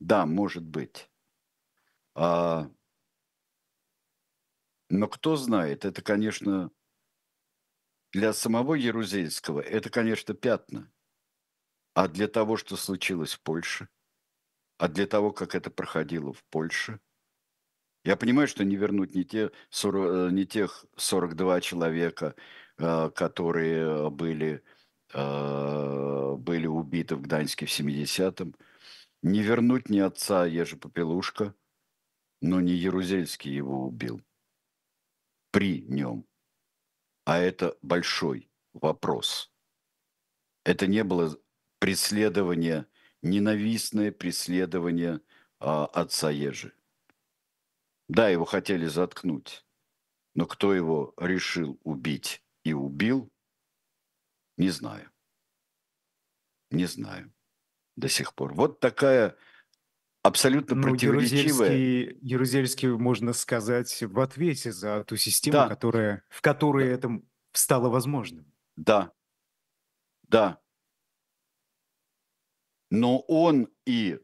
Да, 0.00 0.26
может 0.26 0.64
быть. 0.64 1.10
А, 2.14 2.70
но 4.88 5.08
кто 5.08 5.36
знает, 5.36 5.84
это, 5.84 6.02
конечно, 6.02 6.70
для 8.12 8.32
самого 8.32 8.74
Ярузельского, 8.74 9.60
это, 9.60 9.90
конечно, 9.90 10.34
пятна. 10.34 10.90
А 11.94 12.08
для 12.08 12.26
того, 12.26 12.56
что 12.56 12.76
случилось 12.76 13.34
в 13.34 13.42
Польше, 13.42 13.88
а 14.78 14.88
для 14.88 15.06
того, 15.06 15.30
как 15.30 15.54
это 15.54 15.70
проходило 15.70 16.32
в 16.32 16.42
Польше, 16.44 17.00
я 18.04 18.16
понимаю, 18.16 18.48
что 18.48 18.64
не 18.64 18.76
вернуть 18.76 19.14
не, 19.14 19.24
те 19.24 19.50
40, 19.70 20.30
э, 20.30 20.30
не 20.32 20.46
тех 20.46 20.86
42 20.96 21.60
человека, 21.60 22.34
э, 22.78 23.10
которые 23.10 24.10
были, 24.10 24.62
э, 25.14 26.34
были 26.38 26.66
убиты 26.66 27.16
в 27.16 27.22
Гданьске 27.22 27.66
в 27.66 27.70
70-м, 27.70 28.54
не 29.22 29.42
вернуть 29.42 29.88
ни 29.88 30.00
отца 30.00 30.46
Ежи 30.46 30.76
Попелушка, 30.76 31.54
но 32.40 32.60
не 32.60 32.72
Ярузельский 32.72 33.54
его 33.54 33.86
убил 33.86 34.20
при 35.52 35.82
нем. 35.82 36.26
А 37.24 37.38
это 37.38 37.76
большой 37.82 38.50
вопрос. 38.72 39.52
Это 40.64 40.88
не 40.88 41.04
было 41.04 41.38
преследование, 41.78 42.86
ненавистное 43.22 44.10
преследование 44.10 45.20
а, 45.60 45.86
отца 45.86 46.30
Ежи. 46.30 46.72
Да, 48.12 48.28
его 48.28 48.44
хотели 48.44 48.86
заткнуть. 48.86 49.64
Но 50.34 50.46
кто 50.46 50.74
его 50.74 51.14
решил 51.18 51.80
убить 51.82 52.42
и 52.62 52.72
убил, 52.74 53.32
не 54.58 54.68
знаю. 54.70 55.10
Не 56.70 56.84
знаю 56.86 57.32
до 57.96 58.08
сих 58.08 58.34
пор. 58.34 58.54
Вот 58.54 58.80
такая 58.80 59.36
абсолютно 60.22 60.76
Ну, 60.76 60.82
противоречивая... 60.82 61.70
Ярузельский, 61.70 62.18
Ярузельский, 62.22 62.88
можно 62.88 63.32
сказать, 63.32 64.02
в 64.02 64.20
ответе 64.20 64.72
за 64.72 65.04
ту 65.04 65.16
систему, 65.16 65.52
Да, 65.54 65.68
которая, 65.68 66.24
в 66.28 66.40
которой 66.40 66.88
это 66.88 67.20
стало 67.52 67.88
возможным. 67.88 68.52
да, 68.76 69.12
да. 70.22 70.58
Но 72.90 73.20
он 73.20 73.68
и 73.86 74.20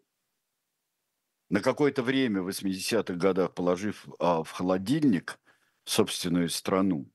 на 1.51 1.61
какое-то 1.61 2.03
время 2.03 2.42
в 2.42 2.49
80-х 2.49 3.14
годах, 3.14 3.55
положив 3.55 4.07
а, 4.18 4.42
в 4.42 4.51
холодильник 4.51 5.38
собственную 5.84 6.51
страну, 6.51 7.11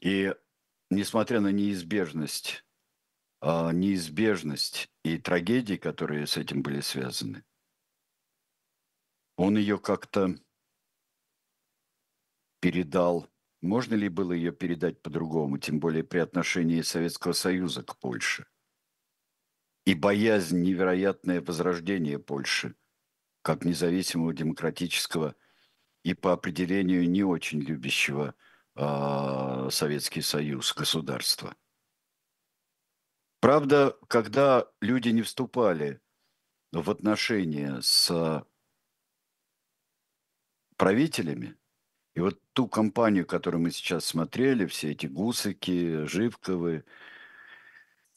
и 0.00 0.34
несмотря 0.90 1.40
на 1.40 1.52
неизбежность, 1.52 2.64
а, 3.40 3.72
неизбежность 3.72 4.90
и 5.04 5.16
трагедии, 5.18 5.76
которые 5.76 6.26
с 6.26 6.36
этим 6.36 6.62
были 6.62 6.80
связаны, 6.80 7.44
он 9.36 9.56
ее 9.56 9.78
как-то 9.78 10.36
передал. 12.60 13.28
Можно 13.60 13.94
ли 13.94 14.08
было 14.08 14.32
ее 14.32 14.52
передать 14.52 15.00
по-другому, 15.02 15.58
тем 15.58 15.78
более 15.78 16.04
при 16.04 16.18
отношении 16.18 16.82
Советского 16.82 17.32
Союза 17.32 17.82
к 17.82 17.98
Польше? 17.98 18.46
И 19.84 19.94
боязнь 19.94 20.60
невероятное 20.60 21.40
возрождение 21.40 22.18
Польши 22.18 22.74
как 23.42 23.64
независимого 23.64 24.32
демократического 24.32 25.34
и 26.04 26.14
по 26.14 26.32
определению 26.32 27.08
не 27.08 27.24
очень 27.24 27.60
любящего 27.60 28.34
а, 28.74 29.68
Советский 29.70 30.22
Союз 30.22 30.72
государства. 30.72 31.54
Правда, 33.40 33.96
когда 34.08 34.68
люди 34.80 35.08
не 35.08 35.22
вступали 35.22 36.00
в 36.70 36.88
отношения 36.88 37.80
с 37.82 38.46
правителями, 40.76 41.56
и 42.14 42.20
вот 42.20 42.40
ту 42.52 42.68
компанию, 42.68 43.26
которую 43.26 43.62
мы 43.62 43.70
сейчас 43.70 44.04
смотрели, 44.04 44.66
все 44.66 44.92
эти 44.92 45.06
Гусыки, 45.06 46.04
Живковы, 46.04 46.84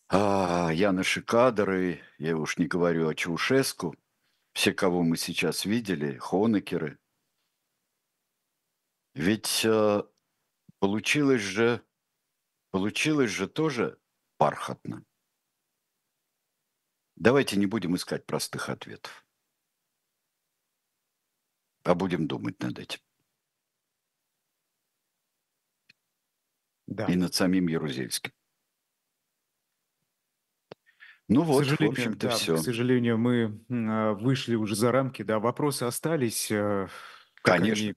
а, 0.08 0.72
Яныши 0.72 1.22
Кадры, 1.22 2.02
я 2.18 2.38
уж 2.38 2.58
не 2.58 2.68
говорю 2.68 3.08
о 3.08 3.16
Чаушеску, 3.16 3.96
все, 4.54 4.74
кого 4.74 5.04
мы 5.04 5.18
сейчас 5.18 5.66
видели, 5.66 6.18
Хонекеры. 6.18 7.00
Ведь 9.14 9.66
э, 9.66 10.04
получилось 10.80 11.42
же, 11.42 11.86
получилось 12.72 13.32
же 13.32 13.48
тоже 13.48 14.00
бархатно. 14.38 15.04
Давайте 17.16 17.58
не 17.58 17.66
будем 17.66 17.96
искать 17.96 18.26
простых 18.26 18.70
ответов, 18.70 19.26
а 21.84 21.96
будем 21.96 22.28
думать 22.28 22.60
над 22.60 22.78
этим. 22.78 23.00
Да. 26.88 27.08
И 27.08 27.16
над 27.16 27.34
самим 27.34 27.68
Ярузельским. 27.68 28.32
Ну 31.28 31.42
К 31.42 31.46
вот, 31.46 31.66
в 31.66 31.82
общем-то, 31.82 32.28
да, 32.28 32.36
все. 32.36 32.56
к 32.56 32.60
сожалению, 32.60 33.18
мы 33.18 33.60
а, 33.70 34.14
вышли 34.14 34.56
уже 34.56 34.76
за 34.76 34.92
рамки, 34.92 35.24
да, 35.24 35.40
вопросы 35.40 35.84
остались, 35.84 36.52
э, 36.52 36.88
Конечно. 37.42 37.84
они, 37.84 37.94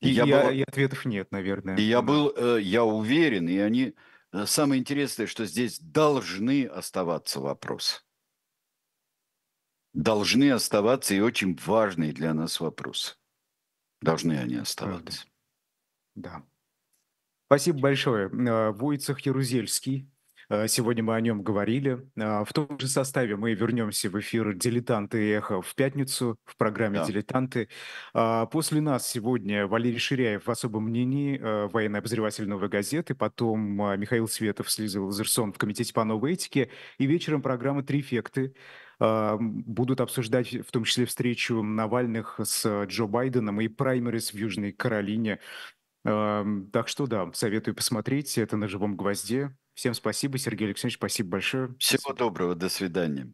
И 0.00 0.08
я 0.10 0.24
и, 0.24 0.30
а- 0.30 0.44
был, 0.44 0.50
и 0.52 0.62
ответов 0.62 1.04
нет, 1.04 1.32
наверное. 1.32 1.76
и 1.76 1.82
я 1.82 2.00
Да. 2.00 2.06
был, 2.06 2.32
э, 2.36 2.60
я 2.62 2.84
уверен, 2.84 3.48
и 3.48 3.58
они... 3.58 3.94
э, 4.32 4.46
Самое 4.46 4.80
интересное, 4.80 5.26
что 5.26 5.44
здесь 5.44 5.80
должны 5.80 6.66
оставаться 6.66 7.40
вопросы. 7.40 8.00
Должны 9.94 10.50
оставаться 10.52 11.14
и 11.14 11.20
очень 11.20 11.58
важные 11.66 12.12
для 12.12 12.32
нас 12.34 12.60
вопросы. 12.60 13.16
Должны 14.00 14.34
они 14.38 14.54
оставаться. 14.56 15.24
Да. 16.14 16.44
Спасибо 17.46 17.80
большое. 17.80 18.28
Войцех 18.28 19.18
Ярузельский. 19.20 20.08
Э, 20.50 20.66
Сегодня 20.68 21.02
мы 21.02 21.14
о 21.14 21.20
нем 21.20 21.42
говорили. 21.42 22.08
Э, 22.16 22.44
В 22.44 22.52
том 22.52 22.78
же 22.78 22.88
составе 22.88 23.36
мы 23.36 23.54
вернемся 23.54 24.08
в 24.10 24.18
эфир 24.18 24.54
«Дилетанты 24.54 25.28
и 25.28 25.30
эхо» 25.30 25.60
в 25.60 25.74
пятницу 25.74 26.38
в 26.44 26.56
программе 26.56 26.98
Да. 26.98 27.06
«Дилетанты». 27.06 27.68
А 28.14 28.46
После 28.46 28.80
нас 28.80 29.06
сегодня 29.08 29.66
Валерий 29.66 29.98
Ширяев 29.98 30.46
в 30.46 30.50
особом 30.50 30.84
мнении, 30.84 31.38
э, 31.38 31.68
военный 31.68 31.98
обозреватель 31.98 32.48
«Новой 32.48 32.68
газеты», 32.68 33.14
потом 33.14 33.82
э, 33.82 33.96
Михаил 33.96 34.28
Светов, 34.28 34.70
Слиза 34.70 35.00
Лазерсон 35.02 35.52
в 35.52 35.58
Комитете 35.58 35.92
по 35.92 36.04
новой 36.04 36.32
этике, 36.32 36.70
и 36.98 37.06
вечером 37.06 37.42
программа 37.42 37.82
«Трифекты». 37.82 38.54
Будут 39.00 40.00
обсуждать 40.00 40.52
в 40.52 40.72
том 40.72 40.82
числе 40.82 41.06
встречу 41.06 41.62
Навальных 41.62 42.40
с 42.42 42.84
Джо 42.86 43.06
Байденом 43.06 43.60
и 43.60 43.68
праймерис 43.68 44.32
в 44.32 44.36
Южной 44.36 44.72
Каролине. 44.72 45.38
Так 46.02 46.88
что 46.88 47.06
да, 47.06 47.30
советую 47.32 47.76
посмотреть. 47.76 48.36
Это 48.38 48.56
на 48.56 48.66
живом 48.66 48.96
гвозде. 48.96 49.54
Всем 49.78 49.94
спасибо, 49.94 50.38
Сергей 50.38 50.64
Алексеевич, 50.64 50.96
спасибо 50.96 51.28
большое. 51.28 51.76
Всего 51.78 52.00
свидания. 52.00 52.18
доброго, 52.18 52.54
до 52.56 52.68
свидания. 52.68 53.32